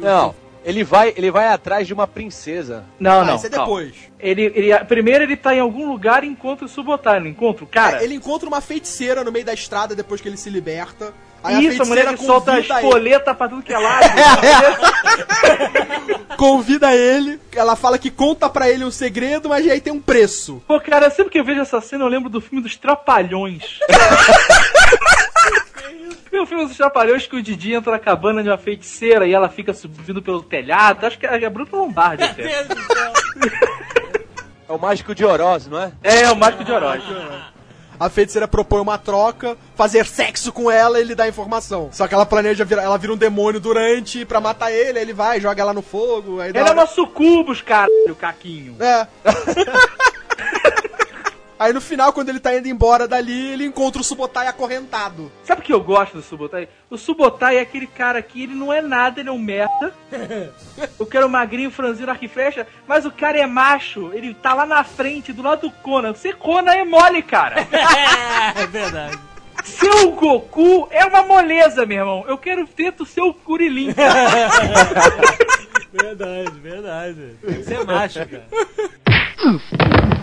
[0.00, 2.84] Não, ele vai, ele vai atrás de uma princesa.
[2.98, 3.36] Não, Ah, não.
[3.36, 3.94] isso é depois.
[4.18, 7.66] Ele, ele, primeiro ele tá em algum lugar e encontra o Subotai, não encontra o
[7.66, 8.00] cara?
[8.00, 11.12] É, ele encontra uma feiticeira no meio da estrada depois que ele se liberta.
[11.44, 14.04] Aí Isso, a mulher que solta a convida ele- espoleta pra tudo que é lado.
[16.36, 20.62] convida ele, ela fala que conta pra ele um segredo, mas aí tem um preço.
[20.66, 23.78] Pô, cara, sempre que eu vejo essa cena, eu lembro do filme dos Trapalhões.
[26.32, 29.48] o filme dos Trapalhões que o Didi entra na cabana de uma feiticeira e ela
[29.48, 31.06] fica subindo pelo telhado.
[31.06, 32.66] Acho que é a Bruta Lombardi até.
[34.66, 35.92] É o mágico de Oroz, não é?
[36.02, 37.02] É, o Mágico de Oroz.
[37.98, 41.88] A feiticeira propõe uma troca, fazer sexo com ela e ele dá informação.
[41.92, 45.12] Só que ela planeja, virar, ela vira um demônio durante pra matar ele, aí ele
[45.12, 46.40] vai, joga ela no fogo.
[46.40, 48.76] Aí dá Ele é hora- uma sucubus, caralho, Caquinho.
[48.80, 49.06] É.
[51.58, 55.30] Aí no final, quando ele tá indo embora dali, ele encontra o Subotai acorrentado.
[55.44, 56.68] Sabe o que eu gosto do Subotai?
[56.90, 59.94] O Subotai é aquele cara que ele não é nada, ele é um merda.
[60.98, 64.66] Eu quero magrinho, franzino, arco e flecha, mas o cara é macho, ele tá lá
[64.66, 66.14] na frente, do lado do Conan.
[66.14, 67.66] Ser Conan é mole, cara.
[68.56, 69.18] É verdade.
[69.64, 72.24] Seu Goku é uma moleza, meu irmão.
[72.28, 73.94] Eu quero ter o seu Kuririn.
[75.92, 77.36] Verdade, verdade.
[77.40, 78.44] Que ser macho, cara.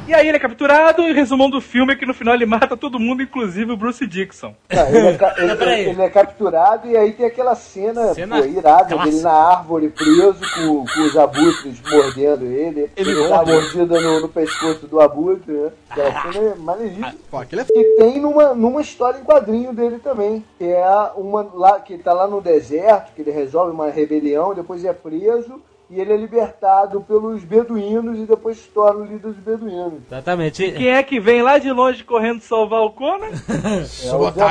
[0.08, 2.76] E aí ele é capturado e resumão do filme é que no final ele mata
[2.76, 4.54] todo mundo, inclusive o Bruce Dixon.
[4.70, 8.46] Não, ele, é, ca- ele- ele é capturado e aí tem aquela cena, Cena pô,
[8.46, 9.06] irada clássica.
[9.06, 12.90] dele na árvore preso com, com os abutres mordendo ele.
[12.98, 15.72] Ele dá uma mordida no, no pescoço do abutre, né?
[15.92, 17.14] Aquela cena é maneiríssima.
[17.30, 20.44] Pô, aquele é Que tem numa, numa história em quadrinho dele também.
[20.58, 20.86] Que é
[21.16, 24.92] uma lá, que ele tá lá no deserto, que ele resolve uma rebelião, depois é
[24.94, 25.62] preso.
[25.94, 30.00] E ele é libertado pelos beduínos e depois se torna o líder dos beduínos.
[30.10, 30.72] Exatamente.
[30.72, 33.28] Quem é que vem lá de longe correndo salvar o Conan?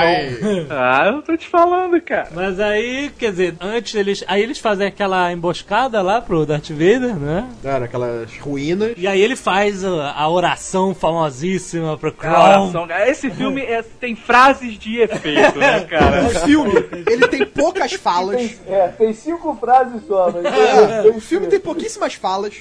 [0.00, 0.66] É.
[0.70, 2.28] Ah, eu tô te falando, cara.
[2.34, 4.24] Mas aí, quer dizer, antes eles.
[4.26, 7.48] Aí eles fazem aquela emboscada lá pro Darth Vader, né?
[7.64, 8.92] Era aquelas ruínas.
[8.96, 12.62] E aí ele faz a, oração famosíssima pro Cara, Crown.
[12.62, 13.08] oração, cara.
[13.10, 16.24] Esse filme é- tem frases de efeito, né, cara?
[16.26, 16.72] O filme,
[17.06, 18.36] ele tem poucas falas.
[18.36, 22.54] Tem, é, tem cinco frases só, mas É, tem- filme tem pouquíssimas falas.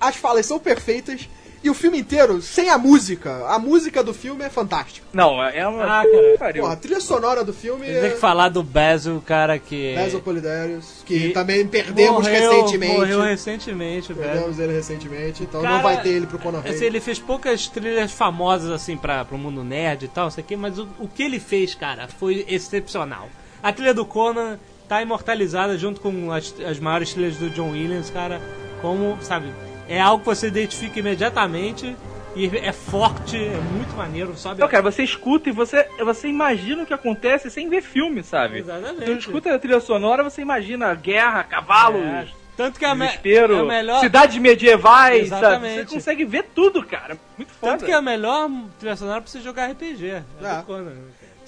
[0.00, 1.28] As falas são perfeitas.
[1.64, 3.46] E o filme inteiro, sem a música.
[3.46, 5.06] A música do filme é fantástica.
[5.12, 5.84] Não, é uma.
[5.84, 6.38] Ah, cara.
[6.38, 6.62] Pariu.
[6.62, 9.94] Porra, a trilha sonora do filme Tem que é falar do Basil, cara, que.
[9.94, 12.96] Basil Polidarius, que E também perdemos morreu, recentemente.
[12.96, 14.32] Morreu recentemente, o Basil.
[14.32, 17.68] Perdemos ele recentemente, então Cara, não vai ter ele pro Conan Assim, ele fez poucas
[17.68, 21.22] trilhas famosas assim para pro mundo nerd e tal, isso aqui, mas o, o que
[21.22, 23.28] ele fez, cara, foi excepcional.
[23.62, 24.58] A trilha do Conan
[24.92, 28.42] tá imortalizada junto com as, as maiores trilhas do John Williams, cara,
[28.82, 29.50] como, sabe,
[29.88, 31.96] é algo que você identifica imediatamente
[32.36, 34.56] e é forte, é muito maneiro, sabe?
[34.56, 38.58] Então, cara, você escuta e você, você imagina o que acontece sem ver filme, sabe?
[38.58, 39.02] Exatamente.
[39.02, 42.26] Então, escuta a trilha sonora, você imagina guerra, cavalos, É.
[42.54, 45.40] Tanto que a, me, desespero, é melhor cidades medievais, sabe?
[45.46, 45.88] Exatamente.
[45.88, 47.16] Você consegue ver tudo, cara.
[47.38, 47.72] Muito foda.
[47.72, 50.06] tanto que é a melhor trilha sonora pra você jogar RPG.
[50.06, 50.56] É, É.
[50.56, 50.92] do Conan.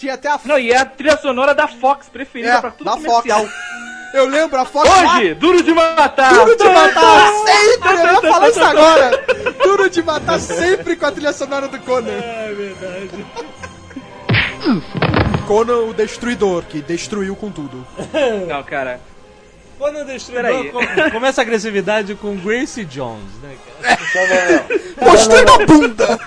[0.04, 2.84] Tinha até a Não, e é a trilha sonora da Fox, preferida É, pra tudo
[2.84, 3.06] da Fox.
[3.06, 3.48] comercial.
[4.12, 6.34] Eu lembro, a Fox Hoje, Duro de Matar!
[6.34, 7.90] Duro de matar sempre!
[7.94, 9.24] Eu ia falar isso agora!
[9.62, 12.12] Duro de matar sempre com a trilha sonora do Conan.
[12.12, 13.26] É verdade.
[15.46, 17.86] Conan o Destruidor, que destruiu com tudo.
[18.46, 19.00] Não, cara.
[19.78, 24.64] Conan Destruidor com- começa a agressividade com Gracie Jones, né, cara?
[25.10, 26.20] Mostrando a bunda!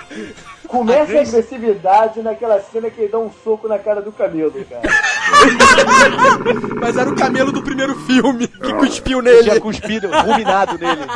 [0.68, 4.82] Começa a agressividade naquela cena que ele dá um soco na cara do camelo, cara.
[6.80, 9.60] Mas era o camelo do primeiro filme que cuspiu Ele tinha nele.
[9.60, 11.06] cuspido, ruminado nele.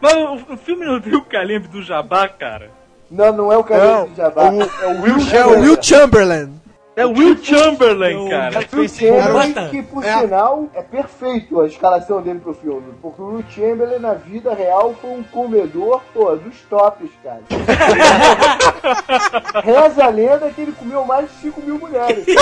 [0.00, 2.70] Mas o, o filme não tem o calembre do Jabá, cara.
[3.10, 4.44] Não, não é o camelo do Jabá.
[4.46, 6.63] é o, é o Will É o Will Chamberlain.
[6.96, 8.52] É o Will Chamberlain, cara.
[8.52, 9.68] Chamberlain Will Chamberlain, Bota.
[9.70, 10.20] que por É.
[10.20, 12.94] sinal é perfeito a escalação dele pro filme.
[13.02, 17.40] Porque o Will Chamberlain na vida real foi um comedor, pô, dos tops, cara.
[19.64, 22.24] Reza a lenda que ele comeu mais de 5 mil mulheres.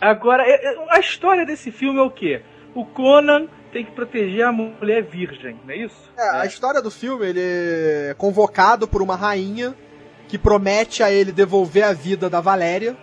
[0.00, 2.40] Agora, é- é- a história desse filme é o quê?
[2.74, 5.96] O Conan tem que proteger a mulher virgem, não é isso?
[6.16, 9.74] É, a história do filme, ele é convocado por uma rainha
[10.28, 12.96] que promete a ele devolver a vida da Valéria,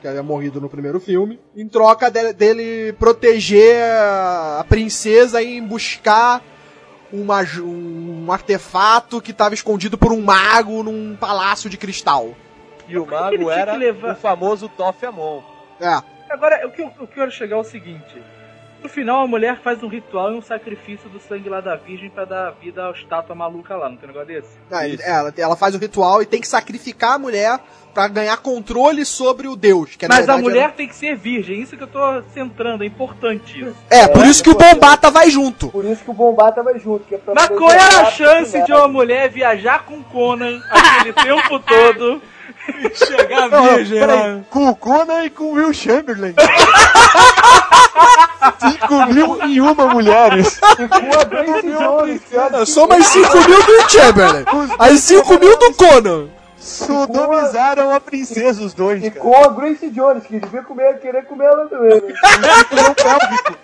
[0.00, 3.80] que havia morrido no primeiro filme, em troca de- dele proteger
[4.58, 6.42] a princesa e buscar
[7.12, 12.34] uma um artefato que estava escondido por um mago num palácio de cristal.
[12.88, 15.42] E o mago tinha era que levar- o famoso Toff Amon.
[15.80, 16.02] É.
[16.30, 18.22] Agora, o que eu, o que eu quero chegar é o seguinte.
[18.84, 22.10] No final, a mulher faz um ritual e um sacrifício do sangue lá da virgem
[22.10, 24.58] pra dar vida à estátua maluca lá, não tem um negócio desse?
[24.70, 27.58] Ah, ele- ela, ela faz o ritual e tem que sacrificar a mulher
[27.94, 29.96] pra ganhar controle sobre o deus.
[29.96, 32.84] Que Mas a verdade mulher era- tem que ser virgem, isso que eu tô centrando,
[32.84, 33.74] é importante isso.
[33.88, 35.68] É, por isso que o Bombata vai junto.
[35.70, 37.04] Por isso que o Bombata vai junto.
[37.06, 41.12] Que é pra Mas qual é a chance de uma mulher viajar com Conan aquele
[41.24, 42.20] tempo todo?
[42.94, 44.40] Chegar Não, virgem lá.
[44.50, 46.34] com o Conan e com o Will Chamberlain.
[48.60, 50.60] 5 mil e uma mulheres.
[50.78, 54.44] E com a Grace Jones, que é Só mais 5 mil do Chamberlain.
[54.78, 56.28] Aí 5 mil do Conan.
[56.58, 59.20] Sodomizaram a princesa, os dois, E cara.
[59.20, 62.00] com a Grace Jones, que devia comer, querer comer ela também.
[62.00, 62.14] né?
[62.64, 63.54] Cinturão pélvico.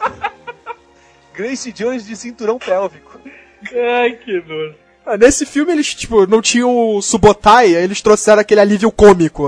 [1.35, 3.18] Grace Jones de cinturão pélvico.
[4.02, 4.74] Ai, que nojo.
[5.12, 9.43] Ah, Nesse filme eles, tipo, não tinham o Subotai, aí eles trouxeram aquele alívio cômico.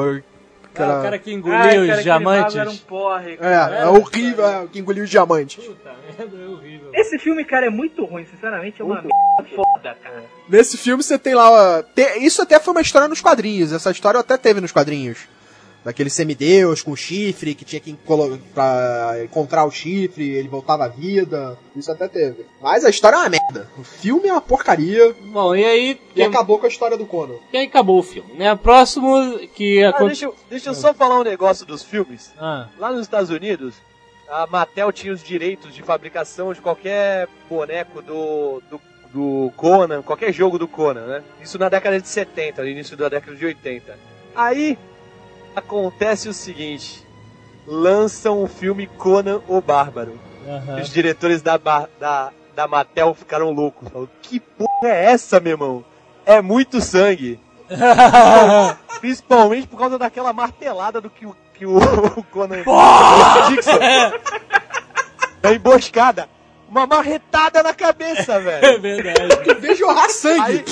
[0.75, 2.57] que Ah, o cara que engoliu Ah, os aquele diamantes.
[2.57, 3.77] Era um porre, É, cara.
[3.77, 5.63] é horrível, é, que engoliu os diamantes.
[5.65, 6.91] Puta merda, é horrível.
[6.95, 10.25] Esse filme, cara, é muito ruim, sinceramente, é uma Muito merda foda, cara.
[10.49, 11.51] Nesse filme você tem lá.
[11.51, 13.73] ó, te- isso até foi uma história nos quadrinhos.
[13.73, 15.19] Essa história até teve nos quadrinhos.
[15.85, 17.93] Daquele semideus com chifre, que tinha que
[18.55, 21.59] pra encontrar o chifre, ele voltava à vida.
[21.75, 22.47] Isso até teve.
[22.61, 23.69] Mas a história é uma merda.
[23.77, 25.15] O filme é uma porcaria.
[25.27, 25.91] Bom, e aí.
[26.13, 27.35] E quem- acabou com a história do Conan.
[27.53, 28.55] E aí acabou o filme, né?
[28.55, 30.31] Próximo que Ah, aconteceu.
[30.31, 32.33] deixa, eu- deixa eu só falar um negócio dos filmes.
[32.39, 33.75] Ah, Lá nos Estados Unidos,
[34.29, 38.81] a Mattel tinha os direitos de fabricação de qualquer boneco do, do,
[39.13, 41.23] do Conan, qualquer jogo do Conan, né?
[41.43, 43.99] Isso na década de 70, no início da década de 80.
[44.35, 44.79] Aí
[45.55, 47.07] acontece o seguinte:
[47.67, 50.19] lançam o filme Conan o Bárbaro.
[50.77, 53.89] E os diretores da, da, da Mattel ficaram loucos.
[53.89, 55.85] Falaram, que porra é essa, meu irmão?
[56.27, 57.39] É muito sangue.
[59.01, 61.77] Principalmente por causa daquela martelada do que o, que o,
[62.17, 62.63] o Conan
[63.49, 63.79] Dixon.
[65.41, 66.29] Da emboscada.
[66.69, 68.81] Uma marretada na cabeça, É velho.
[68.81, 69.55] verdade.
[69.61, 70.41] Vê jorrar sangue.
[70.43, 70.65] Aí,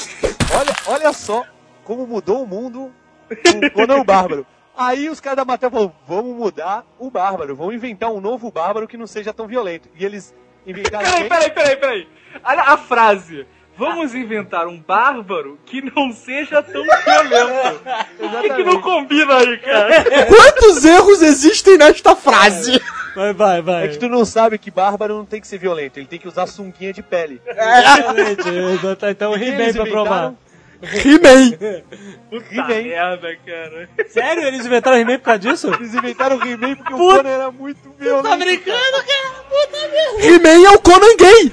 [0.58, 1.44] olha, olha só
[1.84, 2.90] como mudou o mundo
[3.30, 4.46] o Conan o Bárbaro.
[4.80, 8.88] Aí os caras da Mattel falaram, vamos mudar o Bárbaro, vamos inventar um novo Bárbaro
[8.88, 9.90] que não seja tão violento.
[9.94, 10.34] E eles
[10.66, 11.04] inventaram...
[11.04, 12.08] Peraí, peraí, peraí, peraí.
[12.42, 13.46] Olha a frase.
[13.76, 17.80] Vamos inventar um bárbaro que não seja tão violento.
[18.20, 20.04] O que, que não combina aí, cara?
[20.26, 22.80] Quantos erros existem nesta frase?
[23.14, 23.84] Vai, vai, vai.
[23.84, 26.28] É que tu não sabe que Bárbaro não tem que ser violento, ele tem que
[26.28, 27.40] usar sunguinha de pele.
[27.46, 29.06] Exatamente, exato.
[29.06, 30.34] Então He-Man pra provar.
[30.82, 31.82] He-Man.
[32.30, 32.82] Puta He-Man.
[32.82, 33.88] merda, cara.
[34.08, 34.44] Sério?
[34.44, 35.68] Eles inventaram He-Man por causa disso?
[35.74, 38.28] Eles inventaram o He-Man porque Puta- o Conan era muito violento.
[38.28, 39.30] Tá brincando, cara?
[39.48, 40.26] Puta merda.
[40.26, 41.50] He-Man é o Conan gay.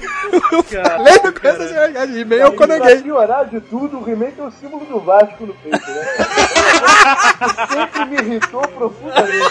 [0.70, 1.62] Cara, Lembra com essa
[2.18, 3.02] He-Man é o Conan pra gay.
[3.02, 6.04] piorar de tudo, o He-Man tem o símbolo do Vasco no peito, né?
[7.46, 9.46] Isso sempre me irritou profundamente.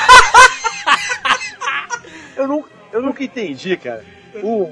[2.36, 4.04] Eu, não, eu nunca entendi, cara.
[4.44, 4.72] O,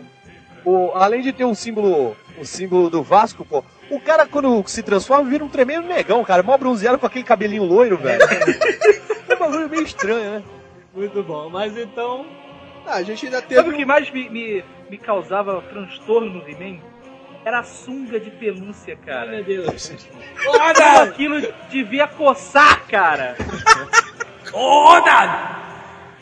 [0.63, 4.81] o, além de ter um símbolo, o símbolo do Vasco, pô, o cara quando se
[4.83, 6.41] transforma vira um tremendo negão, cara.
[6.43, 8.19] Mó bronzeado com aquele cabelinho loiro, velho.
[9.27, 10.43] É um bagulho meio estranho, né?
[10.93, 11.49] Muito bom.
[11.49, 12.25] Mas então.
[12.85, 13.77] Ah, a gente ainda Sabe o teve.
[13.77, 16.79] que mais me, me, me causava transtorno no He-Man?
[17.43, 19.31] Era a sunga de pelúcia, Ai, cara.
[19.31, 19.91] meu Deus.
[20.45, 20.63] Como
[21.01, 23.35] aquilo devia coçar, cara.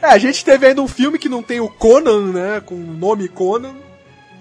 [0.01, 2.61] É, a gente teve ainda um filme que não tem o Conan, né?
[2.65, 3.75] Com o nome Conan.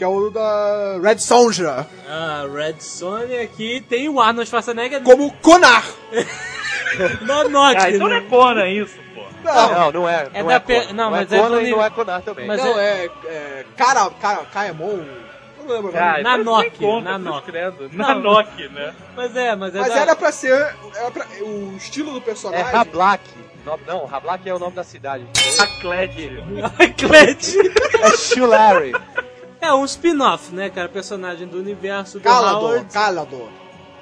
[0.02, 1.86] Que é o da Red Sonja.
[2.08, 5.84] Ah, Red Sonja aqui tem o Arnold Schwarzenegger Como Conar.
[7.22, 9.22] no Note, Ah, então não é Conan isso, pô.
[9.44, 10.26] Não, Não, não é.
[10.34, 12.20] É não da é pe- não, não mas é é Conan e não é Conar
[12.22, 12.48] também.
[12.48, 13.04] Mas não, é.
[13.26, 15.04] é cara, cara, Kaemon.
[15.60, 15.92] Não lembro.
[15.96, 16.20] Ah.
[16.20, 17.88] Na então conta, na credo.
[17.92, 18.20] Não.
[18.20, 18.94] Na né?
[19.14, 19.78] Mas é, mas é.
[19.78, 20.74] Mas da- era pra ser.
[20.96, 22.72] Era pra, o estilo do É personagem.
[22.72, 23.22] Rablak.
[23.64, 25.24] No- Não, Rablak é o nome da cidade.
[25.36, 26.28] Saclete.
[26.98, 27.56] Clet.
[28.02, 28.92] É Shulary.
[29.62, 30.88] É um spin-off, né, cara?
[30.88, 32.70] Personagem do universo do Calador.
[32.70, 32.92] Howard.
[32.92, 33.48] Calador.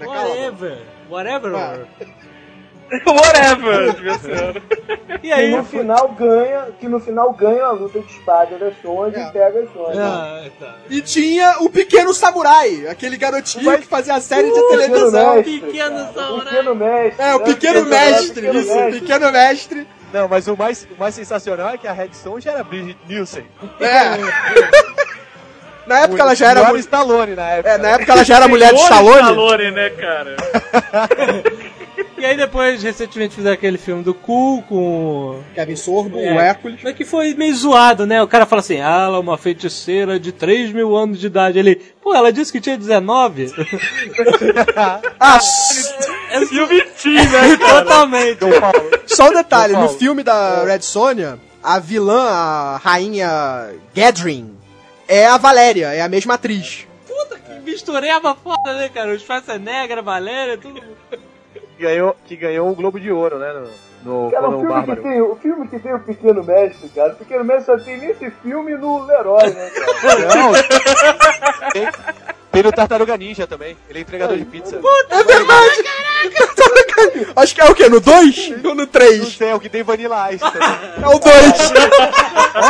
[0.00, 0.06] É.
[0.06, 0.78] Whatever.
[1.10, 1.54] Whatever.
[1.54, 1.78] Ah.
[3.06, 4.62] Whatever, devia ser.
[5.14, 5.54] E Que aí.
[5.54, 9.28] no final ganha, que no final ganha a luta de espada da Sonja É.
[9.28, 10.02] e pega as Sonja.
[10.02, 10.76] Ah, tá.
[10.88, 15.34] E tinha o Pequeno Samurai, aquele garotinho Mas- que fazia a série de O televisão.
[15.36, 16.12] mestre, Pequeno cara.
[16.14, 16.40] samurai.
[16.40, 17.22] O pequeno mestre.
[17.24, 17.44] É, o né?
[17.44, 19.00] Pequeno Mestre, Pequeno isso, mestre.
[19.00, 19.88] Pequeno Mestre.
[20.12, 23.46] Não, mas o mais, o mais sensacional é que a Red Sonja era Bridget Nielsen.
[23.78, 25.10] É.
[25.90, 26.60] Na época ela já era.
[26.60, 27.68] Era mu- Stallone na época.
[27.70, 29.16] É, na época ela já era mulher de Stallone.
[29.18, 30.36] Stallone, né, cara?
[32.16, 35.40] E aí depois, recentemente, fizeram aquele filme do Cool com...
[35.54, 36.34] Kevin Sorbo, É.
[36.34, 36.78] o Hércules.
[36.84, 38.22] Mas que foi meio zoado, né?
[38.22, 41.58] O cara fala assim, ah, ela é uma feiticeira de 3 mil anos de idade.
[41.58, 43.46] Ele, pô, ela disse que tinha 19.
[45.18, 45.38] Ah,
[46.52, 47.82] E o Vitinho, né, cara?
[47.84, 48.38] Totalmente.
[49.06, 54.56] Só um detalhe, no filme da Red Sonja, a vilã, a rainha Gadrin,
[55.10, 56.86] é a Valéria, é a mesma atriz.
[57.04, 59.12] Puta, que mistureba foda, né, cara?
[59.12, 60.80] O Schwarzenegger, a Valéria, tudo...
[61.76, 63.52] Que ganhou, que ganhou o Globo de Ouro, né?
[64.04, 67.12] No, no Cara, o filme, que tem, o filme que tem o Pequeno Mestre, cara.
[67.12, 70.34] O Pequeno Mestre só tem nesse filme no Leroy, né, cara?
[70.36, 70.52] Não,
[71.72, 71.88] tem,
[72.60, 73.76] tem no Tartaruga Ninja também.
[73.88, 74.78] Ele é entregador de pizza.
[75.08, 75.82] É verdade!
[77.34, 77.88] Acho que é o quê?
[77.88, 79.34] No 2 ou no Não 3?
[79.34, 80.68] sei, é o que tem Vanilla Ice também.
[81.02, 81.32] É o 2.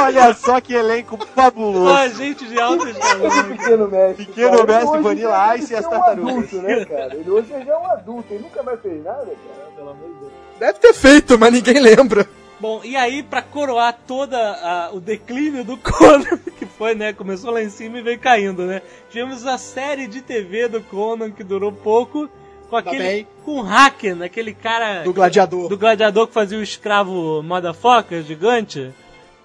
[0.03, 1.89] Olha só que elenco fabuloso.
[1.93, 3.29] Só gente de alto escalão.
[3.29, 4.27] O Pequeno Mestre.
[4.27, 6.25] Pequeno cara, Mestre, hoje Vanilla deve Ice e as tartarugas.
[6.35, 7.15] um adulto, né, cara?
[7.15, 9.71] Ele hoje já é um adulto, ele nunca mais fez nada, cara.
[9.77, 10.33] Pelo amor de Deus.
[10.61, 12.29] Deve ter feito, mas ninguém lembra.
[12.61, 17.13] Bom, e aí, pra coroar toda o declínio do Conan, que foi, né?
[17.13, 18.83] Começou lá em cima e veio caindo, né?
[19.09, 22.29] Tivemos a série de TV do Conan que durou pouco.
[22.69, 22.99] Com aquele.
[22.99, 23.27] Também.
[23.45, 25.03] Com o Haken, aquele cara.
[25.03, 25.69] Do gladiador.
[25.69, 28.93] do gladiador que fazia o escravo motherfucker gigante.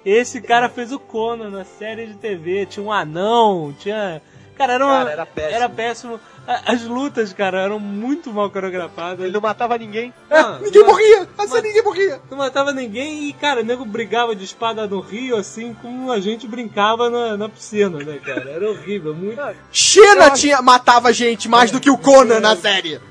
[0.05, 2.65] Esse cara fez o Conan na série de TV.
[2.67, 4.21] Tinha um anão, tinha.
[4.57, 4.97] Cara, era, uma...
[4.99, 5.55] Cara, era péssimo.
[5.55, 6.19] Era péssimo.
[6.47, 9.19] As lutas, cara, eram muito mal coreografadas.
[9.19, 10.13] Ele não matava ninguém.
[10.29, 11.27] Não, Ninguém não- morria!
[11.37, 12.21] Assim ninguém morria!
[12.29, 16.19] Não matava ninguém e, cara, o nego brigava de espada no rio, assim como a
[16.19, 18.47] gente brincava na, na piscina, né, cara?
[18.49, 19.41] Era horrível, muito.
[19.71, 23.01] Xena tinha, matava gente mais do que o Conan na série.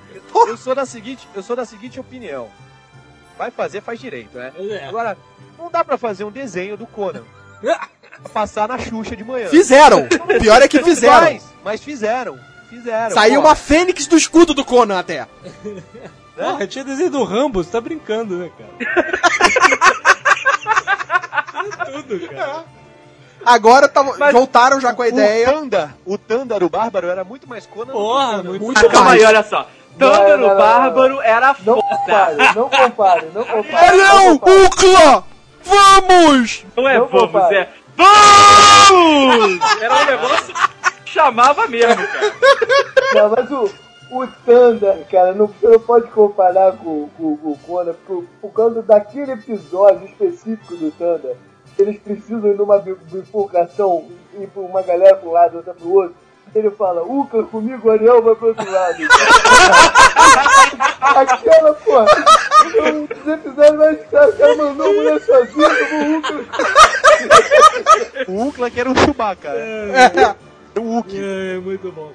[0.46, 2.48] Eu sou da seguinte, eu sou da seguinte opinião.
[3.36, 4.52] Vai fazer, faz direito, né?
[4.56, 4.86] É.
[4.86, 5.18] Agora,
[5.58, 7.22] não dá pra fazer um desenho do Conan.
[8.22, 9.48] Pra passar na Xuxa de manhã.
[9.48, 10.02] Fizeram!
[10.04, 10.08] O
[10.40, 11.20] pior é que fizeram.
[11.32, 12.38] Mas, mas fizeram.
[12.68, 13.10] Fizeram.
[13.14, 15.26] Saiu Pô, uma fênix do escudo do Conan até.
[16.36, 18.70] Porra, tinha desenho do Rambo, você tá brincando, né, cara?
[21.92, 22.64] Tudo, cara.
[23.46, 25.46] Agora tava- voltaram já com a O ideia.
[25.52, 28.88] Tanda, o Tanda o Bárbaro era muito mais Conan Porra, do que o muito Muito
[28.90, 29.28] Calma aí, mais.
[29.28, 29.68] olha só.
[29.98, 31.82] Tândaro Não, não, não, Bárbaro era Não foda.
[31.88, 33.96] compare, não compare, não compare.
[33.96, 34.38] Não!
[34.38, 34.64] compare.
[34.66, 35.24] Ucla!
[35.62, 36.64] Vamos!
[36.76, 37.56] Não é Não vamos, compare.
[37.56, 39.60] é vamos!
[39.80, 40.54] Era um negócio
[41.04, 42.32] que chamava mesmo, cara.
[43.14, 43.70] Não, mas o,
[44.10, 48.50] o Thunder, cara, não, você não pode comparar com, com, com o Conan, por, por
[48.52, 51.36] causa daquele episódio específico do Thunder.
[51.78, 54.08] Eles precisam ir numa bi- bifurcação,
[54.38, 56.14] ir pra uma galera pro lado, outra pro outro.
[56.54, 58.96] Ele fala, Uca, comigo, o Ariel vai pro outro lado.
[61.00, 62.06] Aquela, porra,
[62.92, 66.44] um dos episódios mais caros, o cara mandou a mulher sozinha, como o Uca.
[68.28, 69.52] O Ukla que era um Chewbacca.
[69.52, 69.94] né?
[70.74, 70.80] É.
[70.80, 71.18] O Uki.
[71.22, 72.12] É, muito bom.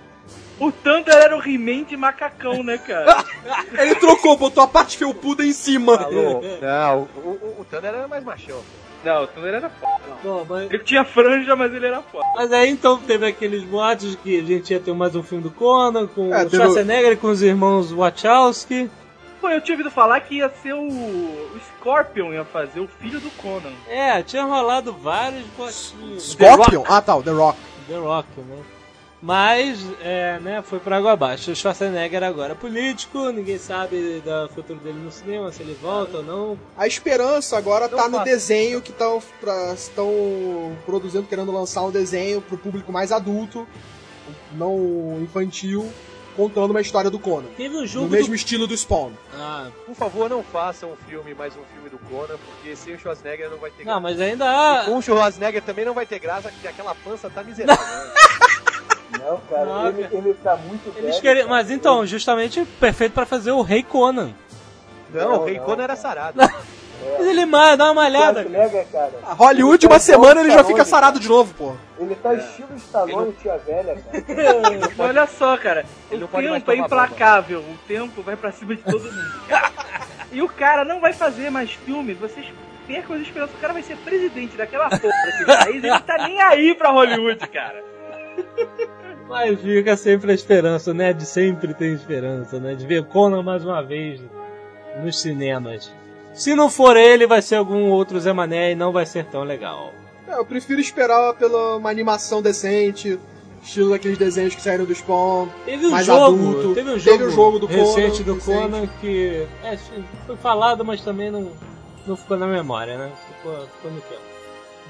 [0.59, 3.23] O Thunder era o He-Man de macacão, né, cara?
[3.79, 5.95] Ele trocou, botou a parte felpuda em cima.
[5.95, 6.41] Alô?
[6.61, 8.59] Não, o, o, o Thunder era mais machão.
[9.05, 9.99] Não, o Thunder era foda.
[10.21, 12.25] Bom, mas, Ele tinha franja, mas ele era foda.
[12.35, 15.51] mas aí então teve aqueles boatos que a gente ia ter mais um filme do
[15.51, 18.91] Conan, com É, o- Schwarzenegger e com os irmãos Wachowski.
[19.39, 23.19] Pô, eu tinha ouvido falar que ia ser o, o Scorpion ia fazer, o filho
[23.19, 23.71] do Conan.
[23.87, 26.31] É, tinha rolado vários boatinhos.
[26.31, 26.83] Scorpion?
[26.87, 27.57] Ah, tá, o The Rock.
[27.87, 28.57] The Rock, né?
[29.21, 31.51] Mas, é, né, foi por água abaixo.
[31.51, 36.17] O Schwarzenegger agora é político, ninguém sabe do futuro dele no cinema, se ele volta
[36.17, 36.59] ou não.
[36.77, 38.25] A esperança agora Não tá no faço.
[38.25, 39.21] desenho que estão
[40.85, 43.67] produzindo, querendo lançar um desenho pro público mais adulto,
[44.53, 45.91] não infantil,
[46.39, 47.47] contando uma história do Conan.
[47.57, 48.35] Teve um jogo No mesmo do...
[48.35, 49.11] estilo do Spawn.
[49.35, 52.99] Ah, Por favor, não façam um filme, mais um filme do Conan, porque sem o
[52.99, 53.99] Schwarzenegger não vai ter não, graça.
[53.99, 54.85] mas ainda há...
[54.85, 57.85] Com o Schwarzenegger também não vai ter graça, porque aquela pança tá miserável.
[57.85, 58.11] né?
[59.19, 60.15] Não, cara, Não, ele, cara.
[60.15, 61.47] ele tá muito Eles velho, cara.
[61.49, 64.31] Mas então, justamente perfeito pra fazer o Rei Conan.
[65.11, 65.65] Não, Não, o Rei não.
[65.65, 66.39] Conan era sarado.
[67.17, 68.45] Mas ele ma- dá uma malhada.
[68.91, 69.11] cara.
[69.23, 71.23] A Hollywood, uma semana ele já fica sarado cara.
[71.23, 71.73] de novo, pô.
[71.99, 74.93] Ele tá estilo Stallone, tia velha, cara.
[74.99, 75.85] Olha só, cara.
[76.11, 77.59] Ele o tempo é implacável.
[77.59, 79.33] O tempo vai pra cima de todo mundo.
[80.31, 82.13] e o cara não vai fazer mais filme.
[82.13, 82.45] Vocês
[82.87, 83.55] percam as esperanças.
[83.55, 85.83] O cara vai ser presidente daquela porra daquele país.
[85.83, 87.83] Ele tá nem aí pra Hollywood, cara.
[89.27, 91.13] Mas fica sempre a esperança, né?
[91.13, 92.73] De sempre tem esperança, né?
[92.75, 94.19] De ver Conan mais uma vez
[95.03, 95.91] nos cinemas.
[96.39, 99.43] Se não for ele, vai ser algum outro Zé Mané e não vai ser tão
[99.43, 99.93] legal.
[100.25, 103.19] É, eu prefiro esperar pela uma animação decente,
[103.61, 105.49] estilo daqueles desenhos que saíram do Spawn.
[105.65, 106.75] Teve um Mais jogo, adulto.
[106.75, 108.61] teve um jogo, Teve o jogo do recente Conan, do recente.
[108.61, 109.77] Conan que é,
[110.25, 111.51] foi falado, mas também não,
[112.07, 113.11] não ficou na memória, né?
[113.35, 114.21] Ficou, ficou no tempo.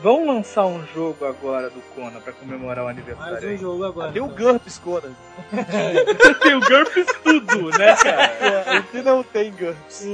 [0.03, 3.47] Vão lançar um jogo agora do Conan pra comemorar o Mais aniversário.
[3.47, 3.57] um aí.
[3.57, 4.11] jogo agora.
[4.11, 5.13] Tem o GURPS Conan.
[6.43, 8.79] Tem o GURPS tudo, né, cara?
[8.79, 10.05] O que não tem GURPS?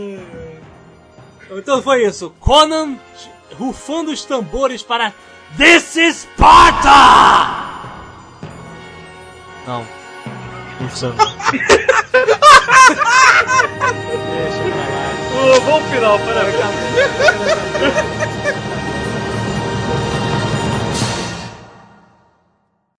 [1.51, 2.33] Então foi isso.
[2.39, 2.97] Conan
[3.57, 5.13] rufando os tambores para
[5.57, 6.89] This is Sparta!
[9.67, 9.85] Não.
[10.81, 11.15] Rufando.
[14.35, 15.55] Deixa pra lá.
[15.55, 16.55] Ô, bom final, parabéns.